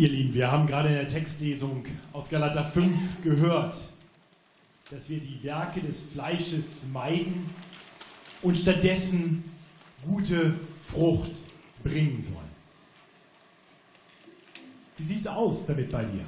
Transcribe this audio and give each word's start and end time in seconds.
Ihr 0.00 0.08
Lieben, 0.08 0.32
wir 0.32 0.50
haben 0.50 0.66
gerade 0.66 0.88
in 0.88 0.94
der 0.94 1.06
Textlesung 1.06 1.84
aus 2.14 2.30
Galater 2.30 2.64
5 2.64 3.20
gehört, 3.22 3.76
dass 4.90 5.10
wir 5.10 5.20
die 5.20 5.42
Werke 5.42 5.82
des 5.82 6.00
Fleisches 6.00 6.84
meiden 6.90 7.50
und 8.40 8.56
stattdessen 8.56 9.44
gute 10.02 10.54
Frucht 10.78 11.32
bringen 11.84 12.18
sollen. 12.22 12.38
Wie 14.96 15.04
sieht 15.04 15.20
es 15.20 15.26
aus 15.26 15.66
damit 15.66 15.90
bei 15.90 16.06
dir? 16.06 16.24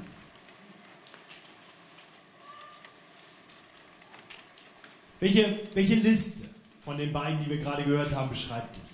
Welche, 5.19 5.61
welche 5.73 5.95
Liste 5.95 6.43
von 6.83 6.99
den 6.99 7.11
beiden, 7.11 7.43
die 7.43 7.49
wir 7.49 7.57
gerade 7.57 7.85
gehört 7.85 8.15
haben, 8.15 8.29
beschreibt 8.29 8.77
dich? 8.77 8.92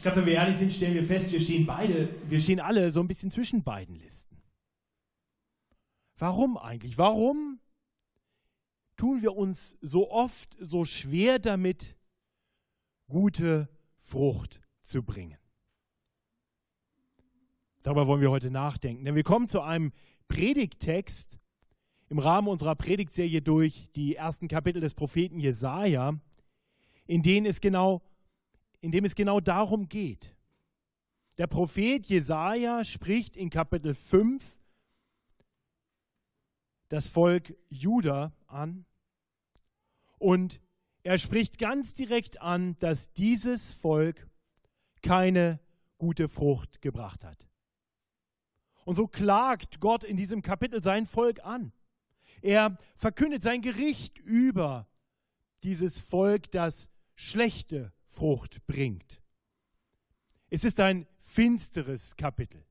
Ich 0.00 0.02
glaube, 0.02 0.16
wenn 0.20 0.26
wir 0.28 0.32
ehrlich 0.32 0.56
sind, 0.56 0.72
stellen 0.72 0.94
wir 0.94 1.04
fest, 1.04 1.30
wir 1.30 1.38
stehen 1.38 1.66
beide, 1.66 2.08
wir 2.26 2.40
stehen 2.40 2.58
alle 2.58 2.90
so 2.90 3.00
ein 3.00 3.06
bisschen 3.06 3.30
zwischen 3.30 3.62
beiden 3.62 3.96
Listen. 3.96 4.34
Warum 6.16 6.56
eigentlich? 6.56 6.96
Warum 6.96 7.60
tun 8.96 9.20
wir 9.20 9.36
uns 9.36 9.76
so 9.82 10.10
oft 10.10 10.56
so 10.58 10.86
schwer 10.86 11.38
damit, 11.38 11.98
gute 13.10 13.68
Frucht 13.98 14.62
zu 14.82 15.02
bringen? 15.02 15.36
Darüber 17.82 18.06
wollen 18.06 18.22
wir 18.22 18.30
heute 18.30 18.50
nachdenken. 18.50 19.04
Denn 19.04 19.16
wir 19.16 19.22
kommen 19.22 19.48
zu 19.48 19.60
einem 19.60 19.92
Predigttext 20.28 21.38
im 22.08 22.20
Rahmen 22.20 22.48
unserer 22.48 22.74
Predigtserie 22.74 23.42
durch 23.42 23.90
die 23.96 24.16
ersten 24.16 24.48
Kapitel 24.48 24.80
des 24.80 24.94
Propheten 24.94 25.38
Jesaja, 25.38 26.18
in 27.06 27.20
denen 27.20 27.44
es 27.44 27.60
genau 27.60 28.00
in 28.80 28.92
dem 28.92 29.04
es 29.04 29.14
genau 29.14 29.40
darum 29.40 29.88
geht. 29.88 30.34
Der 31.38 31.46
Prophet 31.46 32.06
Jesaja 32.06 32.84
spricht 32.84 33.36
in 33.36 33.50
Kapitel 33.50 33.94
5 33.94 34.58
das 36.88 37.08
Volk 37.08 37.56
Juda 37.68 38.32
an 38.46 38.84
und 40.18 40.60
er 41.02 41.18
spricht 41.18 41.58
ganz 41.58 41.94
direkt 41.94 42.42
an, 42.42 42.78
dass 42.78 43.12
dieses 43.14 43.72
Volk 43.72 44.28
keine 45.02 45.60
gute 45.96 46.28
Frucht 46.28 46.82
gebracht 46.82 47.24
hat. 47.24 47.46
Und 48.84 48.96
so 48.96 49.06
klagt 49.06 49.80
Gott 49.80 50.04
in 50.04 50.16
diesem 50.16 50.42
Kapitel 50.42 50.82
sein 50.82 51.06
Volk 51.06 51.44
an. 51.44 51.72
Er 52.42 52.76
verkündet 52.96 53.42
sein 53.42 53.62
Gericht 53.62 54.18
über 54.18 54.88
dieses 55.62 56.00
Volk, 56.00 56.50
das 56.50 56.90
schlechte 57.14 57.92
Frucht 58.10 58.66
bringt. 58.66 59.22
Es 60.48 60.64
ist 60.64 60.80
ein 60.80 61.06
finsteres 61.20 62.16
Kapitel. 62.16 62.66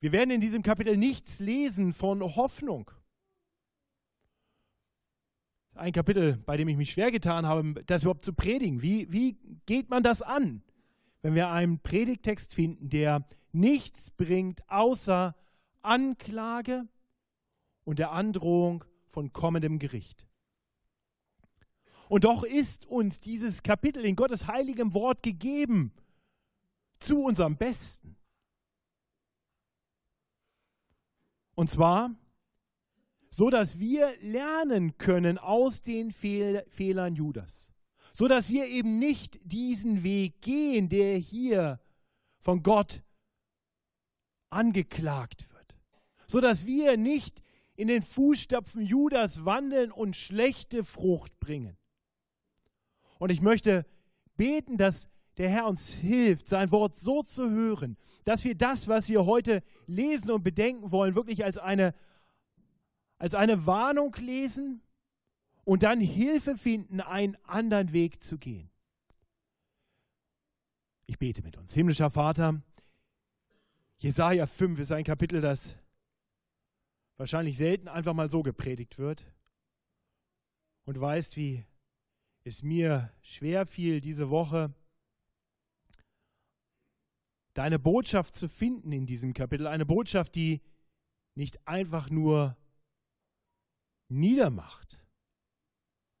Wir 0.00 0.10
werden 0.12 0.30
in 0.30 0.40
diesem 0.40 0.62
Kapitel 0.62 0.96
nichts 0.96 1.38
lesen 1.38 1.92
von 1.92 2.22
Hoffnung. 2.22 2.90
Ein 5.74 5.92
Kapitel, 5.92 6.38
bei 6.38 6.56
dem 6.56 6.68
ich 6.68 6.78
mich 6.78 6.92
schwer 6.92 7.10
getan 7.10 7.44
habe, 7.44 7.84
das 7.84 8.04
überhaupt 8.04 8.24
zu 8.24 8.32
predigen. 8.32 8.80
Wie, 8.80 9.12
wie 9.12 9.36
geht 9.66 9.90
man 9.90 10.02
das 10.02 10.22
an, 10.22 10.62
wenn 11.20 11.34
wir 11.34 11.50
einen 11.50 11.78
Predigtext 11.80 12.54
finden, 12.54 12.88
der 12.88 13.28
nichts 13.52 14.10
bringt 14.10 14.62
außer 14.70 15.36
Anklage 15.82 16.88
und 17.84 17.98
der 17.98 18.12
Androhung 18.12 18.84
von 19.04 19.34
kommendem 19.34 19.78
Gericht? 19.78 20.26
Und 22.08 22.24
doch 22.24 22.44
ist 22.44 22.86
uns 22.86 23.20
dieses 23.20 23.62
Kapitel 23.62 24.04
in 24.04 24.16
Gottes 24.16 24.46
heiligem 24.46 24.94
Wort 24.94 25.22
gegeben 25.22 25.92
zu 26.98 27.22
unserem 27.22 27.56
Besten. 27.56 28.16
Und 31.54 31.70
zwar 31.70 32.14
so, 33.30 33.50
dass 33.50 33.78
wir 33.78 34.14
lernen 34.20 34.98
können 34.98 35.36
aus 35.38 35.80
den 35.80 36.10
Fehl 36.12 36.64
Fehlern 36.68 37.14
Judas. 37.16 37.72
So 38.12 38.28
dass 38.28 38.48
wir 38.48 38.66
eben 38.66 38.98
nicht 38.98 39.38
diesen 39.42 40.02
Weg 40.02 40.40
gehen, 40.40 40.88
der 40.88 41.18
hier 41.18 41.80
von 42.40 42.62
Gott 42.62 43.02
angeklagt 44.48 45.50
wird. 45.52 45.76
So 46.26 46.40
dass 46.40 46.64
wir 46.64 46.96
nicht 46.96 47.42
in 47.74 47.88
den 47.88 48.02
Fußstapfen 48.02 48.86
Judas 48.86 49.44
wandeln 49.44 49.92
und 49.92 50.16
schlechte 50.16 50.82
Frucht 50.82 51.38
bringen. 51.40 51.76
Und 53.18 53.30
ich 53.30 53.40
möchte 53.40 53.86
beten, 54.36 54.76
dass 54.76 55.08
der 55.36 55.50
Herr 55.50 55.66
uns 55.66 55.92
hilft, 55.92 56.48
sein 56.48 56.70
Wort 56.70 56.98
so 56.98 57.22
zu 57.22 57.50
hören, 57.50 57.96
dass 58.24 58.44
wir 58.44 58.54
das, 58.54 58.88
was 58.88 59.08
wir 59.08 59.26
heute 59.26 59.62
lesen 59.86 60.30
und 60.30 60.42
bedenken 60.42 60.90
wollen, 60.90 61.14
wirklich 61.14 61.44
als 61.44 61.58
eine, 61.58 61.94
als 63.18 63.34
eine 63.34 63.66
Warnung 63.66 64.14
lesen 64.18 64.82
und 65.64 65.82
dann 65.82 66.00
Hilfe 66.00 66.56
finden, 66.56 67.00
einen 67.00 67.36
anderen 67.44 67.92
Weg 67.92 68.22
zu 68.22 68.38
gehen. 68.38 68.70
Ich 71.06 71.18
bete 71.18 71.42
mit 71.42 71.56
uns. 71.56 71.74
Himmlischer 71.74 72.10
Vater, 72.10 72.62
Jesaja 73.98 74.46
5 74.46 74.78
ist 74.80 74.92
ein 74.92 75.04
Kapitel, 75.04 75.40
das 75.40 75.76
wahrscheinlich 77.16 77.56
selten 77.56 77.88
einfach 77.88 78.14
mal 78.14 78.30
so 78.30 78.42
gepredigt 78.42 78.98
wird. 78.98 79.26
Und 80.84 81.00
weißt, 81.00 81.36
wie 81.36 81.64
es 82.46 82.62
mir 82.62 83.12
schwer 83.22 83.66
fiel, 83.66 84.00
diese 84.00 84.30
Woche 84.30 84.72
deine 87.54 87.78
Botschaft 87.78 88.36
zu 88.36 88.48
finden 88.48 88.92
in 88.92 89.04
diesem 89.04 89.32
Kapitel. 89.34 89.66
Eine 89.66 89.84
Botschaft, 89.84 90.34
die 90.36 90.60
nicht 91.34 91.66
einfach 91.66 92.08
nur 92.08 92.56
niedermacht, 94.08 95.04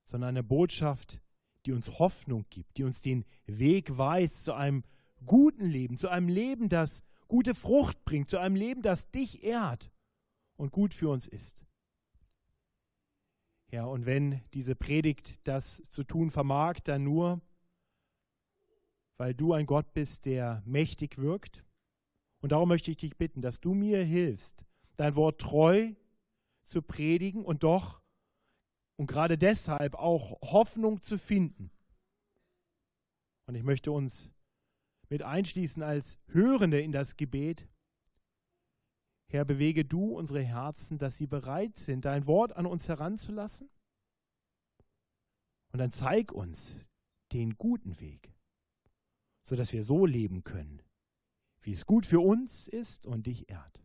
sondern 0.04 0.30
eine 0.30 0.42
Botschaft, 0.42 1.20
die 1.64 1.72
uns 1.72 1.98
Hoffnung 1.98 2.44
gibt, 2.50 2.76
die 2.76 2.84
uns 2.84 3.00
den 3.00 3.24
Weg 3.46 3.96
weist 3.96 4.44
zu 4.44 4.54
einem 4.54 4.82
guten 5.24 5.66
Leben, 5.66 5.96
zu 5.96 6.08
einem 6.08 6.28
Leben, 6.28 6.68
das 6.68 7.02
gute 7.28 7.54
Frucht 7.54 8.04
bringt, 8.04 8.30
zu 8.30 8.38
einem 8.38 8.56
Leben, 8.56 8.82
das 8.82 9.10
dich 9.10 9.44
ehrt 9.44 9.92
und 10.56 10.72
gut 10.72 10.92
für 10.92 11.08
uns 11.08 11.26
ist. 11.26 11.65
Ja, 13.72 13.84
und 13.84 14.06
wenn 14.06 14.42
diese 14.54 14.76
Predigt 14.76 15.40
das 15.46 15.82
zu 15.90 16.04
tun 16.04 16.30
vermag, 16.30 16.80
dann 16.84 17.02
nur, 17.02 17.40
weil 19.16 19.34
du 19.34 19.52
ein 19.52 19.66
Gott 19.66 19.92
bist, 19.92 20.26
der 20.26 20.62
mächtig 20.64 21.18
wirkt. 21.18 21.64
Und 22.40 22.52
darum 22.52 22.68
möchte 22.68 22.90
ich 22.90 22.96
dich 22.96 23.16
bitten, 23.16 23.42
dass 23.42 23.60
du 23.60 23.74
mir 23.74 24.04
hilfst, 24.04 24.64
dein 24.96 25.16
Wort 25.16 25.40
treu 25.40 25.94
zu 26.64 26.82
predigen 26.82 27.44
und 27.44 27.64
doch 27.64 28.00
und 28.96 29.06
gerade 29.06 29.36
deshalb 29.36 29.94
auch 29.94 30.40
Hoffnung 30.42 31.02
zu 31.02 31.18
finden. 31.18 31.70
Und 33.46 33.54
ich 33.54 33.62
möchte 33.62 33.92
uns 33.92 34.30
mit 35.08 35.22
einschließen 35.22 35.82
als 35.82 36.18
Hörende 36.28 36.80
in 36.80 36.92
das 36.92 37.16
Gebet. 37.16 37.68
Herr, 39.28 39.44
bewege 39.44 39.84
du 39.84 40.16
unsere 40.16 40.42
Herzen, 40.42 40.98
dass 40.98 41.16
sie 41.16 41.26
bereit 41.26 41.78
sind, 41.78 42.04
dein 42.04 42.26
Wort 42.26 42.52
an 42.56 42.66
uns 42.66 42.88
heranzulassen. 42.88 43.68
Und 45.72 45.78
dann 45.80 45.90
zeig 45.90 46.32
uns 46.32 46.76
den 47.32 47.56
guten 47.56 47.98
Weg, 48.00 48.32
sodass 49.44 49.72
wir 49.72 49.82
so 49.82 50.06
leben 50.06 50.44
können, 50.44 50.80
wie 51.60 51.72
es 51.72 51.86
gut 51.86 52.06
für 52.06 52.20
uns 52.20 52.68
ist 52.68 53.06
und 53.06 53.26
dich 53.26 53.50
ehrt. 53.50 53.82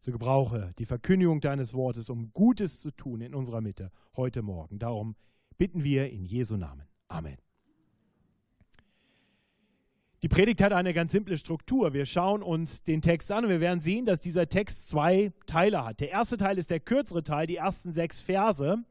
So 0.00 0.12
gebrauche 0.12 0.74
die 0.78 0.86
Verkündigung 0.86 1.40
deines 1.40 1.74
Wortes, 1.74 2.10
um 2.10 2.32
Gutes 2.32 2.80
zu 2.80 2.90
tun 2.90 3.20
in 3.20 3.34
unserer 3.34 3.60
Mitte 3.60 3.90
heute 4.16 4.42
Morgen. 4.42 4.78
Darum 4.78 5.16
bitten 5.56 5.82
wir 5.84 6.10
in 6.10 6.24
Jesu 6.24 6.56
Namen. 6.56 6.86
Amen. 7.08 7.45
Die 10.26 10.34
Predigt 10.34 10.60
hat 10.60 10.72
eine 10.72 10.92
ganz 10.92 11.12
simple 11.12 11.38
Struktur. 11.38 11.92
Wir 11.92 12.04
schauen 12.04 12.42
uns 12.42 12.82
den 12.82 13.00
Text 13.00 13.30
an 13.30 13.44
und 13.44 13.50
wir 13.50 13.60
werden 13.60 13.80
sehen, 13.80 14.06
dass 14.06 14.18
dieser 14.18 14.48
Text 14.48 14.88
zwei 14.88 15.30
Teile 15.46 15.84
hat. 15.84 16.00
Der 16.00 16.10
erste 16.10 16.36
Teil 16.36 16.58
ist 16.58 16.68
der 16.68 16.80
kürzere 16.80 17.22
Teil, 17.22 17.46
die 17.46 17.54
ersten 17.54 17.92
sechs 17.92 18.18
Verse. 18.18 18.82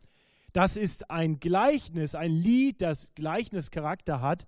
Das 0.54 0.78
ist 0.78 1.12
ein 1.12 1.42
Gleichnis, 1.42 2.16
ein 2.16 2.32
Lied, 2.32 2.82
das 2.82 3.14
Gleichnischarakter 3.16 4.22
hat 4.22 4.46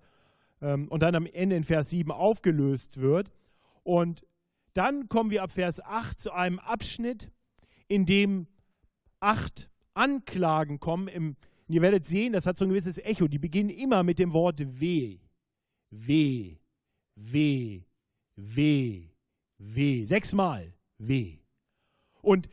ähm, 0.62 0.88
und 0.88 1.02
dann 1.02 1.14
am 1.14 1.26
Ende 1.26 1.56
in 1.56 1.64
Vers 1.64 1.90
7 1.90 2.10
aufgelöst 2.10 2.98
wird. 2.98 3.32
Und 3.82 4.24
dann 4.72 5.10
kommen 5.10 5.30
wir 5.30 5.42
ab 5.42 5.52
Vers 5.52 5.84
8 5.84 6.18
zu 6.18 6.32
einem 6.32 6.58
Abschnitt, 6.58 7.30
in 7.88 8.06
dem 8.06 8.46
acht 9.20 9.68
Anklagen 9.92 10.80
kommen. 10.80 11.08
Im, 11.08 11.36
ihr 11.66 11.82
werdet 11.82 12.06
sehen, 12.06 12.32
das 12.32 12.46
hat 12.46 12.56
so 12.56 12.64
ein 12.64 12.70
gewisses 12.70 12.96
Echo. 12.96 13.28
Die 13.28 13.38
beginnen 13.38 13.68
immer 13.68 14.04
mit 14.04 14.18
dem 14.18 14.32
Wort 14.32 14.80
weh. 14.80 15.18
Weh 15.90 16.56
weh, 17.18 17.82
weh, 18.36 19.08
weh. 19.58 20.06
Sechsmal 20.06 20.72
weh. 20.98 21.38
Und 22.22 22.48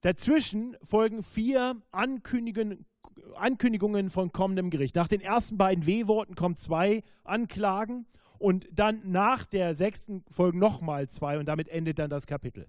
dazwischen 0.00 0.76
folgen 0.82 1.22
vier 1.22 1.82
Ankündigungen 1.90 4.10
von 4.10 4.32
kommendem 4.32 4.70
Gericht. 4.70 4.96
Nach 4.96 5.08
den 5.08 5.20
ersten 5.20 5.58
beiden 5.58 5.86
W-Worten 5.86 6.34
kommen 6.34 6.56
zwei 6.56 7.02
Anklagen 7.24 8.06
und 8.38 8.68
dann 8.72 9.10
nach 9.10 9.46
der 9.46 9.74
sechsten 9.74 10.24
folgen 10.30 10.58
nochmal 10.58 11.08
zwei 11.08 11.38
und 11.38 11.46
damit 11.46 11.68
endet 11.68 11.98
dann 11.98 12.10
das 12.10 12.26
Kapitel. 12.26 12.68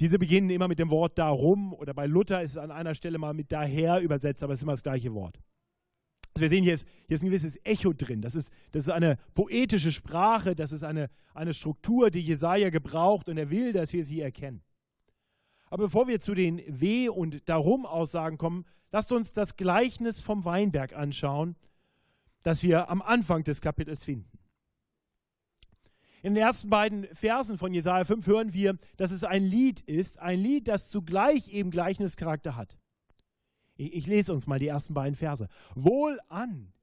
Diese 0.00 0.18
beginnen 0.18 0.50
immer 0.50 0.68
mit 0.68 0.78
dem 0.78 0.90
Wort 0.90 1.18
darum 1.18 1.74
oder 1.74 1.92
bei 1.92 2.06
Luther 2.06 2.42
ist 2.42 2.52
es 2.52 2.56
an 2.56 2.70
einer 2.70 2.94
Stelle 2.94 3.18
mal 3.18 3.34
mit 3.34 3.50
daher 3.50 4.00
übersetzt, 4.00 4.42
aber 4.42 4.52
es 4.52 4.60
ist 4.60 4.62
immer 4.62 4.72
das 4.72 4.84
gleiche 4.84 5.12
Wort. 5.12 5.40
Also 6.38 6.52
wir 6.52 6.56
sehen, 6.56 6.62
hier 6.62 6.74
ist, 6.74 6.86
hier 7.08 7.16
ist 7.16 7.24
ein 7.24 7.30
gewisses 7.30 7.58
Echo 7.64 7.92
drin. 7.92 8.22
Das 8.22 8.36
ist, 8.36 8.52
das 8.70 8.84
ist 8.84 8.90
eine 8.90 9.18
poetische 9.34 9.90
Sprache, 9.90 10.54
das 10.54 10.70
ist 10.70 10.84
eine, 10.84 11.10
eine 11.34 11.52
Struktur, 11.52 12.12
die 12.12 12.20
Jesaja 12.20 12.70
gebraucht 12.70 13.28
und 13.28 13.38
er 13.38 13.50
will, 13.50 13.72
dass 13.72 13.92
wir 13.92 14.04
sie 14.04 14.20
erkennen. 14.20 14.62
Aber 15.68 15.86
bevor 15.86 16.06
wir 16.06 16.20
zu 16.20 16.36
den 16.36 16.62
W- 16.68 17.08
und 17.08 17.48
Darum-Aussagen 17.48 18.38
kommen, 18.38 18.66
lasst 18.92 19.10
uns 19.10 19.32
das 19.32 19.56
Gleichnis 19.56 20.20
vom 20.20 20.44
Weinberg 20.44 20.94
anschauen, 20.94 21.56
das 22.44 22.62
wir 22.62 22.88
am 22.88 23.02
Anfang 23.02 23.42
des 23.42 23.60
Kapitels 23.60 24.04
finden. 24.04 24.30
In 26.22 26.34
den 26.34 26.44
ersten 26.44 26.70
beiden 26.70 27.08
Versen 27.16 27.58
von 27.58 27.74
Jesaja 27.74 28.04
5 28.04 28.24
hören 28.28 28.52
wir, 28.52 28.78
dass 28.96 29.10
es 29.10 29.24
ein 29.24 29.42
Lied 29.42 29.80
ist, 29.80 30.20
ein 30.20 30.38
Lied, 30.38 30.68
das 30.68 30.88
zugleich 30.88 31.48
eben 31.48 31.72
Gleichnischarakter 31.72 32.54
hat. 32.54 32.78
Ich, 33.78 33.94
ich 33.94 34.06
lese 34.06 34.34
uns 34.34 34.46
mal 34.46 34.58
die 34.58 34.68
ersten 34.68 34.92
beiden 34.92 35.14
Verse. 35.14 35.48
Wohl 35.74 36.20
an, 36.28 36.74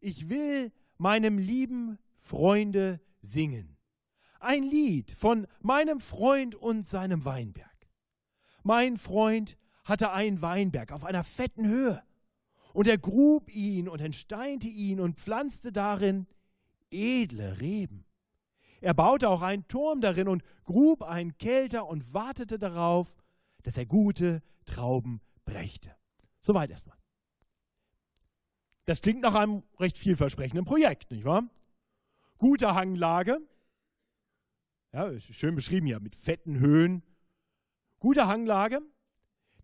ich 0.00 0.28
will 0.28 0.72
meinem 0.96 1.38
lieben 1.38 1.98
Freunde 2.18 3.00
singen. 3.20 3.76
Ein 4.40 4.64
Lied 4.64 5.12
von 5.12 5.46
meinem 5.60 6.00
Freund 6.00 6.56
und 6.56 6.88
seinem 6.88 7.24
Weinberg. 7.24 7.68
Mein 8.64 8.96
Freund 8.96 9.56
hatte 9.84 10.10
einen 10.10 10.42
Weinberg 10.42 10.92
auf 10.92 11.04
einer 11.04 11.24
fetten 11.24 11.66
Höhe. 11.66 12.02
Und 12.72 12.86
er 12.86 12.98
grub 12.98 13.52
ihn 13.54 13.88
und 13.88 14.00
entsteinte 14.00 14.68
ihn 14.68 15.00
und 15.00 15.18
pflanzte 15.18 15.72
darin 15.72 16.26
edle 16.90 17.60
Reben. 17.60 18.04
Er 18.80 18.94
baute 18.94 19.28
auch 19.28 19.42
einen 19.42 19.66
Turm 19.66 20.00
darin 20.00 20.28
und 20.28 20.42
grub 20.64 21.02
einen 21.02 21.36
Kelter 21.38 21.86
und 21.86 22.14
wartete 22.14 22.58
darauf, 22.58 23.14
dass 23.62 23.76
er 23.76 23.86
gute 23.86 24.42
Trauben 24.66 25.20
brächte. 25.44 25.96
Soweit 26.40 26.70
erstmal. 26.70 26.96
Das 28.84 29.02
klingt 29.02 29.20
nach 29.20 29.34
einem 29.34 29.62
recht 29.78 29.98
vielversprechenden 29.98 30.64
Projekt, 30.64 31.10
nicht 31.10 31.24
wahr? 31.24 31.44
Gute 32.38 32.74
Hanglage. 32.74 33.38
Ja, 34.92 35.08
ist 35.08 35.34
schön 35.34 35.54
beschrieben 35.54 35.86
hier 35.86 36.00
mit 36.00 36.16
fetten 36.16 36.58
Höhen. 36.58 37.02
Gute 37.98 38.26
Hanglage. 38.26 38.80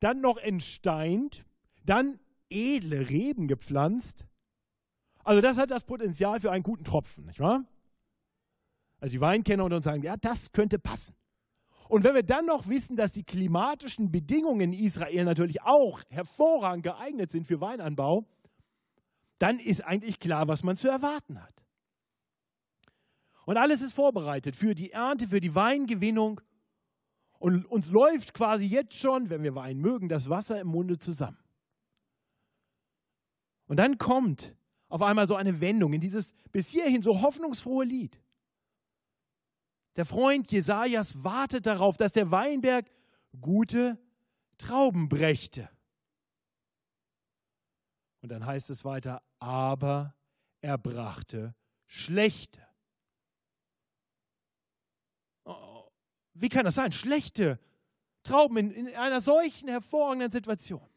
Dann 0.00 0.20
noch 0.20 0.36
entsteint. 0.36 1.46
Dann 1.84 2.20
edle 2.50 3.08
Reben 3.08 3.48
gepflanzt. 3.48 4.26
Also 5.22 5.40
das 5.40 5.56
hat 5.56 5.70
das 5.70 5.84
Potenzial 5.84 6.40
für 6.40 6.50
einen 6.50 6.62
guten 6.62 6.84
Tropfen, 6.84 7.24
nicht 7.24 7.40
wahr? 7.40 7.64
Also 9.00 9.12
die 9.12 9.20
Weinkenner 9.20 9.64
unter 9.64 9.76
uns 9.76 9.84
sagen, 9.84 10.02
ja, 10.02 10.16
das 10.16 10.52
könnte 10.52 10.78
passen. 10.78 11.16
Und 11.88 12.04
wenn 12.04 12.14
wir 12.14 12.22
dann 12.22 12.46
noch 12.46 12.68
wissen, 12.68 12.96
dass 12.96 13.12
die 13.12 13.24
klimatischen 13.24 14.10
Bedingungen 14.10 14.72
in 14.72 14.84
Israel 14.84 15.24
natürlich 15.24 15.62
auch 15.62 16.00
hervorragend 16.08 16.82
geeignet 16.82 17.30
sind 17.30 17.46
für 17.46 17.60
Weinanbau, 17.60 18.26
dann 19.38 19.58
ist 19.58 19.82
eigentlich 19.82 20.18
klar, 20.18 20.48
was 20.48 20.62
man 20.62 20.76
zu 20.76 20.88
erwarten 20.88 21.42
hat. 21.42 21.64
Und 23.46 23.58
alles 23.58 23.82
ist 23.82 23.92
vorbereitet 23.92 24.56
für 24.56 24.74
die 24.74 24.92
Ernte, 24.92 25.28
für 25.28 25.40
die 25.40 25.54
Weingewinnung. 25.54 26.40
Und 27.38 27.66
uns 27.66 27.90
läuft 27.90 28.32
quasi 28.32 28.64
jetzt 28.64 28.94
schon, 28.94 29.28
wenn 29.28 29.42
wir 29.42 29.54
Wein 29.54 29.78
mögen, 29.78 30.08
das 30.08 30.30
Wasser 30.30 30.60
im 30.60 30.68
Munde 30.68 30.98
zusammen. 30.98 31.38
Und 33.66 33.78
dann 33.78 33.98
kommt 33.98 34.54
auf 34.88 35.02
einmal 35.02 35.26
so 35.26 35.34
eine 35.34 35.60
Wendung 35.60 35.92
in 35.92 36.00
dieses 36.00 36.32
bis 36.52 36.68
hierhin 36.68 37.02
so 37.02 37.20
hoffnungsfrohe 37.20 37.84
Lied. 37.84 38.18
Der 39.96 40.04
Freund 40.04 40.50
Jesajas 40.50 41.22
wartet 41.22 41.66
darauf, 41.66 41.96
dass 41.96 42.12
der 42.12 42.30
Weinberg 42.30 42.90
gute 43.40 43.98
Trauben 44.58 45.08
brächte. 45.08 45.68
Und 48.22 48.30
dann 48.30 48.46
heißt 48.46 48.70
es 48.70 48.84
weiter, 48.84 49.22
aber 49.38 50.14
er 50.60 50.78
brachte 50.78 51.54
schlechte. 51.86 52.66
Oh, 55.44 55.84
wie 56.32 56.48
kann 56.48 56.64
das 56.64 56.76
sein? 56.76 56.90
Schlechte 56.90 57.60
Trauben 58.22 58.56
in, 58.56 58.70
in 58.70 58.94
einer 58.94 59.20
solchen 59.20 59.68
hervorragenden 59.68 60.32
Situation. 60.32 60.88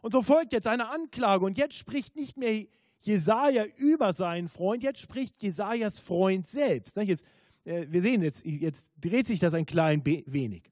Und 0.00 0.12
so 0.12 0.22
folgt 0.22 0.52
jetzt 0.52 0.66
eine 0.66 0.88
Anklage 0.88 1.44
und 1.44 1.58
jetzt 1.58 1.74
spricht 1.74 2.16
nicht 2.16 2.36
mehr 2.36 2.66
Jesaja 3.00 3.64
über 3.76 4.12
seinen 4.12 4.48
Freund, 4.48 4.82
jetzt 4.82 5.00
spricht 5.00 5.42
Jesajas 5.42 5.98
Freund 5.98 6.46
selbst. 6.46 6.96
Jetzt, 6.96 7.24
äh, 7.64 7.86
wir 7.88 8.02
sehen 8.02 8.22
jetzt, 8.22 8.44
jetzt 8.44 8.92
dreht 9.00 9.26
sich 9.26 9.40
das 9.40 9.54
ein 9.54 9.66
klein 9.66 10.04
wenig. 10.04 10.70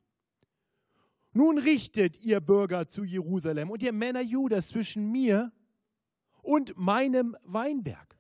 Nun 1.33 1.59
richtet 1.59 2.21
ihr 2.21 2.41
Bürger 2.41 2.89
zu 2.89 3.05
Jerusalem 3.05 3.71
und 3.71 3.83
ihr 3.83 3.93
Männer 3.93 4.21
Judas 4.21 4.69
zwischen 4.69 5.11
mir 5.11 5.53
und 6.43 6.77
meinem 6.77 7.37
Weinberg. 7.45 8.19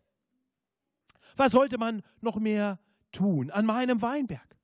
Was 1.37 1.53
sollte 1.53 1.79
man 1.79 2.03
noch 2.21 2.37
mehr 2.37 2.79
tun 3.13 3.51
an 3.51 3.65
meinem 3.65 4.03
Weinberg, 4.03 4.57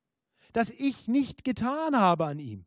das 0.53 0.71
ich 0.71 1.09
nicht 1.09 1.45
getan 1.45 1.97
habe 1.97 2.27
an 2.27 2.39
ihm? 2.39 2.67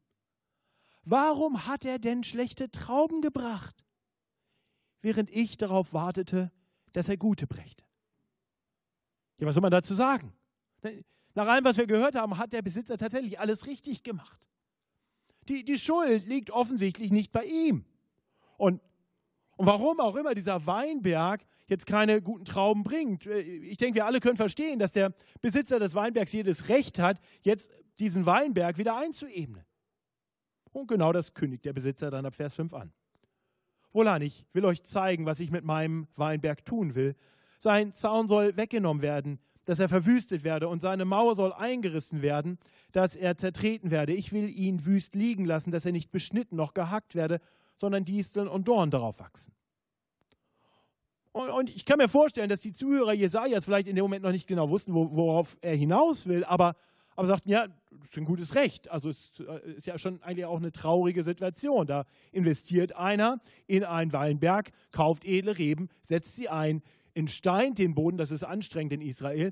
Warum 1.04 1.68
hat 1.68 1.86
er 1.86 2.00
denn 2.00 2.24
schlechte 2.24 2.70
Trauben 2.70 3.22
gebracht, 3.22 3.86
während 5.02 5.30
ich 5.30 5.58
darauf 5.58 5.94
wartete, 5.94 6.52
dass 6.98 7.10
er 7.10 7.18
gute 7.18 7.46
brächte. 7.46 7.84
Ja, 9.38 9.46
was 9.46 9.54
soll 9.54 9.62
man 9.62 9.70
dazu 9.70 9.94
sagen? 9.94 10.34
Nach 11.36 11.48
allem, 11.48 11.64
was 11.64 11.78
wir 11.78 11.86
gehört 11.86 12.16
haben, 12.16 12.40
hat 12.40 12.54
der 12.54 12.64
Besitzer 12.64 12.98
tatsächlich 12.98 13.40
alles 13.40 13.68
richtig 13.68 14.02
gemacht. 14.02 14.50
Die, 15.48 15.64
die 15.64 15.78
Schuld 15.78 16.26
liegt 16.26 16.50
offensichtlich 16.50 17.12
nicht 17.12 17.32
bei 17.32 17.46
ihm. 17.46 17.86
Und, 18.58 18.82
und 19.58 19.68
warum 19.68 20.00
auch 20.00 20.16
immer 20.16 20.34
dieser 20.34 20.66
Weinberg 20.66 21.46
jetzt 21.68 21.86
keine 21.86 22.20
guten 22.20 22.46
Trauben 22.46 22.84
bringt. 22.84 23.28
Äh, 23.28 23.42
ich 23.42 23.78
denke, 23.78 23.96
wir 23.96 24.06
alle 24.08 24.20
können 24.20 24.38
verstehen, 24.38 24.80
dass 24.80 24.92
der 24.92 25.14
Besitzer 25.42 25.78
des 25.78 25.94
Weinbergs 25.94 26.32
jedes 26.32 26.68
Recht 26.68 26.98
hat, 26.98 27.20
jetzt 27.42 27.70
diesen 28.00 28.26
Weinberg 28.26 28.80
wieder 28.80 28.98
einzuebnen. 28.98 29.66
Und 30.72 30.88
genau 30.88 31.12
das 31.12 31.36
kündigt 31.36 31.66
der 31.66 31.74
Besitzer 31.74 32.10
dann 32.10 32.26
ab 32.26 32.36
Vers 32.36 32.56
5 32.56 32.74
an. 32.74 32.92
Wohlan, 33.94 34.22
ich 34.22 34.46
will 34.54 34.66
euch 34.66 34.84
zeigen, 34.84 35.26
was 35.26 35.40
ich 35.40 35.52
mit 35.52 35.64
meinem 35.64 36.08
Weinberg 36.16 36.66
tun 36.66 36.96
will. 36.96 37.16
Sein 37.60 37.94
Zaun 37.94 38.28
soll 38.28 38.56
weggenommen 38.58 39.02
werden, 39.02 39.40
dass 39.66 39.80
er 39.80 39.90
verwüstet 39.90 40.44
werde, 40.44 40.70
und 40.70 40.82
seine 40.82 41.04
Mauer 41.04 41.36
soll 41.36 41.52
eingerissen 41.52 42.22
werden, 42.22 42.58
dass 42.92 43.16
er 43.16 43.38
zertreten 43.38 43.92
werde. 43.92 44.14
Ich 44.14 44.32
will 44.32 44.50
ihn 44.50 44.86
wüst 44.86 45.14
liegen 45.16 45.46
lassen, 45.46 45.72
dass 45.72 45.86
er 45.86 45.92
nicht 45.92 46.12
beschnitten 46.12 46.56
noch 46.56 46.74
gehackt 46.74 47.16
werde, 47.16 47.42
sondern 47.78 48.06
Disteln 48.06 48.48
und 48.48 48.68
Dorn 48.68 48.92
darauf 48.92 49.20
wachsen. 49.20 49.54
Und, 51.34 51.50
und, 51.50 51.70
ich 51.70 51.86
kann 51.86 51.98
mir 51.98 52.10
vorstellen, 52.10 52.50
dass 52.50 52.62
die 52.62 52.74
Zuhörer 52.74 53.14
Jesajas 53.14 53.66
vielleicht 53.66 53.88
in 53.88 53.96
dem 53.96 54.04
Moment 54.04 54.24
noch 54.24 54.32
nicht 54.32 54.48
genau 54.48 54.70
wussten, 54.70 54.94
worauf 54.94 55.58
er 55.62 55.76
hinaus 55.76 56.26
will, 56.26 56.44
aber 56.44 56.76
aber 57.18 57.28
sagten, 57.28 57.50
ja, 57.50 57.68
das 57.68 58.10
ist 58.10 58.18
ein 58.18 58.26
gutes 58.26 58.54
Recht. 58.54 58.90
Also 58.90 59.10
es 59.10 59.32
äh, 59.40 59.72
ist 59.72 59.88
ja 59.88 59.98
schon 59.98 60.22
eigentlich 60.22 60.46
auch 60.46 60.58
eine 60.58 60.72
traurige 60.72 61.24
Situation. 61.24 61.88
Da 61.88 62.06
investiert 62.32 62.96
einer 62.96 63.42
in 63.66 63.84
einen 63.84 64.14
Weinberg, 64.14 64.72
kauft 64.92 65.26
edle 65.26 65.58
Reben, 65.58 65.90
setzt 66.04 66.36
sie 66.36 66.48
ein, 66.48 66.84
entsteint 67.16 67.80
den 67.80 67.96
Boden, 67.96 68.18
das 68.18 68.30
ist 68.30 68.44
anstrengend 68.44 68.94
in 68.94 69.02
Israel, 69.02 69.52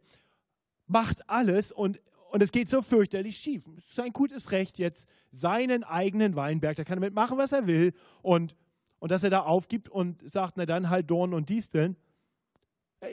macht 0.86 1.28
alles 1.28 1.72
und, 1.72 2.00
und 2.30 2.44
es 2.44 2.52
geht 2.52 2.70
so 2.70 2.84
fürchterlich 2.84 3.36
schief. 3.36 3.64
Es 3.80 3.94
ist 3.94 4.00
ein 4.00 4.14
gutes 4.14 4.52
Recht 4.52 4.78
jetzt, 4.78 5.10
seinen 5.32 5.84
eigenen 5.84 6.36
Weinberg, 6.36 6.76
der 6.76 6.86
kann 6.86 6.98
damit 6.98 7.16
machen, 7.16 7.40
was 7.40 7.52
er 7.52 7.66
will 7.66 7.94
und, 8.22 8.56
und 9.00 9.12
dass 9.12 9.24
er 9.24 9.32
da 9.32 9.40
aufgibt 9.40 9.90
und 9.90 10.22
sagt, 10.32 10.58
na 10.58 10.68
dann 10.68 10.92
halt 10.92 11.10
Dornen 11.10 11.34
und 11.34 11.50
Disteln. 11.50 11.98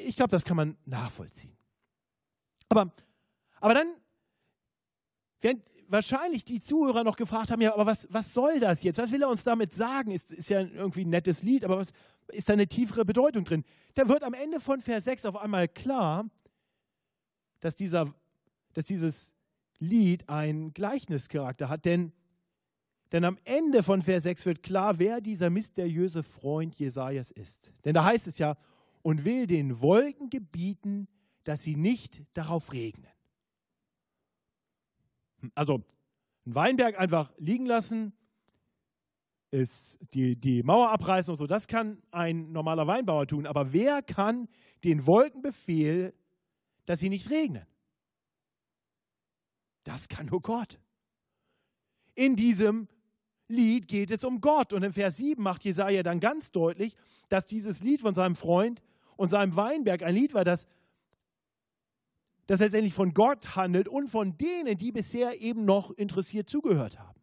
Ich 0.04 0.14
glaube, 0.14 0.30
das 0.30 0.44
kann 0.44 0.58
man 0.58 0.76
nachvollziehen. 0.84 1.56
Aber, 2.68 2.92
aber 3.58 3.72
dann 3.72 3.94
Während 5.42 5.62
wahrscheinlich 5.88 6.44
die 6.44 6.60
Zuhörer 6.60 7.04
noch 7.04 7.16
gefragt 7.16 7.50
haben, 7.50 7.60
ja, 7.60 7.74
aber 7.74 7.84
was, 7.84 8.08
was 8.10 8.32
soll 8.32 8.58
das 8.60 8.82
jetzt? 8.82 8.98
Was 8.98 9.12
will 9.12 9.22
er 9.22 9.28
uns 9.28 9.44
damit 9.44 9.74
sagen? 9.74 10.10
Ist, 10.10 10.32
ist 10.32 10.48
ja 10.48 10.60
irgendwie 10.60 11.04
ein 11.04 11.10
nettes 11.10 11.42
Lied, 11.42 11.64
aber 11.64 11.76
was 11.78 11.90
ist 12.28 12.48
da 12.48 12.54
eine 12.54 12.66
tiefere 12.66 13.04
Bedeutung 13.04 13.44
drin? 13.44 13.64
Da 13.94 14.08
wird 14.08 14.22
am 14.22 14.32
Ende 14.32 14.60
von 14.60 14.80
Vers 14.80 15.04
6 15.04 15.26
auf 15.26 15.36
einmal 15.36 15.68
klar, 15.68 16.24
dass, 17.60 17.74
dieser, 17.74 18.14
dass 18.72 18.86
dieses 18.86 19.32
Lied 19.78 20.28
einen 20.28 20.72
Gleichnischarakter 20.72 21.68
hat, 21.68 21.84
denn, 21.84 22.12
denn 23.10 23.24
am 23.24 23.38
Ende 23.44 23.82
von 23.82 24.00
Vers 24.00 24.22
6 24.22 24.46
wird 24.46 24.62
klar, 24.62 24.98
wer 24.98 25.20
dieser 25.20 25.50
mysteriöse 25.50 26.22
Freund 26.22 26.76
Jesajas 26.76 27.30
ist. 27.30 27.72
Denn 27.84 27.94
da 27.94 28.04
heißt 28.04 28.28
es 28.28 28.38
ja, 28.38 28.56
und 29.02 29.24
will 29.24 29.46
den 29.46 29.80
Wolken 29.80 30.30
gebieten, 30.30 31.08
dass 31.44 31.64
sie 31.64 31.76
nicht 31.76 32.22
darauf 32.34 32.72
regnen. 32.72 33.10
Also 35.54 35.78
ein 36.46 36.54
Weinberg 36.54 36.98
einfach 36.98 37.32
liegen 37.38 37.66
lassen, 37.66 38.12
ist 39.50 39.98
die, 40.14 40.34
die 40.34 40.62
Mauer 40.62 40.90
abreißen 40.90 41.30
und 41.30 41.38
so. 41.38 41.46
Das 41.46 41.68
kann 41.68 42.02
ein 42.10 42.52
normaler 42.52 42.86
Weinbauer 42.86 43.26
tun. 43.26 43.46
Aber 43.46 43.72
wer 43.72 44.02
kann 44.02 44.48
den 44.82 45.06
Wolken 45.06 45.42
befehlen, 45.42 46.12
dass 46.86 47.00
sie 47.00 47.10
nicht 47.10 47.30
regnen? 47.30 47.66
Das 49.84 50.08
kann 50.08 50.26
nur 50.26 50.40
Gott. 50.40 50.80
In 52.14 52.34
diesem 52.34 52.88
Lied 53.48 53.88
geht 53.88 54.10
es 54.10 54.24
um 54.24 54.40
Gott. 54.40 54.72
Und 54.72 54.82
in 54.82 54.92
Vers 54.92 55.18
7 55.18 55.42
macht 55.42 55.64
Jesaja 55.64 56.02
dann 56.02 56.18
ganz 56.18 56.50
deutlich, 56.50 56.94
dass 57.28 57.44
dieses 57.44 57.82
Lied 57.82 58.00
von 58.00 58.14
seinem 58.14 58.34
Freund 58.34 58.82
und 59.16 59.30
seinem 59.30 59.54
Weinberg 59.56 60.02
ein 60.02 60.14
Lied 60.14 60.32
war, 60.34 60.44
das, 60.44 60.66
das 62.46 62.60
letztendlich 62.60 62.94
von 62.94 63.14
Gott 63.14 63.56
handelt 63.56 63.88
und 63.88 64.08
von 64.08 64.36
denen, 64.36 64.76
die 64.76 64.92
bisher 64.92 65.40
eben 65.40 65.64
noch 65.64 65.90
interessiert 65.92 66.48
zugehört 66.48 66.98
haben. 66.98 67.20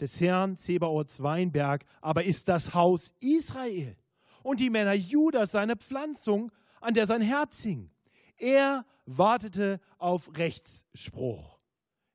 Des 0.00 0.20
Herrn 0.20 0.58
Zebaoths 0.58 1.22
Weinberg 1.22 1.84
aber 2.00 2.24
ist 2.24 2.48
das 2.48 2.74
Haus 2.74 3.12
Israel 3.20 3.96
und 4.42 4.60
die 4.60 4.70
Männer 4.70 4.94
Judas 4.94 5.52
seine 5.52 5.76
Pflanzung, 5.76 6.52
an 6.80 6.94
der 6.94 7.06
sein 7.06 7.20
Herz 7.20 7.62
hing. 7.62 7.90
Er 8.36 8.86
wartete 9.06 9.80
auf 9.98 10.38
Rechtsspruch. 10.38 11.58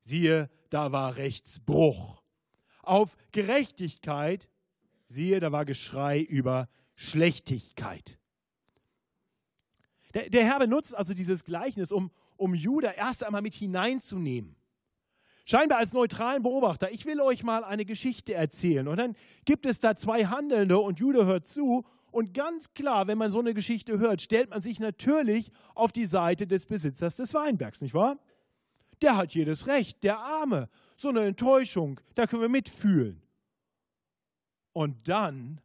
Siehe, 0.06 0.50
da 0.70 0.92
war 0.92 1.18
Rechtsbruch. 1.18 2.24
Auf 2.82 3.16
Gerechtigkeit, 3.32 4.50
siehe, 5.10 5.40
da 5.40 5.52
war 5.52 5.66
Geschrei 5.66 6.20
über 6.20 6.70
Schlechtigkeit. 6.96 8.18
Der, 10.14 10.30
der 10.30 10.44
Herr 10.46 10.60
benutzt 10.60 10.96
also 10.96 11.14
dieses 11.14 11.44
Gleichnis, 11.44 11.92
um, 11.92 12.12
um 12.38 12.54
Judah 12.54 12.94
erst 12.96 13.24
einmal 13.24 13.42
mit 13.42 13.54
hineinzunehmen. 13.54 14.56
Scheinbar 15.46 15.80
als 15.80 15.92
neutralen 15.92 16.42
Beobachter. 16.42 16.92
Ich 16.92 17.06
will 17.06 17.20
euch 17.20 17.44
mal 17.44 17.64
eine 17.64 17.84
Geschichte 17.84 18.34
erzählen. 18.34 18.88
Und 18.88 18.98
dann 18.98 19.16
gibt 19.44 19.66
es 19.66 19.80
da 19.80 19.96
zwei 19.96 20.26
Handelnde 20.26 20.78
und 20.80 21.00
Judah 21.00 21.26
hört 21.26 21.48
zu. 21.48 21.86
Und 22.12 22.34
ganz 22.34 22.74
klar, 22.74 23.08
wenn 23.08 23.18
man 23.18 23.32
so 23.32 23.40
eine 23.40 23.54
Geschichte 23.54 24.00
hört, 24.00 24.22
stellt 24.22 24.52
man 24.52 24.62
sich 24.62 24.80
natürlich 24.80 25.52
auf 25.76 25.92
die 25.92 26.06
Seite 26.06 26.48
des 26.48 26.66
Besitzers 26.66 27.16
des 27.16 27.34
Weinbergs, 27.34 27.82
nicht 27.82 27.94
wahr? 27.94 28.18
Der 29.02 29.18
hat 29.18 29.34
jedes 29.34 29.68
Recht, 29.68 30.04
der 30.04 30.20
Arme. 30.20 30.70
So 30.96 31.10
eine 31.10 31.26
Enttäuschung, 31.26 32.00
da 32.16 32.28
können 32.28 32.44
wir 32.44 32.50
mitfühlen. 32.50 33.22
Und 34.72 35.10
dann 35.10 35.60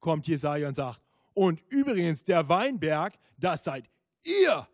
kommt 0.00 0.26
Jesaja 0.26 0.66
und 0.66 0.74
sagt: 0.74 1.00
Und 1.34 1.62
übrigens, 1.68 2.24
der 2.24 2.48
Weinberg, 2.48 3.18
das 3.36 3.64
seid 3.64 3.90
ihr. 4.22 4.66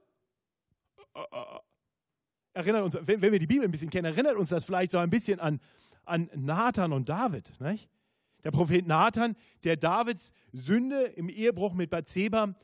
Erinnert 2.52 2.84
uns, 2.84 2.98
wenn, 3.00 3.20
wir 3.22 3.38
die 3.38 3.46
Bibel 3.46 3.64
ein 3.64 3.70
bisschen 3.70 3.90
kennen, 3.90 4.06
erinnert 4.06 4.36
uns 4.36 4.50
das 4.50 4.64
vielleicht 4.64 4.92
so 4.92 4.98
ein 4.98 5.10
bisschen 5.10 5.40
an, 5.40 5.60
an 6.04 6.30
Nathan 6.34 6.92
und 6.92 7.08
David. 7.08 7.50
Nicht? 7.60 7.88
Der 8.44 8.50
Prophet 8.50 8.86
Nathan, 8.86 9.36
der 9.64 9.76
Davids 9.76 10.32
Sünde 10.52 11.02
im 11.02 11.28
Ehebruch 11.28 11.74
mit 11.74 11.90
Bathseba 11.90 12.54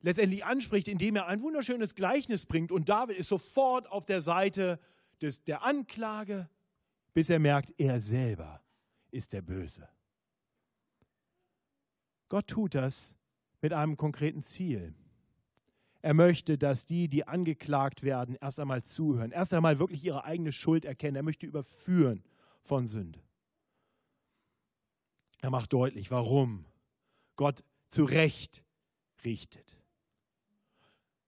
letztendlich 0.00 0.44
anspricht, 0.44 0.88
indem 0.88 1.16
er 1.16 1.26
ein 1.26 1.42
wunderschönes 1.42 1.94
Gleichnis 1.94 2.46
bringt. 2.46 2.72
Und 2.72 2.88
David 2.88 3.16
ist 3.16 3.28
sofort 3.28 3.90
auf 3.90 4.06
der 4.06 4.22
Seite 4.22 4.78
des, 5.20 5.42
der 5.44 5.62
Anklage, 5.64 6.48
bis 7.14 7.30
er 7.30 7.38
merkt, 7.38 7.74
er 7.78 8.00
selber 8.00 8.62
ist 9.10 9.32
der 9.32 9.42
Böse. 9.42 9.88
Gott 12.28 12.46
tut 12.46 12.74
das 12.74 13.17
mit 13.60 13.72
einem 13.72 13.96
konkreten 13.96 14.42
Ziel. 14.42 14.94
Er 16.00 16.14
möchte, 16.14 16.58
dass 16.58 16.86
die, 16.86 17.08
die 17.08 17.26
angeklagt 17.26 18.02
werden, 18.02 18.36
erst 18.40 18.60
einmal 18.60 18.82
zuhören, 18.84 19.32
erst 19.32 19.52
einmal 19.52 19.78
wirklich 19.78 20.04
ihre 20.04 20.24
eigene 20.24 20.52
Schuld 20.52 20.84
erkennen. 20.84 21.16
Er 21.16 21.22
möchte 21.22 21.46
überführen 21.46 22.22
von 22.62 22.86
Sünde. 22.86 23.20
Er 25.40 25.50
macht 25.50 25.72
deutlich, 25.72 26.10
warum 26.10 26.64
Gott 27.36 27.64
zu 27.90 28.04
Recht 28.04 28.62
richtet. 29.24 29.76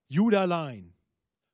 Judah 0.07 0.41
allein 0.41 0.93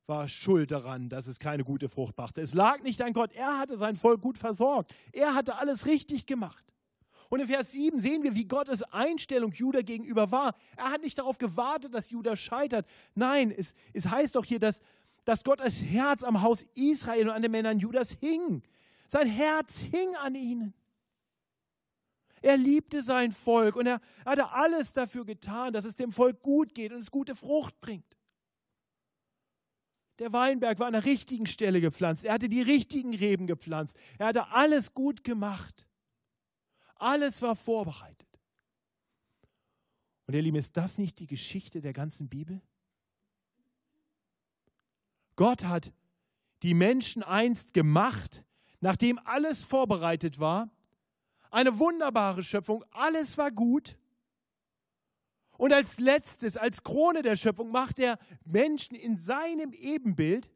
war 0.06 0.26
schuld 0.26 0.70
daran, 0.70 1.08
dass 1.08 1.26
es 1.26 1.38
keine 1.38 1.64
gute 1.64 1.88
Frucht 1.88 2.16
brachte. 2.16 2.40
Es 2.40 2.54
lag 2.54 2.82
nicht 2.82 3.00
an 3.02 3.12
Gott. 3.12 3.32
Er 3.32 3.58
hatte 3.58 3.76
sein 3.76 3.96
Volk 3.96 4.20
gut 4.20 4.38
versorgt. 4.38 4.94
Er 5.12 5.34
hatte 5.34 5.56
alles 5.56 5.86
richtig 5.86 6.26
gemacht. 6.26 6.64
Und 7.28 7.40
in 7.40 7.46
Vers 7.46 7.72
7 7.72 8.00
sehen 8.00 8.22
wir, 8.22 8.34
wie 8.34 8.46
Gottes 8.46 8.82
Einstellung 8.82 9.52
Judah 9.52 9.82
gegenüber 9.82 10.30
war. 10.30 10.54
Er 10.76 10.90
hat 10.90 11.02
nicht 11.02 11.18
darauf 11.18 11.36
gewartet, 11.38 11.92
dass 11.92 12.10
Judah 12.10 12.36
scheitert. 12.36 12.86
Nein, 13.14 13.50
es, 13.50 13.74
es 13.92 14.08
heißt 14.08 14.36
doch 14.36 14.44
hier, 14.44 14.58
dass, 14.58 14.80
dass 15.24 15.44
Gottes 15.44 15.82
Herz 15.82 16.22
am 16.22 16.40
Haus 16.40 16.66
Israel 16.74 17.28
und 17.28 17.34
an 17.34 17.42
den 17.42 17.50
Männern 17.50 17.78
Judas 17.78 18.16
hing. 18.20 18.62
Sein 19.08 19.26
Herz 19.26 19.80
hing 19.80 20.16
an 20.16 20.34
ihnen. 20.34 20.74
Er 22.40 22.56
liebte 22.56 23.02
sein 23.02 23.32
Volk 23.32 23.76
und 23.76 23.86
er 23.86 24.00
hatte 24.24 24.52
alles 24.52 24.92
dafür 24.92 25.24
getan, 25.24 25.72
dass 25.72 25.84
es 25.84 25.96
dem 25.96 26.12
Volk 26.12 26.40
gut 26.40 26.74
geht 26.74 26.92
und 26.92 27.00
es 27.00 27.10
gute 27.10 27.34
Frucht 27.34 27.78
bringt. 27.80 28.16
Der 30.18 30.32
Weinberg 30.32 30.78
war 30.78 30.86
an 30.86 30.94
der 30.94 31.04
richtigen 31.04 31.46
Stelle 31.46 31.80
gepflanzt. 31.80 32.24
Er 32.24 32.34
hatte 32.34 32.48
die 32.48 32.62
richtigen 32.62 33.14
Reben 33.14 33.46
gepflanzt. 33.46 33.96
Er 34.18 34.26
hatte 34.26 34.48
alles 34.48 34.94
gut 34.94 35.24
gemacht. 35.24 35.87
Alles 36.98 37.42
war 37.42 37.56
vorbereitet. 37.56 38.28
Und 40.26 40.34
ihr 40.34 40.42
Lieben, 40.42 40.58
ist 40.58 40.76
das 40.76 40.98
nicht 40.98 41.18
die 41.20 41.26
Geschichte 41.26 41.80
der 41.80 41.92
ganzen 41.92 42.28
Bibel? 42.28 42.60
Gott 45.36 45.64
hat 45.64 45.92
die 46.62 46.74
Menschen 46.74 47.22
einst 47.22 47.72
gemacht, 47.72 48.44
nachdem 48.80 49.18
alles 49.24 49.64
vorbereitet 49.64 50.38
war. 50.38 50.68
Eine 51.50 51.78
wunderbare 51.78 52.42
Schöpfung, 52.42 52.84
alles 52.90 53.38
war 53.38 53.50
gut. 53.50 53.96
Und 55.56 55.72
als 55.72 55.98
letztes, 55.98 56.56
als 56.56 56.82
Krone 56.82 57.22
der 57.22 57.36
Schöpfung, 57.36 57.70
macht 57.70 57.98
er 57.98 58.18
Menschen 58.44 58.94
in 58.94 59.18
seinem 59.18 59.72
Ebenbild, 59.72 60.50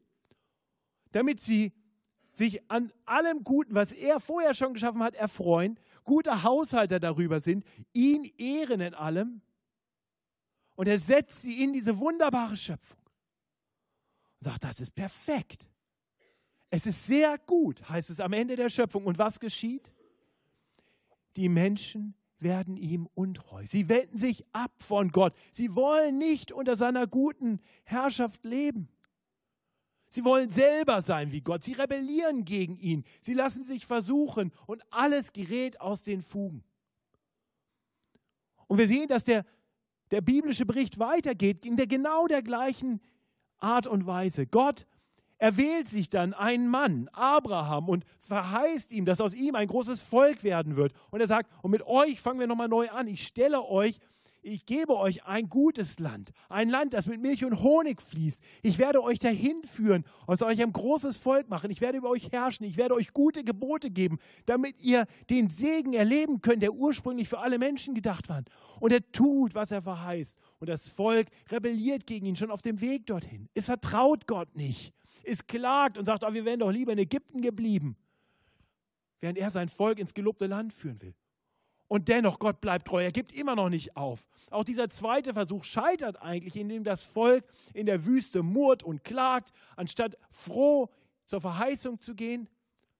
damit 1.12 1.40
sie 1.40 1.72
sich 2.32 2.70
an 2.70 2.92
allem 3.04 3.44
Guten, 3.44 3.74
was 3.74 3.92
er 3.92 4.20
vorher 4.20 4.54
schon 4.54 4.74
geschaffen 4.74 5.02
hat, 5.02 5.14
erfreuen, 5.14 5.78
gute 6.04 6.42
Haushalter 6.42 7.00
darüber 7.00 7.40
sind, 7.40 7.64
ihn 7.92 8.24
ehren 8.38 8.80
in 8.80 8.94
allem. 8.94 9.40
Und 10.74 10.88
er 10.88 10.98
setzt 10.98 11.42
sie 11.42 11.62
in 11.62 11.72
diese 11.72 11.98
wunderbare 11.98 12.56
Schöpfung 12.56 12.98
und 14.40 14.44
sagt, 14.44 14.64
das 14.64 14.80
ist 14.80 14.94
perfekt. 14.94 15.68
Es 16.70 16.86
ist 16.86 17.06
sehr 17.06 17.38
gut, 17.38 17.86
heißt 17.88 18.10
es 18.10 18.18
am 18.18 18.32
Ende 18.32 18.56
der 18.56 18.70
Schöpfung. 18.70 19.04
Und 19.04 19.18
was 19.18 19.38
geschieht? 19.38 19.92
Die 21.36 21.48
Menschen 21.48 22.14
werden 22.38 22.76
ihm 22.76 23.08
untreu. 23.14 23.64
Sie 23.66 23.88
wenden 23.88 24.18
sich 24.18 24.44
ab 24.52 24.72
von 24.82 25.10
Gott. 25.10 25.34
Sie 25.52 25.74
wollen 25.74 26.18
nicht 26.18 26.50
unter 26.50 26.76
seiner 26.76 27.06
guten 27.06 27.60
Herrschaft 27.84 28.44
leben. 28.44 28.88
Sie 30.12 30.24
wollen 30.24 30.50
selber 30.50 31.02
sein 31.02 31.32
wie 31.32 31.40
Gott. 31.40 31.64
Sie 31.64 31.72
rebellieren 31.72 32.44
gegen 32.44 32.76
ihn. 32.76 33.04
Sie 33.20 33.34
lassen 33.34 33.64
sich 33.64 33.86
versuchen 33.86 34.52
und 34.66 34.82
alles 34.90 35.32
gerät 35.32 35.80
aus 35.80 36.02
den 36.02 36.22
Fugen. 36.22 36.62
Und 38.68 38.78
wir 38.78 38.86
sehen, 38.86 39.08
dass 39.08 39.24
der, 39.24 39.44
der 40.10 40.20
biblische 40.20 40.66
Bericht 40.66 40.98
weitergeht 40.98 41.66
in 41.66 41.76
der 41.76 41.86
genau 41.86 42.26
der 42.26 42.42
gleichen 42.42 43.00
Art 43.58 43.86
und 43.86 44.06
Weise. 44.06 44.46
Gott 44.46 44.86
er 45.42 45.56
wählt 45.56 45.88
sich 45.88 46.08
dann 46.08 46.34
einen 46.34 46.68
Mann, 46.68 47.08
Abraham, 47.14 47.88
und 47.88 48.04
verheißt 48.20 48.92
ihm, 48.92 49.04
dass 49.04 49.20
aus 49.20 49.34
ihm 49.34 49.56
ein 49.56 49.66
großes 49.66 50.00
Volk 50.00 50.44
werden 50.44 50.76
wird. 50.76 50.92
Und 51.10 51.20
er 51.20 51.26
sagt, 51.26 51.50
und 51.62 51.72
mit 51.72 51.84
euch 51.84 52.20
fangen 52.20 52.38
wir 52.38 52.46
nochmal 52.46 52.68
neu 52.68 52.88
an. 52.90 53.08
Ich 53.08 53.26
stelle 53.26 53.64
euch, 53.64 53.98
ich 54.42 54.66
gebe 54.66 54.96
euch 54.96 55.24
ein 55.24 55.48
gutes 55.48 55.98
Land, 55.98 56.32
ein 56.48 56.68
Land, 56.68 56.94
das 56.94 57.06
mit 57.06 57.20
Milch 57.20 57.44
und 57.44 57.62
Honig 57.62 58.02
fließt. 58.02 58.40
Ich 58.62 58.78
werde 58.78 59.02
euch 59.02 59.18
dahin 59.18 59.62
führen, 59.64 60.04
aus 60.26 60.42
euch 60.42 60.60
ein 60.62 60.72
großes 60.72 61.16
Volk 61.16 61.48
machen. 61.48 61.70
Ich 61.70 61.80
werde 61.80 61.98
über 61.98 62.10
euch 62.10 62.30
herrschen. 62.32 62.66
Ich 62.66 62.76
werde 62.76 62.94
euch 62.94 63.12
gute 63.12 63.44
Gebote 63.44 63.90
geben, 63.90 64.18
damit 64.46 64.82
ihr 64.82 65.06
den 65.30 65.48
Segen 65.48 65.94
erleben 65.94 66.40
könnt, 66.40 66.62
der 66.62 66.74
ursprünglich 66.74 67.28
für 67.28 67.38
alle 67.38 67.58
Menschen 67.58 67.94
gedacht 67.94 68.28
war. 68.28 68.42
Und 68.80 68.92
er 68.92 69.10
tut, 69.12 69.54
was 69.54 69.70
er 69.70 69.82
verheißt. 69.82 70.36
Und 70.58 70.68
das 70.68 70.88
Volk 70.88 71.28
rebelliert 71.50 72.06
gegen 72.06 72.26
ihn 72.26 72.36
schon 72.36 72.50
auf 72.50 72.62
dem 72.62 72.80
Weg 72.80 73.06
dorthin. 73.06 73.48
Es 73.54 73.66
vertraut 73.66 74.26
Gott 74.26 74.54
nicht 74.56 74.92
ist 75.24 75.48
klagt 75.48 75.98
und 75.98 76.04
sagt, 76.04 76.24
oh, 76.24 76.32
wir 76.32 76.44
wären 76.44 76.60
doch 76.60 76.70
lieber 76.70 76.92
in 76.92 76.98
Ägypten 76.98 77.42
geblieben, 77.42 77.96
während 79.20 79.38
er 79.38 79.50
sein 79.50 79.68
Volk 79.68 79.98
ins 79.98 80.14
gelobte 80.14 80.46
Land 80.46 80.72
führen 80.72 81.00
will. 81.00 81.14
Und 81.92 82.08
dennoch, 82.08 82.38
Gott 82.38 82.62
bleibt 82.62 82.86
treu, 82.86 83.04
er 83.04 83.12
gibt 83.12 83.34
immer 83.34 83.54
noch 83.54 83.68
nicht 83.68 83.98
auf. 83.98 84.26
Auch 84.50 84.64
dieser 84.64 84.88
zweite 84.88 85.34
Versuch 85.34 85.62
scheitert 85.62 86.22
eigentlich, 86.22 86.56
indem 86.56 86.84
das 86.84 87.02
Volk 87.02 87.44
in 87.74 87.84
der 87.84 88.06
Wüste 88.06 88.42
murrt 88.42 88.82
und 88.82 89.04
klagt, 89.04 89.52
anstatt 89.76 90.16
froh 90.30 90.88
zur 91.26 91.42
Verheißung 91.42 92.00
zu 92.00 92.14
gehen. 92.14 92.48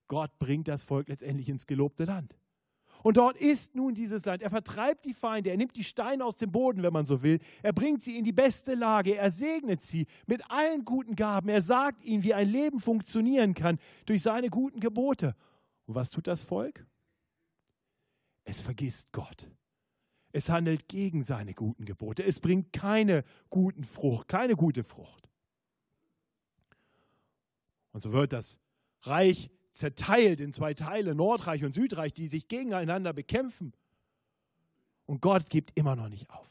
Gott 0.08 0.38
bringt 0.38 0.68
das 0.68 0.82
Volk 0.82 1.08
letztendlich 1.08 1.49
ins 1.49 1.66
gelobte 1.66 2.04
Land. 2.04 2.37
Und 3.02 3.16
dort 3.16 3.38
ist 3.38 3.75
nun 3.75 3.94
dieses 3.94 4.26
Land. 4.26 4.42
Er 4.42 4.50
vertreibt 4.50 5.06
die 5.06 5.14
Feinde, 5.14 5.49
er 5.49 5.56
nimmt 5.56 5.75
die 5.75 5.84
Steine 5.84 6.22
aus 6.22 6.37
dem 6.37 6.52
Boden, 6.52 6.82
wenn 6.82 6.92
man 6.92 7.06
so 7.06 7.22
will. 7.22 7.38
Er 7.62 7.72
bringt 7.72 8.02
sie 8.02 8.18
in 8.18 8.25
die 8.25 8.32
beste 8.32 8.75
Lage, 8.75 9.16
er 9.16 9.30
segnet 9.30 9.82
sie 9.82 10.06
mit 10.26 10.42
allen 10.50 10.84
guten 10.84 11.16
Gaben. 11.16 11.49
Er 11.49 11.62
sagt 11.62 12.04
ihnen, 12.04 12.25
wie 12.25 12.34
ein 12.34 12.46
Leben 12.50 12.78
funktionieren 12.78 13.54
kann 13.54 13.78
durch 14.04 14.20
seine 14.22 14.50
guten 14.50 14.80
Gebote. 14.80 15.34
Und 15.87 15.94
was 15.94 16.11
tut 16.11 16.26
das 16.26 16.42
Volk? 16.42 16.84
Es 18.44 18.61
vergisst 18.61 19.12
Gott. 19.12 19.49
Es 20.32 20.49
handelt 20.49 20.88
gegen 20.88 21.25
seine 21.25 21.54
guten 21.54 21.84
Gebote. 21.84 22.25
Es 22.25 22.40
bringt 22.40 22.72
keine 22.72 23.25
guten 23.50 23.84
Frucht, 23.84 24.28
keine 24.28 24.56
gute 24.56 24.82
Frucht. 24.82 25.28
Und 27.92 28.02
so 28.02 28.12
wird 28.12 28.32
das 28.32 28.58
Reich 29.02 29.50
zerteilt 29.75 30.40
in 30.40 30.52
zwei 30.52 30.75
Teile, 30.75 31.14
Nordreich 31.14 31.64
und 31.64 31.75
Südreich, 31.75 32.14
die 32.14 32.28
sich 32.28 32.49
gegeneinander 32.49 33.12
bekämpfen. 33.12 33.72
Und 35.06 35.20
Gott 35.20 35.50
gibt 35.50 35.72
immer 35.75 35.96
noch 35.96 36.08
nicht 36.08 36.30
auf. 36.30 36.50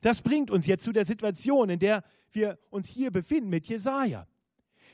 Das 0.00 0.22
bringt 0.22 0.50
uns 0.50 0.66
jetzt 0.66 0.84
zu 0.84 0.92
der 0.92 1.04
Situation, 1.04 1.68
in 1.68 1.78
der 1.78 2.04
wir 2.32 2.58
uns 2.70 2.88
hier 2.88 3.10
befinden 3.10 3.48
mit 3.48 3.66
Jesaja. 3.68 4.26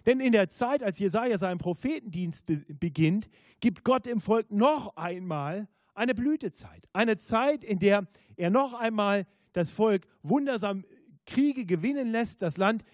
Denn 0.06 0.20
in 0.20 0.32
der 0.32 0.50
Zeit, 0.50 0.82
als 0.82 0.98
Jesaja 0.98 1.38
seinen 1.38 1.58
Prophetendienst 1.58 2.44
be 2.46 2.64
beginnt, 2.68 3.28
gibt 3.60 3.84
Gott 3.84 4.06
dem 4.06 4.20
Volk 4.20 4.50
noch 4.50 4.96
einmal 4.96 5.68
eine 5.94 6.14
Blütezeit. 6.14 6.88
Eine 6.92 7.18
Zeit, 7.18 7.64
in 7.64 7.78
der 7.78 8.06
er 8.36 8.50
noch 8.50 8.74
einmal 8.74 9.26
das 9.52 9.70
Volk 9.70 10.06
wundersam 10.22 10.84
Kriege 11.26 11.66
gewinnen 11.66 12.08
lässt. 12.08 12.42
Das 12.42 12.56
Land 12.56 12.84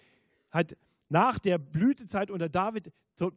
hat 0.50 0.76
nach 1.08 1.38
der 1.38 1.58
Blütezeit 1.58 2.30
unter 2.30 2.48
David 2.48 2.92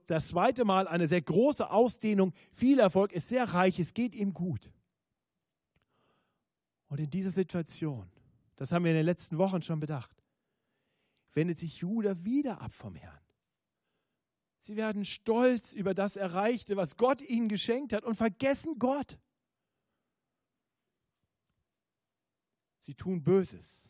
das 0.07 0.27
zweite 0.27 0.63
Mal 0.63 0.87
eine 0.87 1.07
sehr 1.07 1.21
große 1.21 1.69
Ausdehnung, 1.69 2.33
viel 2.51 2.79
Erfolg, 2.79 3.13
ist 3.13 3.29
sehr 3.29 3.45
reich, 3.45 3.79
es 3.79 3.93
geht 3.93 4.13
ihm 4.13 4.33
gut. 4.33 4.71
Und 6.87 6.99
in 6.99 7.09
dieser 7.09 7.31
Situation, 7.31 8.11
das 8.57 8.71
haben 8.71 8.83
wir 8.83 8.91
in 8.91 8.97
den 8.97 9.05
letzten 9.05 9.37
Wochen 9.37 9.61
schon 9.61 9.79
bedacht, 9.79 10.23
wendet 11.33 11.57
sich 11.57 11.77
Judah 11.77 12.23
wieder 12.23 12.61
ab 12.61 12.73
vom 12.73 12.95
Herrn. 12.95 13.17
Sie 14.59 14.75
werden 14.75 15.05
stolz 15.05 15.73
über 15.73 15.95
das 15.95 16.15
Erreichte, 16.15 16.77
was 16.77 16.97
Gott 16.97 17.21
ihnen 17.23 17.49
geschenkt 17.49 17.93
hat 17.93 18.03
und 18.03 18.15
vergessen 18.15 18.77
Gott. 18.77 19.17
Sie 22.81 22.95
tun 22.95 23.23
Böses. 23.23 23.89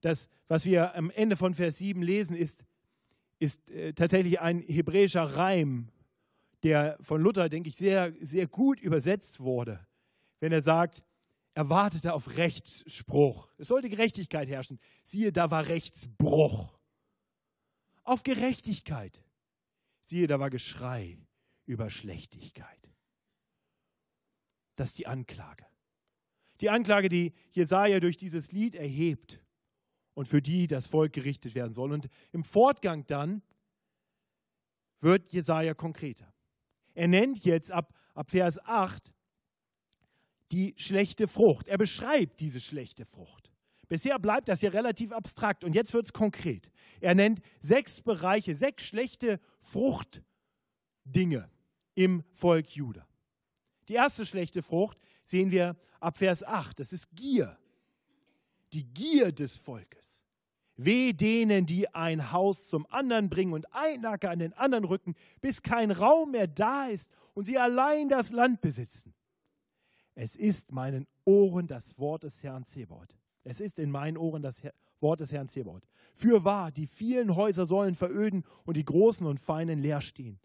Das, 0.00 0.28
was 0.48 0.64
wir 0.64 0.94
am 0.94 1.10
Ende 1.10 1.36
von 1.36 1.54
Vers 1.54 1.78
7 1.78 2.02
lesen, 2.02 2.36
ist, 2.36 2.64
ist 3.38 3.70
äh, 3.70 3.92
tatsächlich 3.94 4.40
ein 4.40 4.60
hebräischer 4.60 5.22
Reim, 5.22 5.88
der 6.62 6.98
von 7.00 7.20
Luther, 7.20 7.48
denke 7.48 7.68
ich, 7.68 7.76
sehr, 7.76 8.12
sehr 8.20 8.46
gut 8.46 8.80
übersetzt 8.80 9.40
wurde, 9.40 9.86
wenn 10.40 10.52
er 10.52 10.62
sagt, 10.62 11.02
er 11.54 11.68
wartete 11.68 12.14
auf 12.14 12.36
Rechtsspruch. 12.36 13.48
Es 13.58 13.68
sollte 13.68 13.90
Gerechtigkeit 13.90 14.48
herrschen. 14.48 14.80
Siehe, 15.04 15.32
da 15.32 15.50
war 15.50 15.68
Rechtsbruch. 15.68 16.78
Auf 18.04 18.22
Gerechtigkeit. 18.22 19.22
Siehe, 20.04 20.26
da 20.26 20.40
war 20.40 20.50
Geschrei 20.50 21.18
über 21.66 21.90
Schlechtigkeit. 21.90 22.90
Das 24.76 24.90
ist 24.90 24.98
die 24.98 25.06
Anklage. 25.06 25.66
Die 26.62 26.70
Anklage, 26.70 27.08
die 27.08 27.32
Jesaja 27.50 28.00
durch 28.00 28.16
dieses 28.16 28.52
Lied 28.52 28.76
erhebt 28.76 29.40
und 30.14 30.28
für 30.28 30.40
die 30.40 30.68
das 30.68 30.86
Volk 30.86 31.12
gerichtet 31.12 31.54
werden 31.54 31.74
soll. 31.74 31.92
Und 31.92 32.08
im 32.30 32.44
Fortgang 32.44 33.04
dann 33.06 33.42
wird 35.00 35.32
Jesaja 35.32 35.74
konkreter. 35.74 36.32
Er 36.94 37.08
nennt 37.08 37.44
jetzt 37.44 37.72
ab, 37.72 37.92
ab 38.14 38.30
Vers 38.30 38.64
8 38.64 39.12
die 40.52 40.74
schlechte 40.76 41.26
Frucht. 41.26 41.66
Er 41.66 41.78
beschreibt 41.78 42.38
diese 42.40 42.60
schlechte 42.60 43.06
Frucht. 43.06 43.50
Bisher 43.88 44.18
bleibt 44.18 44.48
das 44.48 44.62
ja 44.62 44.70
relativ 44.70 45.10
abstrakt 45.12 45.64
und 45.64 45.74
jetzt 45.74 45.92
wird 45.92 46.06
es 46.06 46.12
konkret. 46.12 46.70
Er 47.00 47.14
nennt 47.14 47.40
sechs 47.60 48.00
Bereiche, 48.00 48.54
sechs 48.54 48.84
schlechte 48.84 49.40
Fruchtdinge 49.60 51.50
im 51.94 52.22
Volk 52.32 52.70
Juda. 52.76 53.06
Die 53.88 53.94
erste 53.94 54.24
schlechte 54.24 54.62
Frucht 54.62 54.98
sehen 55.32 55.50
wir 55.50 55.76
ab 55.98 56.16
Vers 56.16 56.44
8, 56.44 56.78
das 56.78 56.92
ist 56.92 57.10
Gier 57.16 57.58
die 58.72 58.84
Gier 58.84 59.32
des 59.32 59.56
Volkes. 59.56 60.24
Weh 60.76 61.12
denen, 61.12 61.66
die 61.66 61.94
ein 61.94 62.32
Haus 62.32 62.68
zum 62.68 62.86
anderen 62.90 63.28
bringen 63.28 63.52
und 63.52 63.66
ein 63.72 64.04
Acker 64.04 64.30
an 64.30 64.38
den 64.38 64.54
anderen 64.54 64.84
rücken, 64.84 65.14
bis 65.40 65.62
kein 65.62 65.90
Raum 65.90 66.32
mehr 66.32 66.46
da 66.46 66.86
ist 66.86 67.10
und 67.34 67.44
sie 67.44 67.58
allein 67.58 68.08
das 68.08 68.30
Land 68.30 68.60
besitzen. 68.62 69.14
Es 70.14 70.34
ist 70.34 70.72
meinen 70.72 71.06
Ohren 71.24 71.66
das 71.66 71.98
Wort 71.98 72.22
des 72.22 72.42
Herrn 72.42 72.66
Zebaut. 72.66 73.14
Es 73.44 73.60
ist 73.60 73.78
in 73.78 73.90
meinen 73.90 74.16
Ohren 74.16 74.42
das 74.42 74.62
Wort 75.00 75.20
des 75.20 75.32
Herrn 75.32 75.48
Zebaut. 75.48 75.86
Für 76.14 76.44
wahr, 76.44 76.70
die 76.70 76.86
vielen 76.86 77.36
Häuser 77.36 77.66
sollen 77.66 77.94
veröden 77.94 78.44
und 78.64 78.76
die 78.76 78.84
großen 78.84 79.26
und 79.26 79.40
feinen 79.40 79.78
leer 79.78 80.00
stehen. 80.00 80.38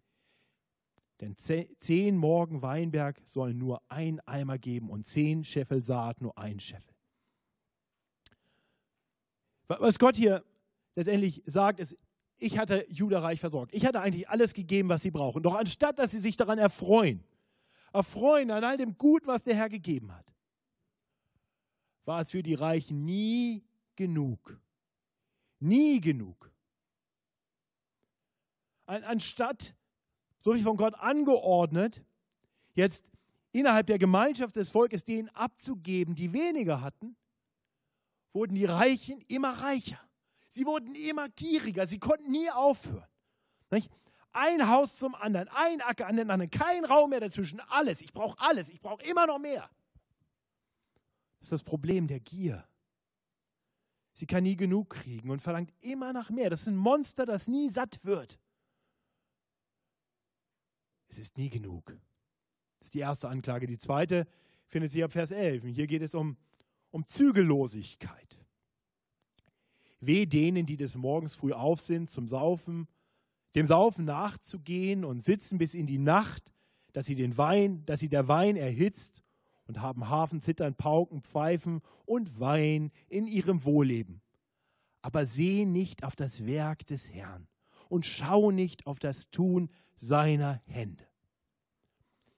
Denn 1.19 1.35
zehn 1.35 2.15
Morgen 2.15 2.61
Weinberg 2.61 3.19
sollen 3.25 3.57
nur 3.57 3.81
ein 3.89 4.19
Eimer 4.21 4.59
geben 4.59 4.89
und 4.89 5.05
zehn 5.05 5.43
Scheffel 5.43 5.83
Saat 5.83 6.21
nur 6.21 6.37
ein 6.37 6.59
Scheffel. 6.59 6.93
Was 9.67 9.99
Gott 9.99 10.15
hier 10.15 10.45
letztendlich 10.95 11.43
sagt, 11.45 11.79
ist, 11.79 11.97
ich 12.37 12.59
hatte 12.59 12.85
Juda 12.89 13.19
reich 13.19 13.39
versorgt. 13.39 13.73
Ich 13.73 13.85
hatte 13.85 13.99
eigentlich 13.99 14.29
alles 14.29 14.53
gegeben, 14.53 14.89
was 14.89 15.01
sie 15.01 15.11
brauchen. 15.11 15.41
Doch 15.41 15.55
anstatt, 15.55 15.97
dass 15.97 16.11
sie 16.11 16.19
sich 16.19 16.37
daran 16.37 16.59
erfreuen, 16.59 17.23
erfreuen 17.93 18.51
an 18.51 18.63
all 18.63 18.77
dem 18.77 18.97
Gut, 18.97 19.25
was 19.25 19.43
der 19.43 19.55
Herr 19.55 19.69
gegeben 19.69 20.13
hat, 20.13 20.25
war 22.05 22.21
es 22.21 22.31
für 22.31 22.43
die 22.43 22.53
Reichen 22.53 23.03
nie 23.05 23.65
genug. 23.95 24.59
Nie 25.59 25.99
genug. 25.99 26.51
Anstatt, 28.85 29.75
so 30.41 30.55
wie 30.55 30.61
von 30.61 30.77
Gott 30.77 30.95
angeordnet, 30.95 32.03
jetzt 32.73 33.03
innerhalb 33.51 33.87
der 33.87 33.97
Gemeinschaft 33.97 34.55
des 34.55 34.69
Volkes 34.69 35.03
denen 35.03 35.29
abzugeben, 35.29 36.15
die 36.15 36.33
weniger 36.33 36.81
hatten, 36.81 37.15
wurden 38.33 38.55
die 38.55 38.65
Reichen 38.65 39.21
immer 39.27 39.49
reicher. 39.61 39.99
Sie 40.49 40.65
wurden 40.65 40.95
immer 40.95 41.29
gieriger. 41.29 41.85
Sie 41.85 41.99
konnten 41.99 42.31
nie 42.31 42.49
aufhören. 42.49 43.07
Nicht? 43.69 43.91
Ein 44.31 44.69
Haus 44.69 44.95
zum 44.95 45.15
anderen, 45.15 45.47
ein 45.49 45.81
Acker 45.81 46.05
an 46.05 46.15
den 46.15 46.29
anderen, 46.29 46.51
kein 46.51 46.85
Raum 46.85 47.09
mehr 47.09 47.19
dazwischen. 47.19 47.59
Alles. 47.69 48.01
Ich 48.01 48.13
brauche 48.13 48.39
alles. 48.39 48.69
Ich 48.69 48.79
brauche 48.79 49.03
immer 49.03 49.25
noch 49.25 49.39
mehr. 49.39 49.69
Das 51.39 51.47
ist 51.47 51.51
das 51.51 51.63
Problem 51.63 52.07
der 52.07 52.19
Gier. 52.19 52.67
Sie 54.13 54.25
kann 54.25 54.43
nie 54.43 54.55
genug 54.55 54.89
kriegen 54.91 55.29
und 55.29 55.41
verlangt 55.41 55.71
immer 55.79 56.13
nach 56.13 56.29
mehr. 56.29 56.49
Das 56.49 56.61
ist 56.61 56.67
ein 56.67 56.75
Monster, 56.75 57.25
das 57.25 57.47
nie 57.47 57.69
satt 57.69 57.99
wird. 58.03 58.39
Es 61.07 61.19
ist 61.19 61.37
nie 61.37 61.49
genug. 61.49 61.85
Das 62.79 62.87
ist 62.87 62.93
die 62.93 62.99
erste 62.99 63.29
Anklage. 63.29 63.67
Die 63.67 63.79
zweite 63.79 64.27
findet 64.67 64.91
sich 64.91 65.03
ab 65.03 65.11
Vers 65.11 65.31
11. 65.31 65.63
Hier 65.65 65.87
geht 65.87 66.01
es 66.01 66.13
um 66.13 66.37
um 66.91 67.05
Zügellosigkeit. 67.05 68.39
Weh 69.99 70.25
denen, 70.25 70.65
die 70.65 70.77
des 70.77 70.95
Morgens 70.95 71.35
früh 71.35 71.53
auf 71.53 71.81
sind 71.81 72.09
zum 72.09 72.27
Saufen, 72.27 72.87
dem 73.55 73.65
Saufen 73.65 74.05
nachzugehen 74.05 75.03
und 75.03 75.23
sitzen 75.23 75.57
bis 75.57 75.73
in 75.73 75.87
die 75.87 75.97
Nacht, 75.97 76.51
dass 76.93 77.05
sie 77.05 77.15
den 77.15 77.37
Wein, 77.37 77.85
dass 77.85 77.99
sie 77.99 78.09
der 78.09 78.27
Wein 78.27 78.55
erhitzt 78.55 79.23
und 79.65 79.81
haben 79.81 80.09
Hafen, 80.09 80.41
Zittern, 80.41 80.75
Pauken, 80.75 81.21
Pfeifen 81.21 81.81
und 82.05 82.39
Wein 82.39 82.91
in 83.09 83.27
ihrem 83.27 83.63
Wohlleben. 83.65 84.21
Aber 85.01 85.25
sehen 85.25 85.71
nicht 85.71 86.03
auf 86.03 86.15
das 86.15 86.45
Werk 86.45 86.85
des 86.87 87.11
Herrn 87.11 87.47
und 87.89 88.05
schauen 88.05 88.55
nicht 88.55 88.85
auf 88.85 88.99
das 88.99 89.29
Tun 89.31 89.69
seiner 89.97 90.61
Hände. 90.65 91.05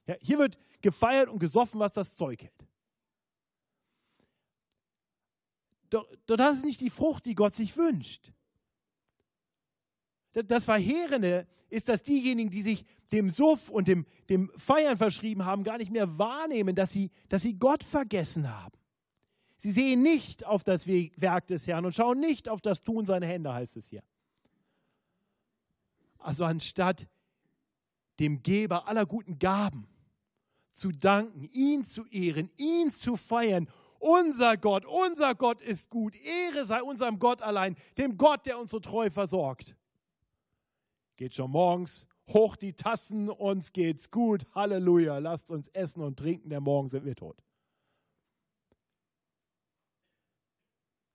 Ja, 0.06 0.16
hier 0.20 0.38
wird 0.38 0.58
gefeiert 0.82 1.28
und 1.28 1.38
gesoffen, 1.38 1.78
was 1.78 1.92
das 1.92 2.16
Zeug 2.16 2.42
hält. 2.42 2.66
Doch, 5.90 6.08
doch 6.26 6.36
das 6.36 6.58
ist 6.58 6.64
nicht 6.64 6.80
die 6.80 6.90
Frucht, 6.90 7.26
die 7.26 7.34
Gott 7.34 7.54
sich 7.54 7.76
wünscht. 7.76 8.32
Das 10.32 10.64
Verheerende 10.64 11.46
ist, 11.68 11.88
dass 11.88 12.02
diejenigen, 12.02 12.50
die 12.50 12.62
sich 12.62 12.84
dem 13.12 13.30
Suff 13.30 13.68
und 13.68 13.88
dem, 13.88 14.06
dem 14.28 14.50
Feiern 14.56 14.96
verschrieben 14.96 15.44
haben, 15.44 15.64
gar 15.64 15.78
nicht 15.78 15.90
mehr 15.90 16.18
wahrnehmen, 16.18 16.76
dass 16.76 16.92
sie, 16.92 17.10
dass 17.28 17.42
sie 17.42 17.54
Gott 17.58 17.82
vergessen 17.82 18.48
haben. 18.48 18.78
Sie 19.56 19.72
sehen 19.72 20.02
nicht 20.02 20.46
auf 20.46 20.64
das 20.64 20.86
Werk 20.86 21.48
des 21.48 21.66
Herrn 21.66 21.84
und 21.84 21.92
schauen 21.92 22.20
nicht 22.20 22.48
auf 22.48 22.60
das 22.60 22.82
Tun 22.82 23.04
seiner 23.04 23.26
Hände, 23.26 23.52
heißt 23.52 23.76
es 23.76 23.88
hier. 23.88 24.02
Also 26.18 26.44
anstatt 26.44 27.08
dem 28.20 28.42
Geber 28.42 28.86
aller 28.86 29.06
guten 29.06 29.38
Gaben 29.38 29.88
zu 30.72 30.92
danken, 30.92 31.44
ihn 31.52 31.84
zu 31.84 32.06
ehren, 32.06 32.50
ihn 32.56 32.92
zu 32.92 33.16
feiern 33.16 33.68
unser 34.00 34.56
Gott, 34.56 34.86
unser 34.86 35.34
Gott 35.34 35.60
ist 35.60 35.90
gut. 35.90 36.16
Ehre 36.16 36.64
sei 36.64 36.82
unserem 36.82 37.18
Gott 37.18 37.42
allein, 37.42 37.76
dem 37.98 38.16
Gott, 38.16 38.46
der 38.46 38.58
uns 38.58 38.70
so 38.70 38.80
treu 38.80 39.10
versorgt. 39.10 39.76
Geht 41.16 41.34
schon 41.34 41.50
morgens, 41.50 42.08
hoch 42.32 42.56
die 42.56 42.72
Tassen, 42.72 43.28
uns 43.28 43.72
geht's 43.72 44.10
gut. 44.10 44.46
Halleluja, 44.54 45.18
lasst 45.18 45.50
uns 45.50 45.68
essen 45.68 46.00
und 46.00 46.18
trinken, 46.18 46.48
denn 46.48 46.62
morgen 46.62 46.88
sind 46.88 47.04
wir 47.04 47.14
tot. 47.14 47.36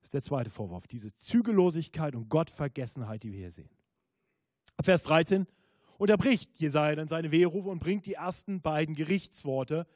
Das 0.00 0.06
ist 0.06 0.14
der 0.14 0.22
zweite 0.22 0.50
Vorwurf, 0.50 0.86
diese 0.86 1.12
Zügellosigkeit 1.16 2.14
und 2.14 2.28
Gottvergessenheit, 2.28 3.24
die 3.24 3.32
wir 3.32 3.40
hier 3.40 3.50
sehen. 3.50 3.70
Vers 4.80 5.02
13 5.02 5.48
unterbricht 5.98 6.50
Jesaja 6.56 6.96
dann 6.96 7.08
seine 7.08 7.30
Wehrufe 7.32 7.68
und 7.68 7.78
bringt 7.78 8.06
die 8.06 8.14
ersten 8.14 8.60
beiden 8.60 8.94
Gerichtsworte 8.94 9.86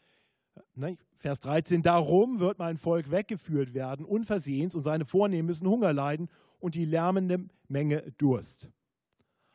Ne, 0.75 0.97
Vers 1.15 1.41
13, 1.41 1.83
darum 1.83 2.41
wird 2.41 2.59
mein 2.59 2.79
Volk 2.79 3.11
weggeführt 3.11 3.75
werden, 3.75 4.05
unversehens, 4.05 4.75
und 4.75 4.85
seine 4.85 5.05
Vornehmen 5.05 5.47
müssen 5.47 5.69
Hunger 5.69 5.93
leiden 5.93 6.29
und 6.59 6.75
die 6.75 6.85
lärmende 6.85 7.49
Menge 7.69 8.13
Durst. 8.19 8.71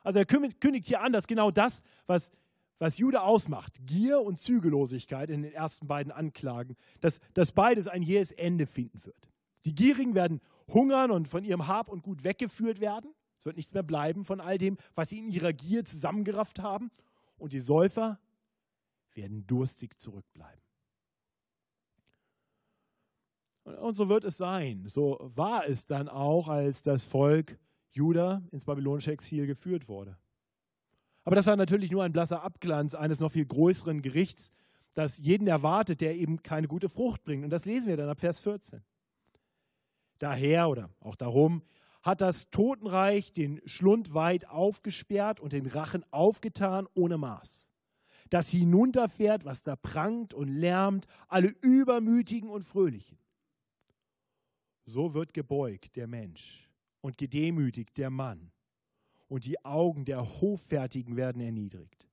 Also 0.04 0.20
er 0.20 0.26
kündigt 0.26 0.88
hier 0.88 1.02
an, 1.02 1.12
dass 1.12 1.26
genau 1.26 1.50
das, 1.52 1.82
was, 2.06 2.32
was 2.78 2.98
Jude 2.98 3.22
ausmacht, 3.22 3.74
Gier 3.86 4.22
und 4.22 4.40
Zügellosigkeit 4.40 5.30
in 5.30 5.42
den 5.42 5.54
ersten 5.54 5.88
beiden 5.88 6.12
Anklagen, 6.12 6.76
dass, 7.02 7.20
dass 7.34 7.52
beides 7.52 7.88
ein 7.88 8.04
jähes 8.04 8.32
Ende 8.32 8.68
finden 8.68 9.04
wird. 9.04 9.30
Die 9.66 9.74
Gierigen 9.74 10.14
werden 10.14 10.42
hungern 10.72 11.10
und 11.10 11.28
von 11.28 11.44
ihrem 11.44 11.68
Hab 11.68 11.90
und 11.90 12.04
Gut 12.04 12.24
weggeführt 12.24 12.80
werden. 12.80 13.12
Wird 13.46 13.58
nichts 13.58 13.74
mehr 13.74 13.84
bleiben 13.84 14.26
von 14.26 14.42
all 14.42 14.58
dem, 14.58 14.78
was 14.96 15.10
sie 15.10 15.20
in 15.20 15.32
ihrer 15.32 15.54
Gier 15.54 15.86
zusammengerafft 15.86 16.60
haben. 16.60 16.92
Und 17.38 17.54
die 17.54 17.60
Säufer 17.60 18.20
werden 19.14 19.46
durstig 19.46 20.00
zurückbleiben. 20.00 20.62
Und 23.64 23.96
so 23.96 24.10
wird 24.10 24.24
es 24.24 24.38
sein. 24.38 24.86
So 24.88 25.32
war 25.36 25.68
es 25.68 25.86
dann 25.86 26.10
auch, 26.10 26.48
als 26.48 26.82
das 26.82 27.04
Volk 27.04 27.60
Juda 27.92 28.44
ins 28.52 28.66
babylonische 28.66 29.12
Exil 29.12 29.48
geführt 29.48 29.88
wurde. 29.88 30.18
Aber 31.24 31.36
das 31.36 31.48
war 31.48 31.56
natürlich 31.56 31.92
nur 31.92 32.04
ein 32.04 32.14
blasser 32.14 32.44
Abglanz 32.44 32.94
eines 32.94 33.20
noch 33.20 33.32
viel 33.32 33.46
größeren 33.46 34.02
Gerichts, 34.02 34.52
das 34.94 35.18
jeden 35.18 35.48
erwartet, 35.48 36.02
der 36.02 36.16
eben 36.16 36.42
keine 36.42 36.68
gute 36.68 36.90
Frucht 36.90 37.24
bringt. 37.24 37.44
Und 37.44 37.50
das 37.50 37.66
lesen 37.66 37.88
wir 37.88 37.98
dann 37.98 38.10
ab 38.10 38.20
Vers 38.20 38.40
14. 38.40 38.84
Daher 40.20 40.70
oder 40.70 40.90
auch 41.00 41.16
darum 41.16 41.64
hat 42.06 42.22
das 42.22 42.52
Totenreich 42.52 43.34
den 43.34 43.60
Schlund 43.66 44.14
weit 44.14 44.48
aufgesperrt 44.48 45.40
und 45.40 45.54
den 45.54 45.66
Rachen 45.66 46.06
aufgetan 46.12 46.88
ohne 46.94 47.18
Maß. 47.18 47.72
Das 48.30 48.50
hinunterfährt, 48.50 49.44
was 49.44 49.64
da 49.64 49.76
prangt 49.76 50.32
und 50.34 50.48
lärmt, 50.48 51.08
alle 51.28 51.48
Übermütigen 51.62 52.50
und 52.50 52.64
Fröhlichen. 52.64 53.18
So 54.86 55.16
wird 55.16 55.34
gebeugt 55.34 55.96
der 55.96 56.06
Mensch 56.06 56.70
und 57.02 57.18
gedemütigt 57.18 57.98
der 57.98 58.12
Mann. 58.12 58.52
Und 59.28 59.46
die 59.46 59.66
Augen 59.66 60.06
der 60.06 60.22
Hoffärtigen 60.42 61.16
werden 61.16 61.42
erniedrigt. 61.42 62.08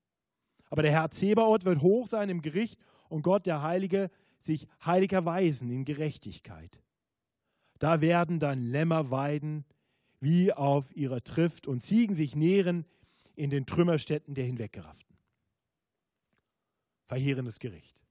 Aber 0.70 0.80
der 0.80 0.92
Herr 0.92 1.10
Zebaoth 1.10 1.66
wird 1.66 1.82
hoch 1.82 2.06
sein 2.06 2.30
im 2.30 2.40
Gericht 2.40 2.80
und 3.10 3.20
Gott, 3.20 3.44
der 3.44 3.60
Heilige, 3.60 4.10
sich 4.40 4.66
heilig 4.82 5.12
erweisen 5.12 5.68
in 5.68 5.84
Gerechtigkeit. 5.84 6.82
Da 7.78 8.00
werden 8.00 8.40
dann 8.40 8.62
Lämmer 8.62 9.10
weiden, 9.10 9.66
wie 10.22 10.52
auf 10.52 10.94
ihrer 10.94 11.24
Trift, 11.24 11.66
und 11.66 11.82
Ziegen 11.82 12.14
sich 12.14 12.36
nähren 12.36 12.86
in 13.34 13.50
den 13.50 13.66
Trümmerstätten 13.66 14.34
der 14.34 14.44
Hinweggerafften. 14.44 15.16
Verheerendes 17.06 17.58
Gericht. 17.58 18.04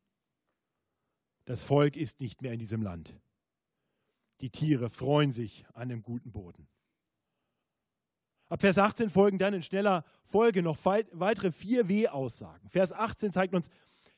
Das 1.45 1.63
Volk 1.63 1.95
ist 1.95 2.19
nicht 2.19 2.41
mehr 2.41 2.52
in 2.52 2.60
diesem 2.60 2.82
Land. 2.82 3.15
Die 4.41 4.50
Tiere 4.50 4.89
freuen 4.89 5.32
sich 5.32 5.65
an 5.74 5.88
dem 5.88 6.04
guten 6.04 6.34
Boden. 6.34 6.67
Ab 8.50 8.60
Vers 8.60 8.78
18 8.78 9.10
folgen 9.10 9.38
dann 9.38 9.54
in 9.54 9.62
schneller 9.62 10.04
Folge 10.26 10.62
noch 10.62 10.78
weitere 10.84 11.54
vier 11.54 11.88
W-Aussagen. 11.88 12.69
Vers 12.69 12.91
18 12.91 13.32
zeigt 13.32 13.56
uns, 13.56 13.69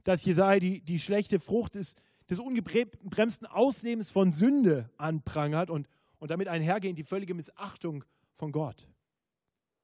dass 0.03 0.25
Jesaja 0.25 0.59
die, 0.59 0.81
die 0.81 0.97
schlechte 0.97 1.39
Frucht 1.39 1.75
des, 1.75 1.93
des 2.27 2.39
ungebremsten 2.39 3.45
Auslebens 3.45 4.09
von 4.09 4.31
Sünde 4.31 4.89
anprangert 4.97 5.69
und, 5.69 5.87
und 6.23 6.31
damit 6.31 6.47
einhergehend 6.47 6.97
die 6.97 7.03
völlige 7.03 7.33
Missachtung 7.33 8.05
von 8.31 8.53
Gott. 8.53 8.87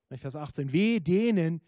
Vers 0.10 0.38
18. 0.38 0.72
Weh 0.72 1.02
denen, 1.02 1.62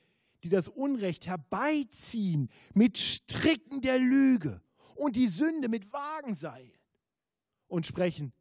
die 0.45 0.47
das 0.47 0.69
Unrecht 0.69 1.27
herbeiziehen 1.27 2.47
mit 2.73 2.97
Stricken 2.97 3.81
der 3.81 3.99
Lüge 3.99 4.61
und 4.95 5.17
die 5.17 5.27
Sünde 5.27 5.67
mit 5.67 5.91
Wagenseilen 5.91 6.71
und 7.67 7.85
sprechen, 7.85 8.31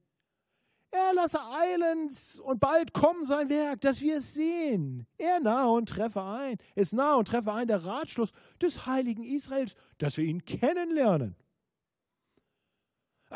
er 0.93 1.15
lasse 1.15 1.41
eilen 1.41 2.17
und 2.45 2.61
bald 2.61 2.93
kommen 2.93 3.25
sein 3.25 3.49
Werk, 3.49 3.81
dass 3.81 4.01
wir 4.01 4.19
es 4.19 4.33
sehen. 4.33 5.09
Er 5.19 5.41
nahe 5.41 5.69
und 5.73 5.89
treffe 5.89 6.23
ein, 6.23 6.59
ist 6.77 6.93
nahe 6.93 7.17
und 7.17 7.27
treffe 7.27 7.53
ein 7.53 7.67
der 7.67 7.85
Ratschluss 7.85 8.31
des 8.63 8.87
heiligen 8.87 9.25
Israels, 9.25 9.75
dass 9.99 10.17
wir 10.17 10.27
ihn 10.27 10.45
kennenlernen. 10.45 11.35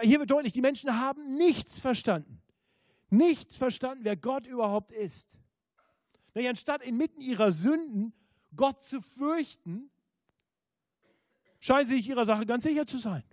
Hier 0.01 0.21
wird 0.21 0.31
deutlich, 0.31 0.53
die 0.53 0.61
Menschen 0.61 0.97
haben 1.01 1.37
nichts 1.37 1.81
verstanden. 1.81 2.44
Nichts 3.17 3.57
verstanden, 3.57 4.05
wer 4.05 4.17
Gott 4.17 4.47
überhaupt 4.47 4.93
ist. 4.93 5.37
Nämlich 6.35 6.51
anstatt 6.51 6.83
inmitten 6.83 7.21
ihrer 7.21 7.53
Sünden 7.53 8.13
Gott 8.57 8.85
zu 8.85 9.01
fürchten, 9.01 9.91
scheinen 11.61 11.87
sie 11.87 11.97
sich 11.97 12.09
ihrer 12.09 12.27
Sache 12.27 12.47
ganz 12.47 12.65
sicher 12.65 12.87
zu 12.87 12.99
sein. 12.99 13.25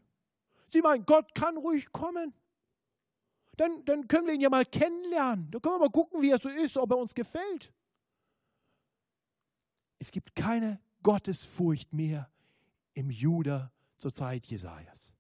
Sie 0.70 0.82
meinen, 0.82 1.06
Gott 1.06 1.34
kann 1.36 1.58
ruhig 1.58 1.92
kommen 1.92 2.34
dann, 3.62 3.86
dann 3.86 4.08
können 4.08 4.28
wir 4.28 4.34
ihn 4.34 4.42
ja 4.42 4.50
mal 4.50 4.66
kennenlernen. 4.66 5.52
Da 5.52 5.60
können 5.60 5.76
wir 5.76 5.80
mal 5.80 5.92
gucken, 5.92 6.22
wie 6.22 6.32
er 6.32 6.40
so 6.40 6.50
ist, 6.50 6.78
ob 6.78 6.92
er 6.92 6.98
uns 6.98 7.14
gefällt. 7.14 7.72
Es 10.00 10.12
gibt 10.12 10.36
keine 10.36 10.80
Gottesfurcht 11.04 11.94
mehr 11.94 12.32
im 12.94 13.12
Juda 13.12 13.72
zur 13.98 14.14
Zeit 14.14 14.48
Jesajas. 14.48 15.12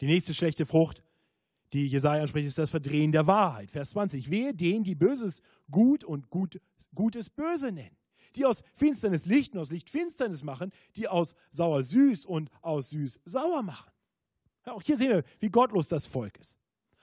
Die 0.00 0.06
nächste 0.06 0.32
schlechte 0.32 0.64
Frucht, 0.64 1.02
die 1.72 1.86
Jesaja 1.86 2.22
anspricht, 2.22 2.48
ist 2.48 2.58
das 2.58 2.70
Verdrehen 2.70 3.12
der 3.12 3.26
Wahrheit. 3.26 3.70
Vers 3.70 3.90
20. 3.90 4.30
Wehe 4.30 4.54
denen, 4.54 4.84
die 4.84 4.94
Böses 4.94 5.42
gut 5.70 6.04
und 6.04 6.30
gut, 6.30 6.60
Gutes 6.94 7.30
böse 7.30 7.70
nennen. 7.70 7.96
Die 8.36 8.44
aus 8.44 8.62
Finsternis 8.74 9.26
Licht 9.26 9.54
und 9.54 9.60
aus 9.60 9.70
Licht 9.70 9.90
Finsternis 9.90 10.42
machen, 10.42 10.72
die 10.96 11.08
aus 11.08 11.34
sauer 11.52 11.82
süß 11.82 12.26
und 12.26 12.50
aus 12.62 12.90
süß 12.90 13.20
sauer 13.24 13.62
machen. 13.62 13.90
Auch 14.64 14.82
hier 14.82 14.96
sehen 14.96 15.10
wir, 15.10 15.24
wie 15.40 15.48
gottlos 15.48 15.88
das 15.88 16.06
Volk 16.06 16.38
ist. 16.38 16.58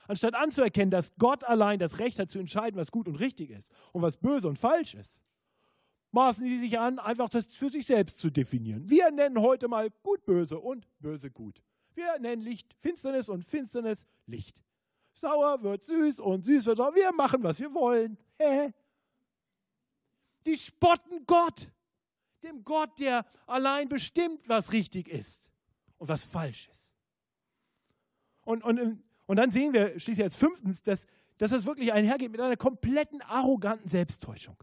Anstatt 0.07 0.35
anzuerkennen, 0.35 0.91
dass 0.91 1.15
Gott 1.17 1.43
allein 1.43 1.79
das 1.79 1.99
Recht 1.99 2.17
hat 2.19 2.31
zu 2.31 2.39
entscheiden, 2.39 2.79
was 2.79 2.91
gut 2.91 3.07
und 3.07 3.15
richtig 3.15 3.49
ist 3.49 3.71
und 3.91 4.01
was 4.01 4.15
böse 4.15 4.47
und 4.47 4.57
falsch 4.57 4.95
ist, 4.95 5.21
maßen 6.11 6.45
die 6.45 6.59
sich 6.59 6.79
an, 6.79 6.99
einfach 6.99 7.27
das 7.27 7.53
für 7.53 7.69
sich 7.69 7.85
selbst 7.85 8.17
zu 8.19 8.29
definieren. 8.29 8.89
Wir 8.89 9.11
nennen 9.11 9.41
heute 9.41 9.67
mal 9.67 9.89
gut 10.03 10.25
böse 10.25 10.59
und 10.59 10.87
böse 10.99 11.29
gut. 11.29 11.61
Wir 11.97 12.19
nennen 12.19 12.43
Licht 12.43 12.75
Finsternis 12.75 13.27
und 13.27 13.43
Finsternis 13.43 14.05
Licht. 14.27 14.61
Sauer 15.13 15.63
wird 15.63 15.83
süß 15.83 16.19
und 16.19 16.45
süß 16.45 16.67
wird 16.67 16.77
sauer. 16.77 16.93
Wir 16.93 17.11
machen, 17.11 17.41
was 17.41 17.59
wir 17.59 17.73
wollen. 17.73 18.19
Die 20.45 20.55
spotten 20.55 21.25
Gott, 21.25 21.67
dem 22.43 22.63
Gott, 22.63 22.99
der 22.99 23.25
allein 23.47 23.89
bestimmt, 23.89 24.47
was 24.47 24.71
richtig 24.73 25.07
ist 25.07 25.51
und 25.97 26.07
was 26.07 26.23
falsch 26.23 26.69
ist. 26.71 26.93
Und, 28.41 28.63
und, 28.63 29.03
und 29.25 29.35
dann 29.35 29.49
sehen 29.49 29.73
wir 29.73 29.99
schließlich 29.99 30.23
als 30.23 30.35
fünftens, 30.35 30.83
dass, 30.83 31.07
dass 31.39 31.49
das 31.49 31.65
wirklich 31.65 31.91
einhergeht 31.93 32.31
mit 32.31 32.39
einer 32.39 32.57
kompletten 32.57 33.23
arroganten 33.23 33.89
Selbsttäuschung. 33.89 34.55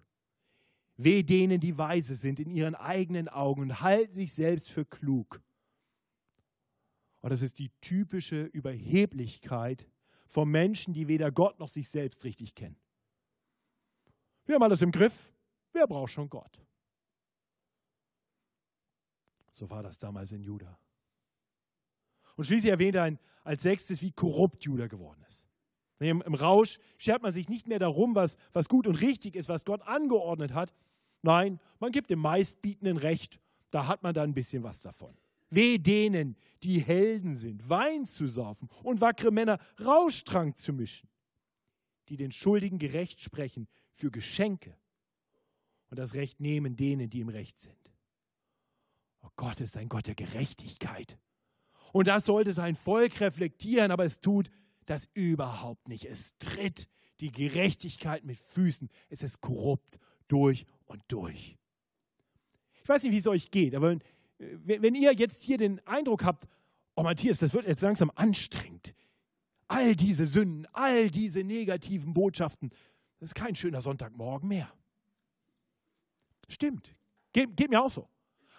Weh 0.96 1.24
denen, 1.24 1.58
die 1.58 1.76
weise 1.76 2.14
sind 2.14 2.38
in 2.38 2.48
ihren 2.48 2.76
eigenen 2.76 3.28
Augen 3.28 3.62
und 3.62 3.80
halten 3.80 4.14
sich 4.14 4.32
selbst 4.32 4.70
für 4.70 4.84
klug. 4.84 5.42
Und 7.24 7.30
das 7.30 7.40
ist 7.40 7.58
die 7.58 7.70
typische 7.80 8.42
Überheblichkeit 8.42 9.88
von 10.26 10.46
Menschen, 10.46 10.92
die 10.92 11.08
weder 11.08 11.32
Gott 11.32 11.58
noch 11.58 11.68
sich 11.68 11.88
selbst 11.88 12.22
richtig 12.22 12.54
kennen. 12.54 12.76
Wir 14.44 14.56
haben 14.56 14.62
alles 14.62 14.82
im 14.82 14.92
Griff. 14.92 15.32
Wer 15.72 15.86
braucht 15.86 16.12
schon 16.12 16.28
Gott? 16.28 16.60
So 19.52 19.70
war 19.70 19.82
das 19.82 19.96
damals 19.96 20.32
in 20.32 20.42
Juda. 20.42 20.78
Und 22.36 22.44
schließlich 22.44 22.70
erwähnt 22.70 22.96
er 22.96 23.18
als 23.42 23.62
sechstes, 23.62 24.02
wie 24.02 24.12
korrupt 24.12 24.62
Judah 24.62 24.86
geworden 24.86 25.24
ist. 25.26 25.46
Im, 26.00 26.20
Im, 26.20 26.34
Rausch 26.34 26.78
schert 26.98 27.22
man 27.22 27.32
sich 27.32 27.48
nicht 27.48 27.66
mehr 27.66 27.78
darum, 27.78 28.14
was, 28.14 28.36
was 28.52 28.68
gut 28.68 28.86
und 28.86 28.96
richtig 28.96 29.34
ist, 29.34 29.48
was 29.48 29.64
Gott 29.64 29.80
angeordnet 29.80 30.52
hat. 30.52 30.74
Nein, 31.22 31.58
man 31.78 31.90
gibt 31.90 32.10
dem 32.10 32.18
Meistbietenden 32.18 32.98
Recht. 32.98 33.40
Da 33.70 33.86
hat 33.86 34.02
man 34.02 34.12
dann 34.12 34.28
ein 34.28 34.34
bisschen 34.34 34.62
was 34.62 34.82
davon. 34.82 35.16
Weh 35.54 35.78
denen, 35.78 36.36
die 36.62 36.80
Helden 36.80 37.36
sind, 37.36 37.68
Wein 37.68 38.06
zu 38.06 38.26
saufen 38.26 38.68
und 38.82 39.00
wackere 39.00 39.30
Männer 39.30 39.58
Rauschtrank 39.80 40.58
zu 40.58 40.72
mischen, 40.72 41.08
die 42.08 42.16
den 42.16 42.32
Schuldigen 42.32 42.78
gerecht 42.78 43.20
sprechen 43.20 43.68
für 43.92 44.10
Geschenke 44.10 44.76
und 45.90 45.98
das 45.98 46.14
Recht 46.14 46.40
nehmen 46.40 46.76
denen, 46.76 47.10
die 47.10 47.20
im 47.20 47.28
Recht 47.28 47.60
sind. 47.60 47.76
Oh 49.22 49.30
Gott 49.36 49.60
ist 49.60 49.76
ein 49.76 49.88
Gott 49.88 50.06
der 50.06 50.14
Gerechtigkeit. 50.14 51.18
Und 51.92 52.08
das 52.08 52.26
sollte 52.26 52.52
sein 52.52 52.74
Volk 52.74 53.20
reflektieren, 53.20 53.90
aber 53.90 54.04
es 54.04 54.20
tut 54.20 54.50
das 54.86 55.08
überhaupt 55.14 55.88
nicht. 55.88 56.04
Es 56.04 56.36
tritt 56.38 56.88
die 57.20 57.30
Gerechtigkeit 57.30 58.24
mit 58.24 58.38
Füßen. 58.38 58.90
Es 59.08 59.22
ist 59.22 59.40
korrupt 59.40 59.98
durch 60.28 60.66
und 60.86 61.02
durch. 61.08 61.56
Ich 62.82 62.88
weiß 62.88 63.02
nicht, 63.02 63.12
wie 63.12 63.18
es 63.18 63.26
euch 63.26 63.50
geht, 63.50 63.74
aber 63.74 63.90
wenn, 63.90 64.02
wenn 64.64 64.94
ihr 64.94 65.12
jetzt 65.12 65.42
hier 65.42 65.58
den 65.58 65.84
Eindruck 65.86 66.24
habt, 66.24 66.46
oh 66.94 67.02
Matthias, 67.02 67.38
das 67.38 67.52
wird 67.54 67.66
jetzt 67.66 67.82
langsam 67.82 68.10
anstrengend. 68.14 68.94
All 69.68 69.96
diese 69.96 70.26
Sünden, 70.26 70.66
all 70.72 71.10
diese 71.10 71.42
negativen 71.42 72.14
Botschaften, 72.14 72.70
das 73.18 73.30
ist 73.30 73.34
kein 73.34 73.54
schöner 73.54 73.80
Sonntagmorgen 73.80 74.48
mehr. 74.48 74.72
Stimmt, 76.48 76.94
geht, 77.32 77.56
geht 77.56 77.70
mir 77.70 77.82
auch 77.82 77.90
so. 77.90 78.08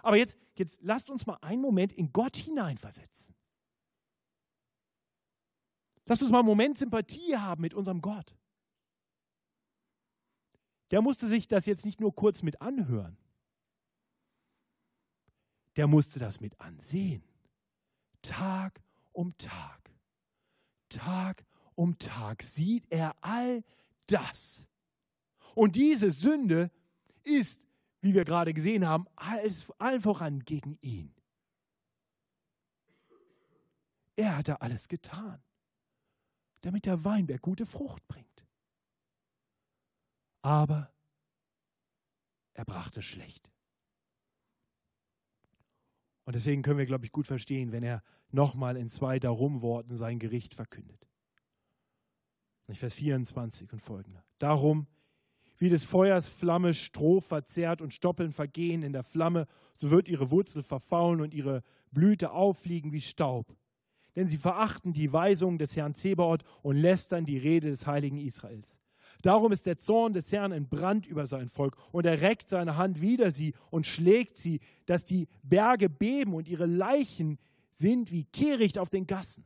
Aber 0.02 0.18
jetzt, 0.18 0.38
jetzt 0.56 0.80
lasst 0.82 1.10
uns 1.10 1.26
mal 1.26 1.38
einen 1.42 1.62
Moment 1.62 1.94
in 1.94 2.12
Gott 2.12 2.36
hineinversetzen. 2.36 3.36
Lasst 6.06 6.22
uns 6.22 6.32
mal 6.32 6.40
einen 6.40 6.48
Moment 6.48 6.78
Sympathie 6.78 7.36
haben 7.36 7.62
mit 7.62 7.74
unserem 7.74 8.02
Gott. 8.02 8.36
Der 10.92 11.02
musste 11.02 11.28
sich 11.28 11.48
das 11.48 11.66
jetzt 11.66 11.86
nicht 11.86 12.00
nur 12.00 12.14
kurz 12.14 12.44
mit 12.44 12.62
anhören. 12.62 13.18
Der 15.76 15.88
musste 15.88 16.20
das 16.20 16.40
mit 16.40 16.60
ansehen. 16.60 17.24
Tag 18.22 18.82
um 19.12 19.38
Tag. 19.38 19.92
Tag 20.90 21.46
um 21.76 21.98
Tag 22.00 22.44
sieht 22.44 22.86
er 22.90 23.16
all 23.22 23.64
das. 24.08 24.68
Und 25.54 25.76
diese 25.76 26.12
Sünde 26.12 26.72
ist, 27.24 27.62
wie 28.02 28.14
wir 28.14 28.26
gerade 28.26 28.54
gesehen 28.54 28.88
haben, 28.88 29.08
alles, 29.16 29.72
allen 29.80 30.02
voran 30.02 30.40
gegen 30.42 30.78
ihn. 30.82 31.14
Er 34.16 34.38
hatte 34.38 34.62
alles 34.62 34.88
getan, 34.88 35.42
damit 36.62 36.86
der 36.86 37.04
Weinberg 37.04 37.42
gute 37.42 37.66
Frucht 37.66 38.08
bringt. 38.08 38.46
Aber 40.42 40.94
er 42.54 42.64
brachte 42.64 43.02
schlecht. 43.02 43.52
Und 46.26 46.36
deswegen 46.36 46.62
können 46.64 46.80
wir, 46.80 46.86
glaube 46.86 47.06
ich, 47.06 47.12
gut 47.12 47.28
verstehen, 47.28 47.72
wenn 47.72 47.84
er 47.84 48.04
nochmal 48.32 48.78
in 48.78 48.90
zwei 48.90 49.20
Darum-Worten 49.20 49.96
sein 49.96 50.20
Gericht 50.20 50.54
verkündet. 50.54 51.08
Vers 52.74 52.96
24 52.96 53.72
und 53.72 53.80
folgende. 53.80 54.24
Darum, 54.40 54.88
wie 55.58 55.70
des 55.70 55.86
Feuers 55.86 56.28
Flamme 56.28 56.74
Stroh 56.74 57.20
verzehrt 57.20 57.82
und 57.82 57.94
Stoppeln 57.94 58.32
vergehen 58.32 58.82
in 58.82 58.92
der 58.92 59.04
Flamme, 59.04 59.46
so 59.76 59.92
wird 59.92 60.08
ihre 60.08 60.32
Wurzel 60.32 60.64
verfaulen 60.64 61.22
und 61.22 61.34
ihre 61.34 61.62
Blüte 61.92 62.32
auffliegen 62.32 62.92
wie 62.92 63.02
Staub. 63.02 63.56
Denn 64.16 64.28
sie 64.28 64.38
verachten 64.38 64.94
die 64.94 65.14
Weisungen 65.14 65.60
des 65.60 65.76
Herrn 65.76 65.94
Zebaoth 65.94 66.44
und 66.64 66.78
lästern 66.78 67.26
die 67.26 67.38
Rede 67.38 67.70
des 67.70 67.86
heiligen 67.86 68.18
Israels. 68.18 68.80
Darum 69.22 69.52
ist 69.52 69.66
der 69.66 69.78
Zorn 69.78 70.14
des 70.14 70.32
Herrn 70.32 70.52
in 70.52 70.68
Brand 70.68 71.06
über 71.08 71.26
sein 71.26 71.50
Volk 71.50 71.78
und 71.92 72.06
er 72.06 72.22
reckt 72.22 72.50
seine 72.50 72.78
Hand 72.78 73.02
wider 73.02 73.32
sie 73.32 73.54
und 73.70 73.86
schlägt 73.86 74.38
sie, 74.38 74.60
dass 74.86 75.06
die 75.06 75.28
Berge 75.44 75.90
beben 75.90 76.34
und 76.34 76.48
ihre 76.48 76.66
Leichen 76.66 77.40
sind 77.74 78.12
wie 78.12 78.26
Kehricht 78.26 78.78
auf 78.78 78.90
den 78.90 79.08
Gassen. 79.08 79.46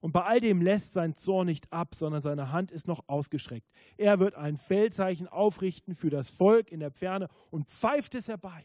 Und 0.00 0.12
bei 0.12 0.22
all 0.22 0.40
dem 0.40 0.62
lässt 0.62 0.92
sein 0.92 1.16
Zorn 1.16 1.46
nicht 1.46 1.70
ab, 1.72 1.94
sondern 1.94 2.22
seine 2.22 2.52
Hand 2.52 2.70
ist 2.70 2.88
noch 2.88 3.04
ausgestreckt. 3.06 3.68
Er 3.98 4.18
wird 4.18 4.34
ein 4.34 4.56
Feldzeichen 4.56 5.28
aufrichten 5.28 5.94
für 5.94 6.08
das 6.08 6.30
Volk 6.30 6.72
in 6.72 6.80
der 6.80 6.90
Ferne 6.90 7.28
und 7.50 7.68
pfeift 7.68 8.14
es 8.14 8.28
herbei 8.28 8.64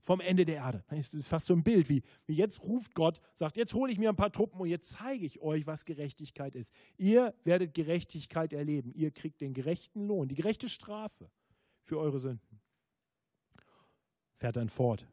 vom 0.00 0.20
Ende 0.20 0.44
der 0.44 0.56
Erde. 0.56 0.84
Das 0.88 1.12
ist 1.14 1.28
fast 1.28 1.46
so 1.46 1.54
ein 1.54 1.62
Bild, 1.62 1.88
wie, 1.88 2.02
wie 2.26 2.34
jetzt 2.34 2.62
ruft 2.62 2.94
Gott, 2.94 3.20
sagt, 3.34 3.56
jetzt 3.56 3.74
hole 3.74 3.92
ich 3.92 3.98
mir 3.98 4.08
ein 4.08 4.16
paar 4.16 4.32
Truppen 4.32 4.60
und 4.60 4.68
jetzt 4.68 4.90
zeige 4.90 5.26
ich 5.26 5.40
euch, 5.40 5.66
was 5.66 5.84
Gerechtigkeit 5.84 6.54
ist. 6.54 6.72
Ihr 6.96 7.34
werdet 7.44 7.74
Gerechtigkeit 7.74 8.52
erleben. 8.52 8.92
Ihr 8.94 9.10
kriegt 9.10 9.40
den 9.40 9.54
gerechten 9.54 10.06
Lohn, 10.06 10.28
die 10.28 10.34
gerechte 10.34 10.68
Strafe 10.68 11.30
für 11.82 11.98
eure 11.98 12.20
Sünden. 12.20 12.60
Fährt 14.36 14.56
dann 14.56 14.68
fort. 14.68 15.06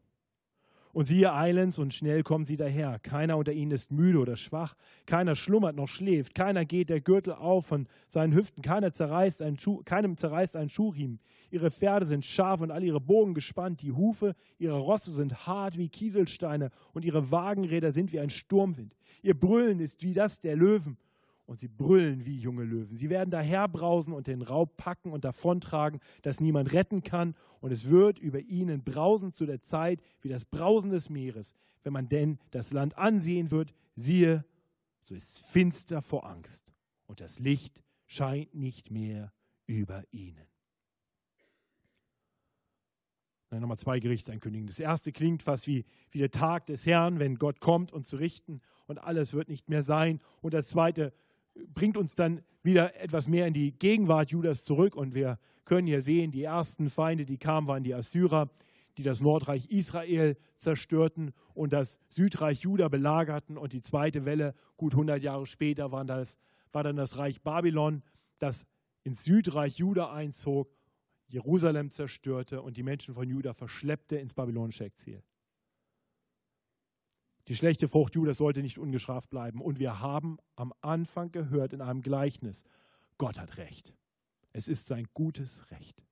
Und 0.96 1.04
siehe 1.04 1.30
eilends 1.34 1.78
und 1.78 1.92
schnell 1.92 2.22
kommen 2.22 2.46
sie 2.46 2.56
daher. 2.56 2.98
Keiner 3.00 3.36
unter 3.36 3.52
ihnen 3.52 3.70
ist 3.70 3.92
müde 3.92 4.18
oder 4.18 4.34
schwach. 4.34 4.74
Keiner 5.04 5.34
schlummert 5.34 5.76
noch 5.76 5.88
schläft. 5.88 6.34
Keiner 6.34 6.64
geht 6.64 6.88
der 6.88 7.02
Gürtel 7.02 7.34
auf 7.34 7.66
von 7.66 7.86
seinen 8.08 8.32
Hüften. 8.32 8.62
Keiner 8.62 8.94
zerreißt 8.94 9.42
ein 9.42 9.58
Schuh, 9.58 9.82
keinem 9.84 10.16
zerreißt 10.16 10.56
ein 10.56 10.70
Schuhriemen. 10.70 11.20
Ihre 11.50 11.70
Pferde 11.70 12.06
sind 12.06 12.24
scharf 12.24 12.62
und 12.62 12.70
all 12.70 12.82
ihre 12.82 13.02
Bogen 13.02 13.34
gespannt. 13.34 13.82
Die 13.82 13.92
Hufe 13.92 14.34
ihrer 14.58 14.78
Rosse 14.78 15.10
sind 15.10 15.46
hart 15.46 15.76
wie 15.76 15.90
Kieselsteine 15.90 16.70
und 16.94 17.04
ihre 17.04 17.30
Wagenräder 17.30 17.90
sind 17.90 18.14
wie 18.14 18.20
ein 18.20 18.30
Sturmwind. 18.30 18.96
Ihr 19.20 19.38
Brüllen 19.38 19.80
ist 19.80 20.02
wie 20.02 20.14
das 20.14 20.40
der 20.40 20.56
Löwen 20.56 20.96
und 21.46 21.60
sie 21.60 21.68
brüllen 21.68 22.26
wie 22.26 22.36
junge 22.36 22.64
Löwen. 22.64 22.96
Sie 22.96 23.08
werden 23.08 23.30
daherbrausen 23.30 24.12
und 24.12 24.26
den 24.26 24.42
Raub 24.42 24.76
packen 24.76 25.12
und 25.12 25.24
davontragen, 25.24 26.00
dass 26.22 26.40
niemand 26.40 26.72
retten 26.72 27.02
kann. 27.02 27.34
Und 27.60 27.70
es 27.72 27.88
wird 27.88 28.18
über 28.18 28.40
ihnen 28.40 28.82
brausen 28.82 29.32
zu 29.32 29.46
der 29.46 29.62
Zeit 29.62 30.02
wie 30.20 30.28
das 30.28 30.44
Brausen 30.44 30.90
des 30.90 31.08
Meeres. 31.08 31.54
Wenn 31.84 31.92
man 31.92 32.08
denn 32.08 32.38
das 32.50 32.72
Land 32.72 32.98
ansehen 32.98 33.50
wird, 33.52 33.72
siehe, 33.94 34.44
so 35.02 35.14
ist 35.14 35.38
finster 35.38 36.02
vor 36.02 36.26
Angst 36.26 36.74
und 37.06 37.20
das 37.20 37.38
Licht 37.38 37.80
scheint 38.06 38.54
nicht 38.54 38.90
mehr 38.90 39.32
über 39.66 40.02
ihnen. 40.10 40.46
Dann 43.48 43.60
nochmal 43.60 43.78
zwei 43.78 44.00
Gerichtseinkündigungen. 44.00 44.66
Das 44.66 44.80
erste 44.80 45.12
klingt 45.12 45.44
fast 45.44 45.68
wie, 45.68 45.84
wie 46.10 46.18
der 46.18 46.32
Tag 46.32 46.66
des 46.66 46.84
Herrn, 46.84 47.20
wenn 47.20 47.36
Gott 47.36 47.60
kommt, 47.60 47.92
um 47.92 48.02
zu 48.02 48.16
richten 48.16 48.60
und 48.86 48.98
alles 48.98 49.32
wird 49.32 49.48
nicht 49.48 49.68
mehr 49.68 49.84
sein. 49.84 50.20
Und 50.40 50.52
das 50.52 50.66
zweite 50.66 51.12
bringt 51.74 51.96
uns 51.96 52.14
dann 52.14 52.42
wieder 52.62 53.00
etwas 53.00 53.28
mehr 53.28 53.46
in 53.46 53.54
die 53.54 53.72
Gegenwart 53.72 54.30
Judas 54.30 54.64
zurück 54.64 54.96
und 54.96 55.14
wir 55.14 55.38
können 55.64 55.86
hier 55.86 56.02
sehen, 56.02 56.30
die 56.30 56.44
ersten 56.44 56.90
Feinde, 56.90 57.24
die 57.24 57.38
kamen, 57.38 57.66
waren 57.66 57.84
die 57.84 57.94
Assyrer, 57.94 58.50
die 58.98 59.02
das 59.02 59.20
Nordreich 59.20 59.66
Israel 59.70 60.36
zerstörten 60.58 61.32
und 61.54 61.72
das 61.72 61.98
Südreich 62.08 62.60
Juda 62.60 62.88
belagerten 62.88 63.58
und 63.58 63.72
die 63.72 63.82
zweite 63.82 64.24
Welle, 64.24 64.54
gut 64.76 64.94
100 64.94 65.22
Jahre 65.22 65.46
später, 65.46 65.92
war, 65.92 66.04
das, 66.04 66.36
war 66.72 66.82
dann 66.82 66.96
das 66.96 67.18
Reich 67.18 67.42
Babylon, 67.42 68.02
das 68.38 68.66
ins 69.02 69.24
Südreich 69.24 69.76
Juda 69.78 70.12
einzog, 70.12 70.70
Jerusalem 71.28 71.90
zerstörte 71.90 72.62
und 72.62 72.76
die 72.76 72.82
Menschen 72.82 73.14
von 73.14 73.28
Juda 73.28 73.52
verschleppte 73.52 74.16
ins 74.16 74.34
babylonische 74.34 74.84
Exil. 74.84 75.22
Die 77.48 77.54
schlechte 77.54 77.88
Frucht 77.88 78.14
Judas 78.14 78.38
sollte 78.38 78.62
nicht 78.62 78.78
ungestraft 78.78 79.30
bleiben. 79.30 79.60
Und 79.60 79.78
wir 79.78 80.00
haben 80.00 80.38
am 80.56 80.72
Anfang 80.80 81.30
gehört 81.30 81.72
in 81.72 81.80
einem 81.80 82.02
Gleichnis, 82.02 82.64
Gott 83.18 83.38
hat 83.38 83.56
Recht. 83.56 83.94
Es 84.52 84.68
ist 84.68 84.86
sein 84.86 85.06
gutes 85.14 85.70
Recht. 85.70 86.02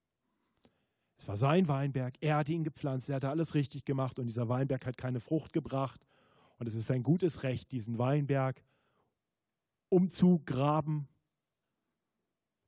Es 1.17 1.29
war 1.29 1.37
sein 1.37 1.69
Weinberg, 1.69 2.15
er 2.21 2.37
hatte 2.37 2.53
ihn 2.53 2.65
gepflanzt, 2.65 3.09
er 3.09 3.17
hatte 3.17 3.31
alles 3.31 3.55
richtig 3.55 3.85
gemacht 3.85 4.19
und 4.19 4.27
dieser 4.27 4.49
Weinberg 4.49 4.85
hat 4.85 4.97
keine 4.97 5.21
Frucht 5.21 5.53
gebracht. 5.53 6.01
Und 6.59 6.67
es 6.67 6.75
ist 6.75 6.87
sein 6.87 7.03
gutes 7.03 7.43
Recht, 7.43 7.73
diesen 7.73 7.99
Weinberg 7.99 8.63
umzugraben 9.89 11.09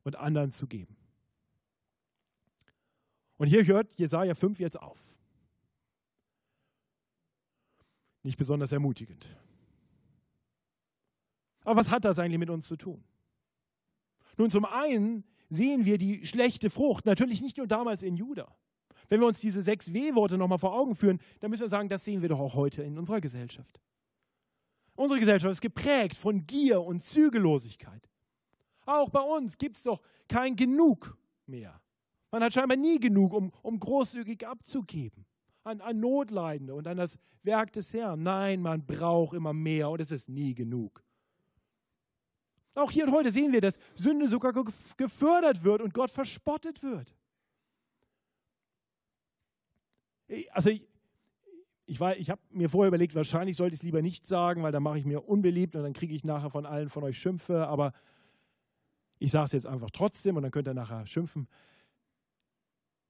und 0.04 0.16
anderen 0.16 0.52
zu 0.52 0.66
geben. 0.66 0.96
Und 3.36 3.48
hier 3.48 3.66
hört 3.66 3.94
Jesaja 3.98 4.34
5 4.34 4.58
jetzt 4.60 4.80
auf 4.80 5.15
nicht 8.26 8.36
besonders 8.36 8.72
ermutigend. 8.72 9.26
Aber 11.64 11.80
was 11.80 11.90
hat 11.90 12.04
das 12.04 12.18
eigentlich 12.18 12.38
mit 12.38 12.50
uns 12.50 12.66
zu 12.66 12.76
tun? 12.76 13.02
Nun, 14.36 14.50
zum 14.50 14.66
einen 14.66 15.24
sehen 15.48 15.84
wir 15.84 15.96
die 15.96 16.26
schlechte 16.26 16.68
Frucht, 16.68 17.06
natürlich 17.06 17.40
nicht 17.40 17.56
nur 17.56 17.66
damals 17.66 18.02
in 18.02 18.16
Juda. 18.16 18.54
Wenn 19.08 19.20
wir 19.20 19.26
uns 19.26 19.40
diese 19.40 19.62
sechs 19.62 19.92
W-Worte 19.92 20.36
nochmal 20.36 20.58
vor 20.58 20.74
Augen 20.74 20.94
führen, 20.94 21.20
dann 21.40 21.50
müssen 21.50 21.62
wir 21.62 21.68
sagen, 21.68 21.88
das 21.88 22.04
sehen 22.04 22.22
wir 22.22 22.28
doch 22.28 22.40
auch 22.40 22.54
heute 22.54 22.82
in 22.82 22.98
unserer 22.98 23.20
Gesellschaft. 23.20 23.80
Unsere 24.96 25.20
Gesellschaft 25.20 25.52
ist 25.52 25.60
geprägt 25.60 26.16
von 26.16 26.46
Gier 26.46 26.82
und 26.82 27.04
Zügellosigkeit. 27.04 28.08
Auch 28.84 29.10
bei 29.10 29.20
uns 29.20 29.58
gibt 29.58 29.76
es 29.76 29.82
doch 29.84 30.00
kein 30.28 30.56
Genug 30.56 31.16
mehr. 31.46 31.80
Man 32.30 32.42
hat 32.42 32.52
scheinbar 32.52 32.76
nie 32.76 32.98
genug, 32.98 33.32
um, 33.32 33.52
um 33.62 33.78
großzügig 33.78 34.46
abzugeben 34.46 35.26
an, 35.66 35.80
an 35.80 36.00
Notleidende 36.00 36.74
und 36.74 36.86
an 36.86 36.96
das 36.96 37.18
Werk 37.42 37.72
des 37.72 37.92
Herrn. 37.92 38.22
Nein, 38.22 38.62
man 38.62 38.86
braucht 38.86 39.34
immer 39.34 39.52
mehr 39.52 39.90
und 39.90 40.00
es 40.00 40.10
ist 40.10 40.28
nie 40.28 40.54
genug. 40.54 41.02
Auch 42.74 42.90
hier 42.90 43.06
und 43.06 43.12
heute 43.12 43.30
sehen 43.30 43.52
wir, 43.52 43.60
dass 43.60 43.78
Sünde 43.94 44.28
sogar 44.28 44.52
gefördert 44.96 45.64
wird 45.64 45.80
und 45.80 45.94
Gott 45.94 46.10
verspottet 46.10 46.82
wird. 46.82 47.14
Also 50.50 50.70
ich, 50.70 50.86
ich, 51.86 52.00
ich 52.00 52.30
habe 52.30 52.40
mir 52.50 52.68
vorher 52.68 52.88
überlegt, 52.88 53.14
wahrscheinlich 53.14 53.56
sollte 53.56 53.74
ich 53.74 53.80
es 53.80 53.84
lieber 53.84 54.02
nicht 54.02 54.26
sagen, 54.26 54.62
weil 54.62 54.72
dann 54.72 54.82
mache 54.82 54.98
ich 54.98 55.04
mir 55.04 55.26
unbeliebt 55.26 55.74
und 55.74 55.82
dann 55.82 55.94
kriege 55.94 56.14
ich 56.14 56.24
nachher 56.24 56.50
von 56.50 56.66
allen 56.66 56.90
von 56.90 57.02
euch 57.02 57.18
Schimpfe, 57.18 57.66
aber 57.66 57.92
ich 59.18 59.30
sage 59.30 59.46
es 59.46 59.52
jetzt 59.52 59.66
einfach 59.66 59.90
trotzdem 59.90 60.36
und 60.36 60.42
dann 60.42 60.52
könnt 60.52 60.68
ihr 60.68 60.74
nachher 60.74 61.06
schimpfen. 61.06 61.48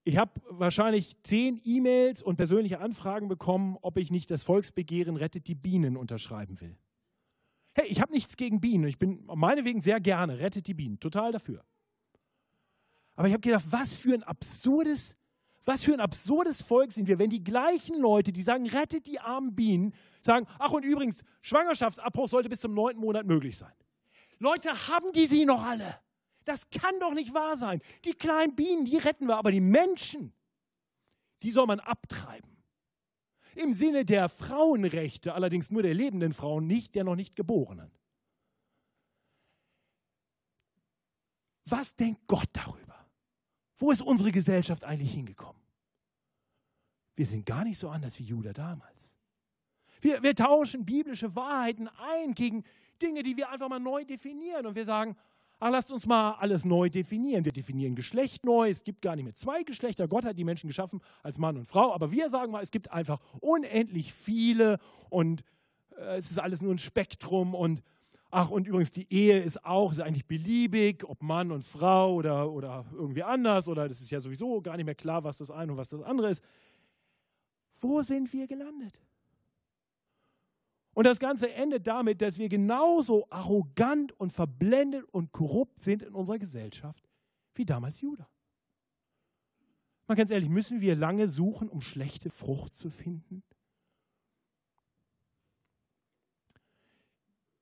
Ich 0.09 0.19
habe 0.19 0.41
wahrscheinlich 0.49 1.21
zehn 1.25 1.61
E-Mails 1.65 2.23
und 2.23 2.37
persönliche 2.37 2.79
Anfragen 2.79 3.27
bekommen, 3.27 3.77
ob 3.83 3.97
ich 3.97 4.13
nicht 4.13 4.31
das 4.31 4.45
Volksbegehren 4.45 5.17
Rettet 5.17 5.49
die 5.49 5.57
Bienen 5.57 5.97
unterschreiben 5.97 6.61
will. 6.61 6.79
Hey, 7.75 7.89
ich 7.89 8.01
habe 8.01 8.13
nichts 8.13 8.37
gegen 8.37 8.61
Bienen. 8.61 8.85
Ich 8.85 9.01
bin 9.01 9.25
meinetwegen 9.27 9.81
sehr 9.81 9.99
gerne 9.99 10.39
Rettet 10.39 10.69
die 10.69 10.75
Bienen, 10.75 11.01
total 11.01 11.33
dafür. 11.33 11.65
Aber 13.17 13.27
ich 13.27 13.35
habe 13.35 13.41
gedacht, 13.41 13.65
was 13.71 13.97
für 13.97 14.15
ein 14.15 14.23
absurdes, 14.23 15.17
was 15.65 15.83
für 15.83 15.93
ein 15.93 16.01
absurdes 16.01 16.63
Volk 16.63 16.93
sind 16.93 17.09
wir, 17.09 17.19
wenn 17.19 17.31
die 17.31 17.43
gleichen 17.43 17.99
Leute, 17.99 18.31
die 18.33 18.45
sagen, 18.45 18.69
rettet 18.69 19.09
die 19.09 19.19
armen 19.19 19.57
Bienen, 19.57 19.93
sagen, 20.21 20.47
ach 20.61 20.71
und 20.71 20.85
übrigens, 20.85 21.25
Schwangerschaftsabbruch 21.41 22.29
sollte 22.29 22.49
bis 22.49 22.61
zum 22.61 22.75
neunten 22.75 23.01
Monat 23.01 23.27
möglich 23.27 23.57
sein. 23.57 23.73
Leute, 24.39 24.69
haben 24.69 25.11
die 25.17 25.27
sie 25.27 25.45
noch 25.45 25.65
alle? 25.65 25.99
Das 26.47 26.71
kann 26.71 26.99
doch 27.01 27.13
nicht 27.13 27.35
wahr 27.35 27.57
sein. 27.57 27.83
Die 28.05 28.15
kleinen 28.15 28.55
Bienen, 28.55 28.85
die 28.85 28.97
retten 28.97 29.27
wir, 29.27 29.37
aber 29.37 29.51
die 29.51 29.61
Menschen, 29.61 30.33
die 31.43 31.51
soll 31.51 31.67
man 31.67 31.81
abtreiben. 31.81 32.57
im 33.57 33.73
Sinne 33.73 34.05
der 34.05 34.29
Frauenrechte, 34.29 35.33
allerdings 35.33 35.71
nur 35.71 35.83
der 35.83 35.95
lebenden 35.95 36.35
Frauen, 36.35 36.67
nicht 36.67 36.95
der 36.95 37.05
noch 37.05 37.17
nicht 37.17 37.37
geborenen. 37.37 37.91
Was 41.65 41.97
denkt 41.97 42.21
Gott 42.27 42.51
darüber? 42.53 43.07
Wo 43.77 43.91
ist 43.91 44.03
unsere 44.03 44.31
Gesellschaft 44.31 44.85
eigentlich 44.85 45.13
hingekommen? 45.13 45.61
Wir 47.17 47.27
sind 47.27 47.47
gar 47.47 47.65
nicht 47.65 47.79
so 47.79 47.89
anders 47.89 48.19
wie 48.19 48.25
Judah 48.25 48.53
damals. 48.53 49.17
Wir, 50.03 50.23
wir 50.23 50.35
tauschen 50.35 50.85
biblische 50.85 51.35
Wahrheiten 51.35 51.89
ein 51.89 52.35
gegen 52.35 52.63
Dinge, 53.01 53.23
die 53.23 53.37
wir 53.37 53.49
einfach 53.49 53.71
mal 53.71 53.81
neu 53.81 54.05
definieren. 54.05 54.67
Und 54.67 54.75
wir 54.75 54.85
sagen, 54.85 55.17
ach, 55.59 55.71
lasst 55.71 55.93
uns 55.93 56.07
mal 56.07 56.33
alles 56.33 56.65
neu 56.65 56.91
definieren. 56.91 57.45
Wir 57.45 57.53
definieren 57.53 57.95
Geschlecht 57.95 58.45
neu. 58.45 58.69
Es 58.69 58.85
gibt 58.85 59.03
gar 59.03 59.17
nicht 59.17 59.25
mehr 59.25 59.37
zwei 59.37 59.63
Geschlechter. 59.63 60.09
Gott 60.09 60.25
hat 60.25 60.39
die 60.39 60.45
Menschen 60.45 60.69
geschaffen 60.69 61.01
als 61.23 61.39
Mann 61.39 61.57
und 61.57 61.67
Frau. 61.67 61.93
Aber 61.93 62.11
wir 62.11 62.29
sagen 62.31 62.53
mal, 62.53 62.63
es 62.63 62.71
gibt 62.71 62.91
einfach 62.91 63.21
unendlich 63.41 64.13
viele 64.13 64.79
und 65.11 65.43
äh, 65.97 66.17
es 66.17 66.31
ist 66.31 66.39
alles 66.39 66.61
nur 66.61 66.75
ein 66.75 66.79
Spektrum 66.79 67.55
und 67.55 67.83
Ach, 68.33 68.51
und 68.51 68.67
übrigens, 68.67 68.91
die 68.91 69.11
Ehe 69.11 69.41
ist 69.41 69.65
auch, 69.65 69.93
ist 69.93 70.01
eigentlich 70.01 70.27
beliebig, 70.27 71.05
ob 71.09 71.23
Mann 71.23 71.53
und 71.53 71.65
Frau 71.65 72.13
oder, 72.13 72.51
oder 72.51 72.85
irgendwie 72.93 73.23
anders, 73.23 73.69
oder 73.69 73.89
das 73.89 74.01
ist 74.01 74.11
ja 74.11 74.21
sowieso 74.21 74.61
gar 74.61 74.77
nicht 74.77 74.85
mehr 74.85 74.97
klar, 74.97 75.23
was 75.23 75.37
das 75.37 75.51
eine 75.51 75.73
und 75.73 75.79
was 75.79 75.89
das 75.89 76.03
andere 76.03 76.31
ist. 76.31 76.45
Wo 77.81 78.03
sind 78.03 78.33
wir 78.33 78.49
gelandet? 78.49 79.01
Und 80.97 81.05
das 81.05 81.21
Ganze 81.21 81.53
endet 81.53 81.87
damit, 81.87 82.23
dass 82.23 82.39
wir 82.39 82.49
genauso 82.49 83.27
arrogant 83.29 84.19
und 84.19 84.33
verblendet 84.33 85.05
und 85.13 85.31
korrupt 85.31 85.79
sind 85.79 86.03
in 86.03 86.15
unserer 86.15 86.39
Gesellschaft 86.39 87.07
wie 87.55 87.67
damals 87.67 88.01
Judah. 88.01 88.27
Mal 90.07 90.15
ganz 90.15 90.31
ehrlich, 90.31 90.49
müssen 90.49 90.81
wir 90.81 90.97
lange 90.97 91.29
suchen, 91.29 91.69
um 91.69 91.83
schlechte 91.83 92.31
Frucht 92.31 92.79
zu 92.79 92.89
finden? 92.89 93.43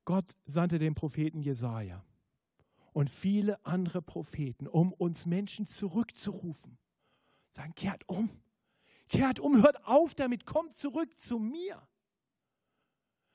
Gott 0.04 0.30
sandte 0.46 0.78
den 0.78 0.94
Propheten 0.94 1.40
Jesaja 1.40 2.04
und 2.92 3.10
viele 3.10 3.66
andere 3.66 4.00
Propheten, 4.00 4.68
um 4.68 4.92
uns 4.92 5.26
Menschen 5.26 5.66
zurückzurufen. 5.66 6.78
Sagen, 7.50 7.74
kehrt 7.74 8.08
um, 8.08 8.30
kehrt 9.08 9.40
um, 9.40 9.60
hört 9.60 9.84
auf 9.86 10.14
damit, 10.14 10.46
kommt 10.46 10.76
zurück 10.76 11.18
zu 11.18 11.40
mir 11.40 11.84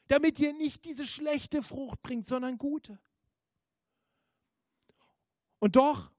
damit 0.10 0.39
ihr 0.39 0.54
nicht 0.54 0.86
diese 0.86 1.06
schlechte 1.06 1.62
Frucht 1.62 2.02
bringt, 2.02 2.28
sondern 2.28 2.58
gute. 2.58 3.00
Und 5.60 5.76
doch 5.76 6.12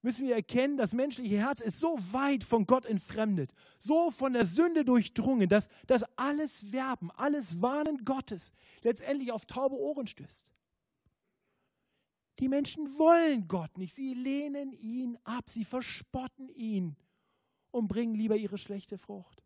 müssen 0.00 0.26
wir 0.26 0.36
erkennen, 0.36 0.76
das 0.76 0.92
menschliche 0.92 1.38
Herz 1.38 1.60
ist 1.60 1.80
so 1.80 1.96
weit 2.12 2.44
von 2.44 2.66
Gott 2.66 2.86
entfremdet, 2.86 3.52
so 3.78 4.10
von 4.10 4.32
der 4.32 4.44
Sünde 4.44 4.84
durchdrungen, 4.84 5.48
dass, 5.48 5.68
dass 5.86 6.04
alles 6.16 6.72
Werben, 6.72 7.10
alles 7.12 7.60
Warnen 7.60 8.04
Gottes 8.04 8.52
letztendlich 8.82 9.32
auf 9.32 9.44
taube 9.44 9.76
Ohren 9.76 10.06
stößt. 10.06 10.46
Die 12.38 12.48
Menschen 12.48 12.96
wollen 12.96 13.48
Gott 13.48 13.76
nicht, 13.76 13.94
sie 13.94 14.14
lehnen 14.14 14.72
ihn 14.72 15.18
ab, 15.24 15.50
sie 15.50 15.64
verspotten 15.64 16.48
ihn 16.48 16.96
und 17.70 17.88
bringen 17.88 18.14
lieber 18.14 18.36
ihre 18.36 18.58
schlechte 18.58 18.98
Frucht. 18.98 19.41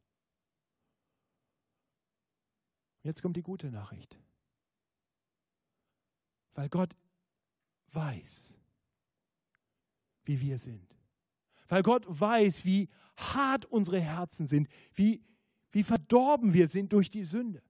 Jetzt 3.07 3.23
kommt 3.23 3.37
die 3.37 3.43
gute 3.43 3.71
Nachricht. 3.71 4.19
Weil 6.55 6.69
Gott 6.69 6.97
weiß, 7.93 8.59
wie 10.25 10.41
wir 10.41 10.59
sind. 10.59 10.93
Weil 11.69 11.85
Gott 11.85 12.05
weiß, 12.09 12.65
wie 12.65 12.89
hart 13.17 13.65
unsere 13.67 14.01
Herzen 14.01 14.49
sind, 14.49 14.69
wie, 14.93 15.25
wie 15.71 15.85
verdorben 15.85 16.53
wir 16.53 16.67
sind 16.67 16.93
durch 16.93 17.09
die 17.09 17.23
Sünde. 17.23 17.63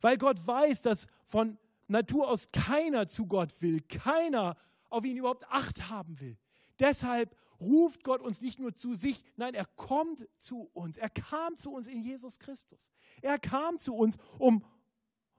Weil 0.00 0.16
Gott 0.16 0.46
weiß, 0.46 0.80
dass 0.80 1.06
von 1.26 1.58
Natur 1.86 2.28
aus 2.28 2.50
keiner 2.50 3.06
zu 3.06 3.26
Gott 3.26 3.60
will, 3.60 3.82
keiner 3.82 4.56
auf 4.88 5.04
ihn 5.04 5.18
überhaupt 5.18 5.44
Acht 5.48 5.90
haben 5.90 6.18
will. 6.20 6.38
Deshalb 6.78 7.36
ruft 7.60 8.04
Gott 8.04 8.20
uns 8.22 8.40
nicht 8.40 8.58
nur 8.58 8.74
zu 8.74 8.94
sich, 8.94 9.24
nein, 9.36 9.54
er 9.54 9.66
kommt 9.66 10.26
zu 10.38 10.70
uns. 10.72 10.98
Er 10.98 11.10
kam 11.10 11.56
zu 11.56 11.72
uns 11.72 11.86
in 11.86 12.02
Jesus 12.02 12.38
Christus. 12.38 12.90
Er 13.22 13.38
kam 13.38 13.78
zu 13.78 13.94
uns, 13.94 14.16
um, 14.38 14.64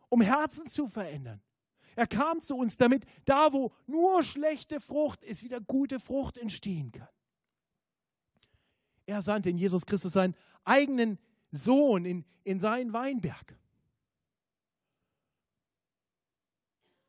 um 0.10 0.22
Herzen 0.22 0.70
zu 0.70 0.88
verändern. 0.88 1.42
Er 1.96 2.08
kam 2.08 2.42
zu 2.42 2.56
uns, 2.56 2.78
damit 2.78 3.06
da, 3.26 3.52
wo 3.52 3.74
nur 3.86 4.24
schlechte 4.24 4.80
Frucht 4.80 5.24
ist, 5.24 5.44
wieder 5.44 5.60
gute 5.60 6.00
Frucht 6.00 6.38
entstehen 6.38 6.92
kann. 6.92 7.10
Er 9.06 9.22
sandte 9.22 9.50
in 9.50 9.58
Jesus 9.58 9.86
Christus 9.86 10.14
seinen 10.14 10.36
eigenen 10.64 11.20
Sohn 11.52 12.06
in, 12.06 12.26
in 12.44 12.60
seinen 12.60 12.94
Weinberg, 12.94 13.58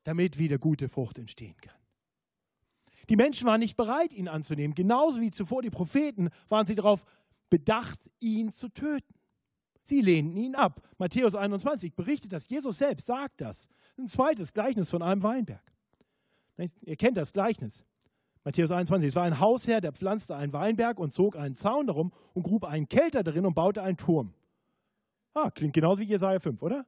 damit 0.03 0.39
wieder 0.39 0.59
gute 0.59 0.89
Frucht 0.89 1.19
entstehen 1.19 1.57
kann. 1.61 1.82
Die 3.09 3.17
Menschen 3.17 3.47
waren 3.47 3.61
nicht 3.61 3.77
bereit, 3.77 4.13
ihn 4.13 4.29
anzunehmen. 4.29 4.75
Genauso 4.75 5.21
wie 5.21 5.31
zuvor 5.31 5.63
die 5.63 5.71
Propheten 5.71 6.31
waren 6.49 6.67
sie 6.67 6.75
darauf 6.75 7.05
bedacht, 7.51 8.01
ihn 8.21 8.53
zu 8.53 8.69
töten. 8.69 9.15
Sie 9.85 10.01
lehnten 10.01 10.37
ihn 10.37 10.55
ab. 10.55 10.81
Matthäus 10.99 11.35
21 11.35 11.95
berichtet 11.95 12.33
das. 12.33 12.49
Jesus 12.49 12.79
selbst 12.79 13.07
sagt 13.07 13.41
das. 13.41 13.69
Ein 13.99 14.09
zweites 14.09 14.53
Gleichnis 14.53 14.91
von 14.91 15.03
einem 15.03 15.23
Weinberg. 15.23 15.63
Ihr 16.83 16.97
kennt 16.97 17.17
das 17.17 17.33
Gleichnis. 17.33 17.83
Matthäus 18.45 18.71
21. 18.71 19.09
Es 19.09 19.17
war 19.17 19.25
ein 19.25 19.41
Hausherr, 19.41 19.81
der 19.81 19.93
pflanzte 19.93 20.37
einen 20.37 20.53
Weinberg 20.53 20.99
und 20.99 21.13
zog 21.13 21.37
einen 21.37 21.57
Zaun 21.57 21.87
darum 21.87 22.13
und 22.35 22.43
grub 22.43 22.65
einen 22.65 22.89
Kelter 22.89 23.23
darin 23.23 23.47
und 23.47 23.55
baute 23.55 23.83
einen 23.83 23.97
Turm. 23.97 24.35
Ah, 25.35 25.51
klingt 25.51 25.75
genauso 25.75 26.03
wie 26.03 26.07
Jesaja 26.07 26.39
5, 26.41 26.63
oder? 26.63 26.87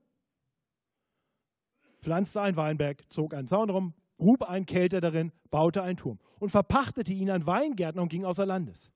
Pflanzte 2.01 2.41
einen 2.41 2.57
Weinberg, 2.57 3.05
zog 3.11 3.35
einen 3.35 3.49
Zaun 3.49 3.69
darum, 3.69 3.95
grub 4.19 4.43
einen 4.43 4.67
Kelter 4.67 5.01
darin, 5.01 5.33
baute 5.51 5.83
einen 5.83 5.97
Turm 5.97 6.19
und 6.39 6.51
verpachtete 6.51 7.13
ihn 7.13 7.31
an 7.31 7.47
Weingärtner 7.47 8.03
und 8.03 8.09
ging 8.09 8.25
außer 8.25 8.47
Landes. 8.47 8.93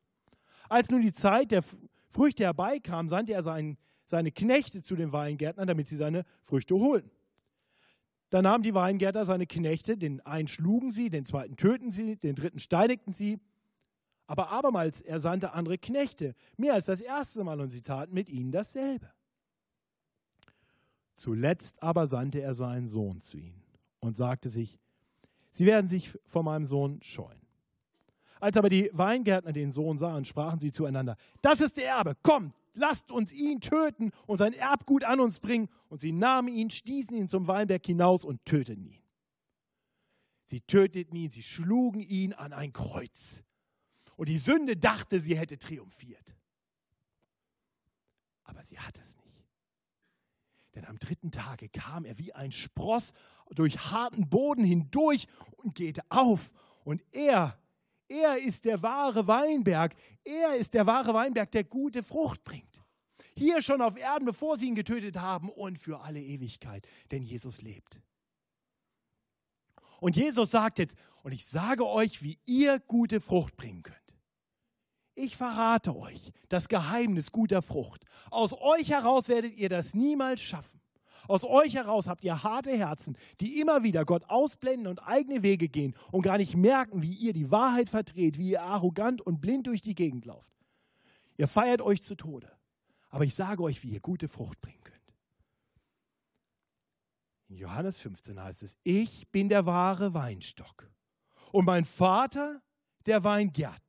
Als 0.69 0.91
nun 0.91 1.01
die 1.01 1.13
Zeit 1.13 1.51
der 1.51 1.63
Früchte 2.09 2.45
herbeikam, 2.45 3.09
sandte 3.09 3.33
er 3.33 3.43
seinen 3.43 3.79
seine 4.09 4.33
Knechte 4.33 4.83
zu 4.83 4.97
den 4.97 5.13
Weingärtnern, 5.13 5.67
damit 5.67 5.89
sie 5.89 5.97
seine 5.97 6.25
Früchte 6.43 6.75
holten. 6.75 7.11
Da 8.31 8.43
nahmen 8.43 8.63
die 8.63 8.75
Weingärtner 8.75 9.25
seine 9.25 9.47
Knechte, 9.47 9.97
den 9.97 10.21
einen 10.23 10.49
schlugen 10.49 10.91
sie, 10.91 11.11
den 11.11 11.27
zweiten 11.27 11.57
töten 11.57 11.93
sie, 11.93 12.17
den 12.17 12.35
dritten 12.35 12.59
steinigten 12.59 13.13
sie. 13.13 13.39
Aber 14.27 14.51
abermals 14.51 15.01
er 15.01 15.25
andere 15.55 15.79
Knechte, 15.79 16.35
mehr 16.57 16.75
als 16.75 16.87
das 16.87 17.01
erste 17.01 17.45
Mal, 17.45 17.61
und 17.61 17.71
sie 17.71 17.83
taten 17.83 18.13
mit 18.13 18.29
ihnen 18.29 18.53
dasselbe. 18.53 19.11
Zuletzt 21.17 21.83
aber 21.83 22.07
sandte 22.07 22.41
er 22.41 22.55
seinen 22.55 22.87
Sohn 22.87 23.21
zu 23.21 23.39
ihnen 23.39 23.63
und 24.01 24.17
sagte 24.17 24.51
sich, 24.51 24.79
sie 25.53 25.67
werden 25.67 25.89
sich 25.89 26.13
vor 26.27 26.43
meinem 26.43 26.65
Sohn 26.65 27.01
scheuen. 27.03 27.41
Als 28.41 28.57
aber 28.57 28.69
die 28.69 28.91
Weingärtner 28.93 29.53
den 29.53 29.73
Sohn 29.73 29.99
sahen, 29.99 30.25
sprachen 30.25 30.61
sie 30.61 30.71
zueinander, 30.71 31.17
das 31.43 31.61
ist 31.61 31.77
der 31.77 31.89
Erbe, 31.89 32.15
kommt, 32.23 32.55
lasst 32.75 33.11
uns 33.11 33.33
ihn 33.33 33.61
töten 33.61 34.13
und 34.27 34.39
sein 34.39 34.53
Erbgut 34.53 35.05
an 35.05 35.21
uns 35.21 35.41
bringen. 35.41 35.69
Und 35.89 36.01
sie 36.01 36.13
nahmen 36.13 36.49
ihn, 36.49 36.71
stießen 36.71 37.17
ihn 37.17 37.29
zum 37.29 37.47
Weinberg 37.49 37.85
hinaus 37.85 38.25
und 38.25 38.45
töteten 38.45 38.87
ihn. 38.87 39.03
Sie 40.47 40.61
töteten 40.63 41.17
ihn, 41.17 41.31
sie 41.31 41.43
schlugen 41.43 42.01
ihn 42.01 42.33
an 42.33 42.53
ein 42.53 42.73
Kreuz. 42.73 43.45
Und 44.17 44.29
die 44.29 44.39
Sünde 44.39 44.77
dachte, 44.77 45.21
sie 45.21 45.37
hätte 45.37 45.59
triumphiert. 45.59 46.35
Aber 48.45 48.65
sie 48.65 48.79
hat 48.79 48.99
es 48.99 49.17
nicht. 49.17 49.28
Denn 50.79 50.87
am 50.87 51.01
dritten 51.01 51.33
Tage 51.33 51.69
kam 51.69 52.05
er 52.05 52.19
wie 52.19 52.33
ein 52.33 52.53
Spross 52.53 53.12
durch 53.51 53.91
harten 53.91 54.29
Boden 54.29 54.62
hindurch 54.62 55.27
und 55.57 55.75
geht 55.75 56.09
auf. 56.09 56.53
Und 56.85 57.03
er 57.11 57.59
er 58.07 58.39
ist 58.39 58.64
der 58.64 58.81
wahre 58.81 59.26
Weinberg. 59.26 59.97
Er 60.24 60.55
ist 60.55 60.74
der 60.74 60.87
wahre 60.87 61.12
Weinberg, 61.14 61.51
der 61.51 61.64
gute 61.64 62.05
Frucht 62.05 62.45
bringt. 62.45 62.81
Hier 63.35 63.61
schon 63.61 63.83
auf 63.83 63.97
Erden, 63.97 64.24
bevor 64.24 64.57
sie 64.57 64.68
ihn 64.68 64.76
getötet 64.76 65.16
haben 65.16 65.51
und 65.51 65.81
für 65.81 66.01
alle 66.01 66.22
Ewigkeit. 66.22 66.87
Denn 67.11 67.24
Jesus 67.24 67.61
lebt. 67.61 68.01
Und 70.01 70.14
Jesus 70.14 70.53
sagt 70.53 70.79
jetzt, 70.79 70.97
und 71.24 71.33
ich 71.33 71.45
sage 71.45 71.85
euch, 71.85 72.22
wie 72.22 72.39
ihr 72.47 72.79
gute 72.79 73.20
Frucht 73.20 73.57
bringen 73.57 73.83
könnt. 73.83 73.99
Ich 75.19 75.37
verrate 75.37 75.97
euch 75.97 76.31
das 76.49 76.69
Geheimnis 76.69 77.33
guter 77.33 77.61
Frucht. 77.61 78.05
Aus 78.31 78.55
euch 78.55 78.91
heraus 78.91 79.29
werdet 79.29 79.53
ihr 79.57 79.69
das 79.69 79.93
niemals 79.93 80.41
schaffen. 80.41 80.81
Aus 81.27 81.45
euch 81.45 81.75
heraus 81.75 82.07
habt 82.07 82.23
ihr 82.23 82.45
harte 82.45 82.71
Herzen, 82.71 83.19
die 83.41 83.61
immer 83.61 83.83
wieder 83.83 84.05
Gott 84.05 84.23
ausblenden 84.29 84.87
und 84.87 85.01
eigene 85.01 85.43
Wege 85.43 85.69
gehen 85.69 85.97
und 86.12 86.23
gar 86.23 86.39
nicht 86.39 86.55
merken, 86.55 87.03
wie 87.03 87.12
ihr 87.12 87.33
die 87.33 87.51
Wahrheit 87.51 87.91
verdreht, 87.91 88.39
wie 88.39 88.51
ihr 88.51 88.62
arrogant 88.62 89.21
und 89.21 89.41
blind 89.41 89.66
durch 89.66 89.83
die 89.83 89.97
Gegend 89.97 90.25
lauft. 90.25 90.55
Ihr 91.37 91.49
feiert 91.49 91.83
euch 91.83 92.01
zu 92.05 92.14
Tode. 92.14 92.51
Aber 93.11 93.25
ich 93.25 93.35
sage 93.35 93.64
euch, 93.64 93.83
wie 93.83 93.91
ihr 93.91 94.01
gute 94.01 94.29
Frucht 94.29 94.61
bringen 94.61 94.85
könnt. 94.85 94.99
In 97.49 97.57
Johannes 97.57 97.99
15 97.99 98.41
heißt 98.41 98.62
es, 98.62 98.77
ich 98.85 99.29
bin 99.33 99.49
der 99.49 99.66
wahre 99.66 100.14
Weinstock 100.14 100.89
und 101.51 101.64
mein 101.64 101.85
Vater 101.85 102.62
der 103.07 103.25
Weingärtner. 103.25 103.88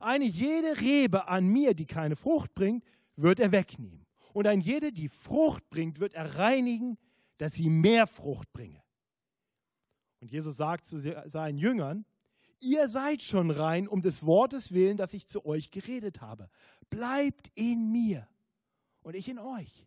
Eine 0.00 0.24
jede 0.24 0.80
Rebe 0.80 1.28
an 1.28 1.46
mir, 1.46 1.74
die 1.74 1.86
keine 1.86 2.16
Frucht 2.16 2.54
bringt, 2.54 2.84
wird 3.16 3.40
er 3.40 3.52
wegnehmen 3.52 4.06
Und 4.32 4.46
ein 4.46 4.60
jede, 4.60 4.92
die 4.92 5.08
Frucht 5.08 5.68
bringt, 5.70 6.00
wird 6.00 6.14
er 6.14 6.38
reinigen, 6.38 6.98
dass 7.38 7.54
sie 7.54 7.70
mehr 7.70 8.06
Frucht 8.06 8.52
bringe. 8.52 8.82
Und 10.20 10.30
Jesus 10.30 10.56
sagt 10.56 10.86
zu 10.86 10.98
seinen 10.98 11.58
Jüngern, 11.58 12.04
ihr 12.60 12.88
seid 12.88 13.22
schon 13.22 13.50
rein 13.50 13.86
um 13.86 14.02
des 14.02 14.24
Wortes 14.24 14.72
willen, 14.72 14.96
das 14.96 15.14
ich 15.14 15.28
zu 15.28 15.44
euch 15.44 15.70
geredet 15.70 16.20
habe. 16.20 16.48
Bleibt 16.90 17.50
in 17.54 17.92
mir 17.92 18.26
und 19.02 19.14
ich 19.14 19.28
in 19.28 19.38
euch. 19.38 19.86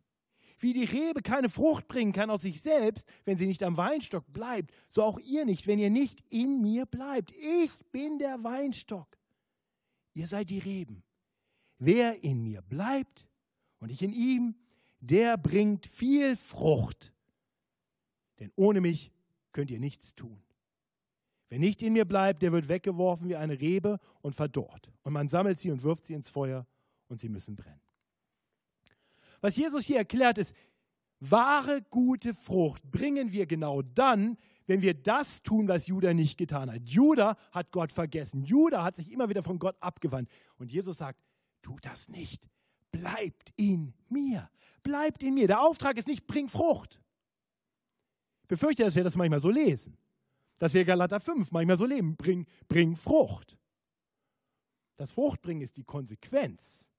Wie 0.59 0.73
die 0.73 0.83
Rebe 0.83 1.21
keine 1.21 1.49
Frucht 1.49 1.87
bringen 1.87 2.11
kann 2.11 2.29
aus 2.29 2.41
sich 2.41 2.61
selbst, 2.61 3.07
wenn 3.23 3.37
sie 3.37 3.47
nicht 3.47 3.63
am 3.63 3.77
Weinstock 3.77 4.25
bleibt, 4.31 4.71
so 4.89 5.03
auch 5.03 5.19
ihr 5.19 5.45
nicht, 5.45 5.67
wenn 5.67 5.79
ihr 5.79 5.89
nicht 5.89 6.21
in 6.29 6.61
mir 6.61 6.85
bleibt. 6.85 7.31
Ich 7.31 7.71
bin 7.91 8.19
der 8.19 8.43
Weinstock. 8.43 9.18
Ihr 10.19 10.27
seid 10.27 10.49
die 10.49 10.59
Reben. 10.59 11.01
Wer 11.77 12.25
in 12.25 12.43
mir 12.43 12.61
bleibt 12.61 13.25
und 13.79 13.89
ich 13.89 14.01
in 14.01 14.11
ihm, 14.11 14.53
der 14.99 15.37
bringt 15.37 15.85
viel 15.85 16.35
Frucht. 16.35 17.13
Denn 18.37 18.51
ohne 18.57 18.81
mich 18.81 19.13
könnt 19.53 19.71
ihr 19.71 19.79
nichts 19.79 20.13
tun. 20.15 20.43
Wer 21.47 21.59
nicht 21.59 21.81
in 21.81 21.93
mir 21.93 22.03
bleibt, 22.03 22.41
der 22.41 22.51
wird 22.51 22.67
weggeworfen 22.67 23.29
wie 23.29 23.37
eine 23.37 23.61
Rebe 23.61 23.97
und 24.21 24.35
verdorrt. 24.35 24.91
Und 25.03 25.13
man 25.13 25.29
sammelt 25.29 25.57
sie 25.57 25.71
und 25.71 25.83
wirft 25.83 26.05
sie 26.05 26.15
ins 26.15 26.27
Feuer 26.27 26.67
und 27.07 27.21
sie 27.21 27.29
müssen 27.29 27.55
brennen. 27.55 27.79
Was 29.39 29.55
Jesus 29.55 29.85
hier 29.85 29.99
erklärt 29.99 30.37
ist, 30.37 30.53
wahre 31.21 31.81
gute 31.83 32.33
Frucht 32.33 32.83
bringen 32.91 33.31
wir 33.31 33.45
genau 33.45 33.81
dann, 33.83 34.37
wenn 34.69 34.83
wir 34.83 34.93
das 34.93 35.41
tun, 35.41 35.67
was 35.67 35.87
Judah 35.87 36.13
nicht 36.13 36.37
getan 36.37 36.71
hat. 36.71 36.87
Judah 36.87 37.35
hat 37.51 37.71
Gott 37.71 37.91
vergessen. 37.91 38.43
Judah 38.43 38.83
hat 38.83 38.95
sich 38.95 39.11
immer 39.11 39.27
wieder 39.27 39.41
von 39.41 39.57
Gott 39.57 39.75
abgewandt. 39.79 40.29
Und 40.57 40.71
Jesus 40.71 40.97
sagt, 40.97 41.19
tut 41.63 41.83
das 41.83 42.07
nicht. 42.07 42.47
Bleibt 42.91 43.51
in 43.55 43.95
mir. 44.09 44.47
Bleibt 44.83 45.23
in 45.23 45.33
mir. 45.33 45.47
Der 45.47 45.61
Auftrag 45.61 45.97
ist 45.97 46.07
nicht, 46.07 46.27
bring 46.27 46.47
Frucht. 46.47 47.01
Ich 48.43 48.47
befürchte, 48.47 48.83
dass 48.83 48.95
wir 48.95 49.03
das 49.03 49.15
manchmal 49.15 49.39
so 49.39 49.49
lesen. 49.49 49.97
Dass 50.59 50.75
wir 50.75 50.85
Galater 50.85 51.19
5 51.19 51.49
manchmal 51.49 51.77
so 51.77 51.87
leben. 51.87 52.15
Bring, 52.15 52.45
bring 52.67 52.95
Frucht. 52.95 53.57
Das 54.97 55.11
Fruchtbringen 55.11 55.63
ist 55.63 55.77
die 55.77 55.83
Konsequenz 55.83 56.89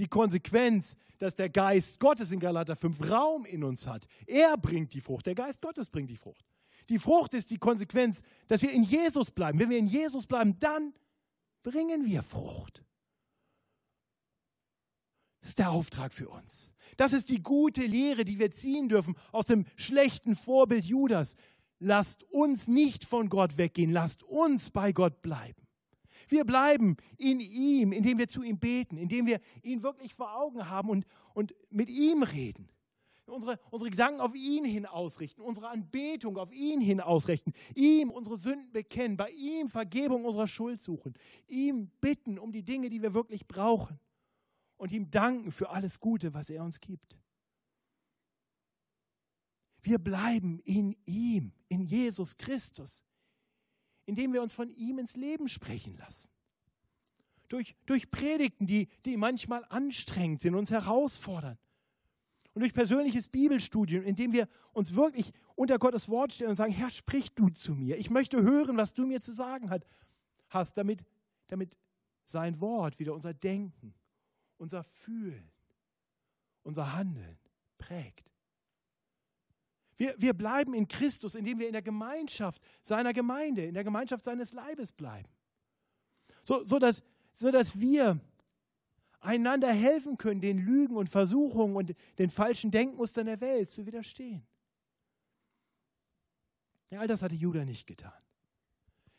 die 0.00 0.08
Konsequenz, 0.08 0.96
dass 1.18 1.36
der 1.36 1.48
Geist 1.48 2.00
Gottes 2.00 2.32
in 2.32 2.40
Galater 2.40 2.74
5 2.74 3.08
Raum 3.08 3.44
in 3.44 3.62
uns 3.62 3.86
hat. 3.86 4.06
Er 4.26 4.56
bringt 4.56 4.92
die 4.92 5.00
Frucht, 5.00 5.26
der 5.26 5.36
Geist 5.36 5.60
Gottes 5.60 5.88
bringt 5.88 6.10
die 6.10 6.16
Frucht. 6.16 6.44
Die 6.88 6.98
Frucht 6.98 7.34
ist 7.34 7.50
die 7.50 7.58
Konsequenz, 7.58 8.22
dass 8.46 8.62
wir 8.62 8.70
in 8.70 8.82
Jesus 8.82 9.30
bleiben. 9.30 9.58
Wenn 9.58 9.70
wir 9.70 9.78
in 9.78 9.86
Jesus 9.86 10.26
bleiben, 10.26 10.58
dann 10.58 10.94
bringen 11.62 12.04
wir 12.04 12.22
Frucht. 12.22 12.84
Das 15.40 15.50
ist 15.50 15.58
der 15.58 15.70
Auftrag 15.70 16.14
für 16.14 16.28
uns. 16.28 16.72
Das 16.96 17.12
ist 17.12 17.28
die 17.28 17.42
gute 17.42 17.82
Lehre, 17.82 18.24
die 18.24 18.38
wir 18.38 18.50
ziehen 18.50 18.88
dürfen 18.88 19.14
aus 19.32 19.44
dem 19.44 19.66
schlechten 19.76 20.36
Vorbild 20.36 20.84
Judas. 20.84 21.34
Lasst 21.78 22.24
uns 22.24 22.66
nicht 22.66 23.04
von 23.04 23.28
Gott 23.28 23.58
weggehen, 23.58 23.90
lasst 23.90 24.22
uns 24.22 24.70
bei 24.70 24.92
Gott 24.92 25.20
bleiben. 25.20 25.66
Wir 26.28 26.44
bleiben 26.44 26.96
in 27.18 27.40
ihm, 27.40 27.92
indem 27.92 28.18
wir 28.18 28.28
zu 28.28 28.42
ihm 28.42 28.58
beten, 28.58 28.96
indem 28.96 29.26
wir 29.26 29.40
ihn 29.62 29.82
wirklich 29.82 30.14
vor 30.14 30.34
Augen 30.34 30.70
haben 30.70 30.88
und, 30.88 31.06
und 31.34 31.54
mit 31.70 31.90
ihm 31.90 32.22
reden. 32.22 32.68
Unsere, 33.26 33.58
unsere 33.70 33.90
Gedanken 33.90 34.20
auf 34.20 34.34
ihn 34.34 34.64
hin 34.64 34.84
ausrichten, 34.84 35.40
unsere 35.40 35.68
Anbetung 35.68 36.36
auf 36.36 36.52
ihn 36.52 36.80
hin 36.80 37.00
ausrichten, 37.00 37.52
ihm 37.74 38.10
unsere 38.10 38.36
Sünden 38.36 38.70
bekennen, 38.70 39.16
bei 39.16 39.30
ihm 39.30 39.70
Vergebung 39.70 40.24
unserer 40.24 40.46
Schuld 40.46 40.82
suchen, 40.82 41.14
ihm 41.48 41.90
bitten 42.00 42.38
um 42.38 42.52
die 42.52 42.62
Dinge, 42.62 42.90
die 42.90 43.00
wir 43.00 43.14
wirklich 43.14 43.46
brauchen 43.46 43.98
und 44.76 44.92
ihm 44.92 45.10
danken 45.10 45.52
für 45.52 45.70
alles 45.70 46.00
Gute, 46.00 46.34
was 46.34 46.50
er 46.50 46.62
uns 46.62 46.80
gibt. 46.80 47.16
Wir 49.82 49.98
bleiben 49.98 50.60
in 50.60 50.94
ihm, 51.06 51.52
in 51.68 51.84
Jesus 51.84 52.36
Christus 52.36 53.02
indem 54.06 54.32
wir 54.32 54.42
uns 54.42 54.54
von 54.54 54.70
ihm 54.70 54.98
ins 54.98 55.16
Leben 55.16 55.48
sprechen 55.48 55.96
lassen. 55.96 56.30
Durch, 57.48 57.74
durch 57.86 58.10
Predigten, 58.10 58.66
die, 58.66 58.88
die 59.04 59.16
manchmal 59.16 59.64
anstrengend 59.68 60.40
sind, 60.40 60.54
uns 60.54 60.70
herausfordern. 60.70 61.58
Und 62.54 62.60
durch 62.60 62.72
persönliches 62.72 63.28
Bibelstudium, 63.28 64.04
indem 64.04 64.32
wir 64.32 64.48
uns 64.72 64.94
wirklich 64.94 65.32
unter 65.56 65.78
Gottes 65.78 66.08
Wort 66.08 66.32
stellen 66.32 66.50
und 66.50 66.56
sagen, 66.56 66.72
Herr, 66.72 66.90
sprich 66.90 67.34
du 67.34 67.48
zu 67.48 67.74
mir. 67.74 67.98
Ich 67.98 68.10
möchte 68.10 68.40
hören, 68.42 68.76
was 68.76 68.94
du 68.94 69.06
mir 69.06 69.20
zu 69.20 69.32
sagen 69.32 69.70
hast, 70.48 70.76
damit, 70.76 71.04
damit 71.48 71.76
sein 72.26 72.60
Wort 72.60 72.98
wieder 73.00 73.12
unser 73.12 73.34
Denken, 73.34 73.94
unser 74.56 74.84
Fühlen, 74.84 75.50
unser 76.62 76.94
Handeln 76.94 77.38
prägt. 77.76 78.30
Wir, 79.96 80.14
wir 80.18 80.32
bleiben 80.32 80.74
in 80.74 80.88
Christus, 80.88 81.34
indem 81.34 81.58
wir 81.58 81.66
in 81.66 81.72
der 81.72 81.82
Gemeinschaft 81.82 82.62
seiner 82.82 83.12
Gemeinde, 83.12 83.64
in 83.64 83.74
der 83.74 83.84
Gemeinschaft 83.84 84.24
seines 84.24 84.52
Leibes 84.52 84.92
bleiben. 84.92 85.28
So, 86.42 86.64
so, 86.64 86.78
dass, 86.78 87.02
so 87.34 87.50
dass 87.50 87.78
wir 87.78 88.20
einander 89.24 89.72
helfen 89.72 90.18
können, 90.18 90.40
den 90.40 90.58
Lügen 90.58 90.96
und 90.96 91.10
Versuchungen 91.10 91.76
und 91.76 91.94
den 92.18 92.30
falschen 92.30 92.70
Denkmustern 92.70 93.26
der 93.26 93.40
Welt 93.40 93.70
zu 93.70 93.86
widerstehen. 93.86 94.46
Ja, 96.90 97.00
all 97.00 97.08
das 97.08 97.22
hatte 97.22 97.34
Judah 97.34 97.64
nicht 97.64 97.86
getan. 97.86 98.12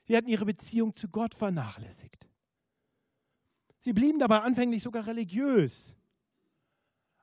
Sie 0.04 0.16
hatten 0.16 0.30
ihre 0.30 0.46
Beziehung 0.46 0.96
zu 0.96 1.10
Gott 1.10 1.34
vernachlässigt. 1.34 2.28
Sie 3.80 3.94
blieben 3.94 4.20
dabei 4.20 4.42
anfänglich 4.42 4.84
sogar 4.84 5.06
religiös. 5.08 5.96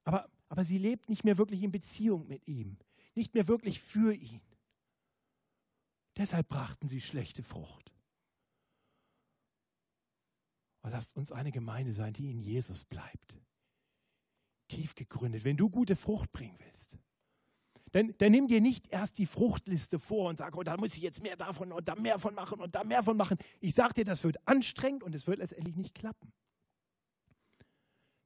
Aber, 0.04 0.28
aber 0.48 0.64
sie 0.64 0.78
lebt 0.78 1.08
nicht 1.08 1.24
mehr 1.24 1.38
wirklich 1.38 1.62
in 1.62 1.70
Beziehung 1.70 2.26
mit 2.26 2.46
ihm 2.46 2.76
nicht 3.14 3.34
mehr 3.34 3.48
wirklich 3.48 3.80
für 3.80 4.14
ihn. 4.14 4.40
Deshalb 6.16 6.48
brachten 6.48 6.88
sie 6.88 7.00
schlechte 7.00 7.42
Frucht. 7.42 7.91
Aber 10.82 10.92
lasst 10.92 11.16
uns 11.16 11.32
eine 11.32 11.52
Gemeinde 11.52 11.92
sein, 11.92 12.12
die 12.12 12.30
in 12.30 12.40
Jesus 12.40 12.84
bleibt. 12.84 13.38
Tief 14.68 14.94
gegründet. 14.94 15.44
Wenn 15.44 15.56
du 15.56 15.70
gute 15.70 15.96
Frucht 15.96 16.32
bringen 16.32 16.58
willst, 16.58 16.98
dann, 17.92 18.14
dann 18.18 18.32
nimm 18.32 18.48
dir 18.48 18.60
nicht 18.60 18.88
erst 18.88 19.18
die 19.18 19.26
Fruchtliste 19.26 19.98
vor 19.98 20.30
und 20.30 20.38
sag, 20.38 20.56
oh, 20.56 20.62
da 20.62 20.76
muss 20.76 20.96
ich 20.96 21.02
jetzt 21.02 21.22
mehr 21.22 21.36
davon 21.36 21.72
und 21.72 21.86
da 21.86 21.94
mehr 21.94 22.18
von 22.18 22.34
machen 22.34 22.60
und 22.60 22.74
da 22.74 22.84
mehr 22.84 23.02
von 23.02 23.16
machen. 23.16 23.36
Ich 23.60 23.74
sage 23.74 23.94
dir, 23.94 24.04
das 24.04 24.24
wird 24.24 24.36
anstrengend 24.48 25.02
und 25.02 25.14
es 25.14 25.26
wird 25.26 25.38
letztendlich 25.38 25.76
nicht 25.76 25.94
klappen. 25.94 26.32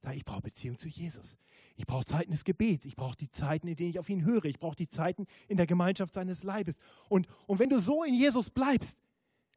Sag, 0.01 0.15
ich 0.15 0.23
brauche 0.23 0.41
Beziehung 0.41 0.77
zu 0.77 0.87
Jesus. 0.87 1.37
Ich 1.75 1.85
brauche 1.85 2.05
Zeiten 2.05 2.31
des 2.31 2.45
Gebets. 2.45 2.85
Ich 2.85 2.95
brauche 2.95 3.17
die 3.17 3.29
Zeiten, 3.29 3.67
in 3.67 3.75
denen 3.75 3.89
ich 3.89 3.99
auf 3.99 4.09
ihn 4.09 4.23
höre. 4.23 4.45
Ich 4.45 4.57
brauche 4.57 4.75
die 4.75 4.87
Zeiten 4.87 5.25
in 5.47 5.57
der 5.57 5.67
Gemeinschaft 5.67 6.13
seines 6.13 6.43
Leibes. 6.43 6.75
Und, 7.09 7.27
und 7.45 7.59
wenn 7.59 7.69
du 7.69 7.79
so 7.79 8.03
in 8.03 8.13
Jesus 8.13 8.49
bleibst, 8.49 8.97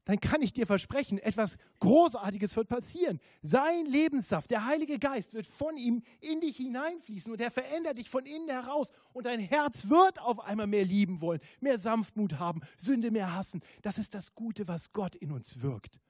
dann 0.05 0.19
kann 0.19 0.43
ich 0.43 0.53
dir 0.53 0.67
versprechen, 0.67 1.19
etwas 1.19 1.57
Großartiges 1.81 2.57
wird 2.57 2.69
passieren. 2.69 3.21
Sein 3.43 3.87
Lebenssaft, 3.87 4.51
der 4.51 4.65
Heilige 4.67 4.99
Geist, 4.99 5.35
wird 5.35 5.47
von 5.47 5.77
ihm 5.77 6.03
in 6.21 6.41
dich 6.41 6.57
hineinfließen 6.57 7.31
und 7.31 7.41
er 7.41 7.51
verändert 7.51 7.99
dich 7.99 8.09
von 8.09 8.25
innen 8.25 8.49
heraus. 8.49 8.93
Und 9.13 9.27
dein 9.27 9.41
Herz 9.41 9.89
wird 9.89 10.21
auf 10.21 10.41
einmal 10.41 10.67
mehr 10.67 10.85
lieben 10.85 11.21
wollen, 11.21 11.41
mehr 11.61 11.79
Sanftmut 11.79 12.39
haben, 12.39 12.61
Sünde 12.77 13.11
mehr 13.11 13.35
hassen. 13.35 13.61
Das 13.83 13.99
ist 13.99 14.15
das 14.15 14.35
Gute, 14.35 14.67
was 14.69 14.93
Gott 14.93 15.15
in 15.15 15.33
uns 15.33 15.61
wirkt. 15.61 16.01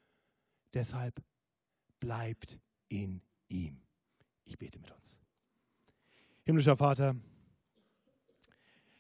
Deshalb 0.73 1.23
bleibt 1.99 2.59
in 2.89 3.23
ihm. 3.49 3.83
Ich 4.45 4.57
bete 4.57 4.79
mit 4.79 4.91
uns. 4.93 5.19
Himmlischer 6.45 6.77
Vater, 6.77 7.17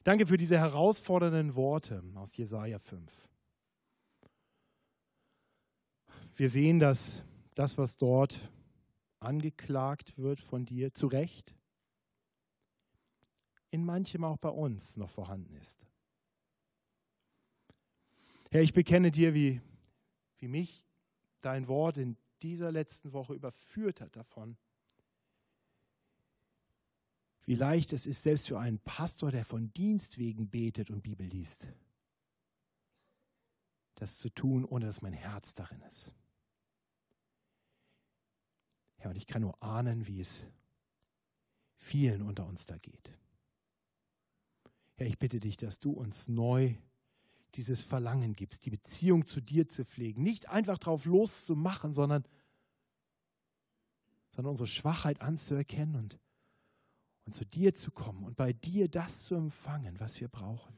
danke 0.02 0.26
für 0.26 0.36
diese 0.36 0.58
herausfordernden 0.58 1.54
Worte 1.54 2.02
aus 2.16 2.36
Jesaja 2.36 2.78
5. 2.78 3.29
Wir 6.40 6.48
sehen, 6.48 6.80
dass 6.80 7.22
das, 7.54 7.76
was 7.76 7.98
dort 7.98 8.50
angeklagt 9.18 10.16
wird 10.16 10.40
von 10.40 10.64
dir, 10.64 10.94
zu 10.94 11.06
Recht, 11.06 11.54
in 13.70 13.84
manchem 13.84 14.24
auch 14.24 14.38
bei 14.38 14.48
uns 14.48 14.96
noch 14.96 15.10
vorhanden 15.10 15.54
ist. 15.56 15.86
Herr, 18.50 18.62
ich 18.62 18.72
bekenne 18.72 19.10
dir, 19.10 19.34
wie, 19.34 19.60
wie 20.38 20.48
mich 20.48 20.86
dein 21.42 21.68
Wort 21.68 21.98
in 21.98 22.16
dieser 22.40 22.72
letzten 22.72 23.12
Woche 23.12 23.34
überführt 23.34 24.00
hat 24.00 24.16
davon, 24.16 24.56
wie 27.44 27.54
leicht 27.54 27.92
es 27.92 28.06
ist, 28.06 28.22
selbst 28.22 28.48
für 28.48 28.58
einen 28.58 28.78
Pastor, 28.78 29.30
der 29.30 29.44
von 29.44 29.74
Dienst 29.74 30.16
wegen 30.16 30.48
betet 30.48 30.88
und 30.90 31.02
Bibel 31.02 31.26
liest, 31.26 31.68
das 33.96 34.16
zu 34.16 34.30
tun, 34.30 34.64
ohne 34.64 34.86
dass 34.86 35.02
mein 35.02 35.12
Herz 35.12 35.52
darin 35.52 35.82
ist. 35.82 36.14
Ja, 39.02 39.10
und 39.10 39.16
ich 39.16 39.26
kann 39.26 39.42
nur 39.42 39.62
ahnen, 39.62 40.06
wie 40.06 40.20
es 40.20 40.46
vielen 41.76 42.22
unter 42.22 42.46
uns 42.46 42.66
da 42.66 42.76
geht. 42.78 43.12
Herr, 44.96 45.06
ich 45.06 45.18
bitte 45.18 45.40
dich, 45.40 45.56
dass 45.56 45.80
du 45.80 45.92
uns 45.92 46.28
neu 46.28 46.74
dieses 47.54 47.80
Verlangen 47.80 48.34
gibst, 48.34 48.66
die 48.66 48.70
Beziehung 48.70 49.26
zu 49.26 49.40
dir 49.40 49.68
zu 49.68 49.84
pflegen. 49.84 50.22
Nicht 50.22 50.48
einfach 50.48 50.78
drauf 50.78 51.04
loszumachen, 51.04 51.92
sondern, 51.92 52.24
sondern 54.30 54.50
unsere 54.50 54.68
Schwachheit 54.68 55.20
anzuerkennen 55.20 55.96
und 55.96 56.20
und 57.30 57.34
zu 57.34 57.46
dir 57.46 57.76
zu 57.76 57.92
kommen 57.92 58.24
und 58.24 58.36
bei 58.36 58.52
dir 58.52 58.88
das 58.88 59.22
zu 59.22 59.36
empfangen, 59.36 60.00
was 60.00 60.20
wir 60.20 60.26
brauchen. 60.26 60.76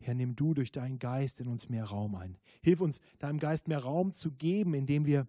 Herr, 0.00 0.14
nimm 0.14 0.34
du 0.34 0.54
durch 0.54 0.72
deinen 0.72 0.98
Geist 0.98 1.40
in 1.40 1.46
uns 1.46 1.68
mehr 1.68 1.84
Raum 1.84 2.16
ein. 2.16 2.36
Hilf 2.60 2.80
uns, 2.80 3.00
deinem 3.20 3.38
Geist 3.38 3.68
mehr 3.68 3.78
Raum 3.78 4.10
zu 4.10 4.32
geben, 4.32 4.74
indem 4.74 5.06
wir 5.06 5.28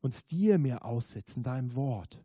uns 0.00 0.26
dir 0.26 0.58
mehr 0.58 0.84
aussetzen, 0.84 1.42
deinem 1.42 1.74
Wort. 1.74 2.22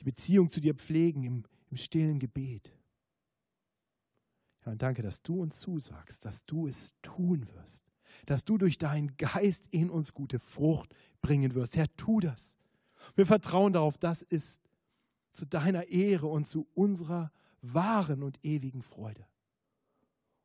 Die 0.00 0.04
Beziehung 0.04 0.50
zu 0.50 0.60
dir 0.60 0.74
pflegen 0.74 1.24
im, 1.24 1.44
im 1.70 1.76
stillen 1.76 2.18
Gebet. 2.18 2.72
Herr, 4.60 4.72
und 4.72 4.82
danke, 4.82 5.02
dass 5.02 5.22
du 5.22 5.40
uns 5.40 5.60
zusagst, 5.60 6.24
dass 6.24 6.44
du 6.44 6.66
es 6.66 6.92
tun 7.02 7.46
wirst, 7.54 7.84
dass 8.26 8.44
du 8.44 8.58
durch 8.58 8.78
deinen 8.78 9.16
Geist 9.16 9.66
in 9.70 9.90
uns 9.90 10.12
gute 10.12 10.38
Frucht 10.38 10.94
bringen 11.22 11.54
wirst. 11.54 11.76
Herr, 11.76 11.94
tu 11.96 12.20
das. 12.20 12.58
Wir 13.14 13.26
vertrauen 13.26 13.72
darauf, 13.72 13.98
das 13.98 14.22
ist 14.22 14.60
zu 15.32 15.46
deiner 15.46 15.88
Ehre 15.88 16.26
und 16.26 16.46
zu 16.46 16.68
unserer 16.74 17.32
wahren 17.62 18.22
und 18.22 18.38
ewigen 18.44 18.82
Freude. 18.82 19.26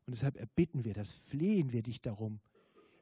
Und 0.06 0.16
deshalb 0.16 0.38
erbitten 0.38 0.86
wir 0.86 0.94
das, 0.94 1.12
flehen 1.12 1.74
wir 1.74 1.82
dich 1.82 2.02
darum, 2.02 2.40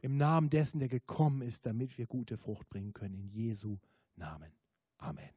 im 0.03 0.17
Namen 0.17 0.49
dessen, 0.49 0.79
der 0.79 0.89
gekommen 0.89 1.41
ist, 1.41 1.65
damit 1.65 1.97
wir 1.97 2.07
gute 2.07 2.35
Frucht 2.35 2.69
bringen 2.69 2.91
können. 2.91 3.15
In 3.15 3.29
Jesu 3.29 3.77
Namen. 4.17 4.51
Amen. 4.97 5.29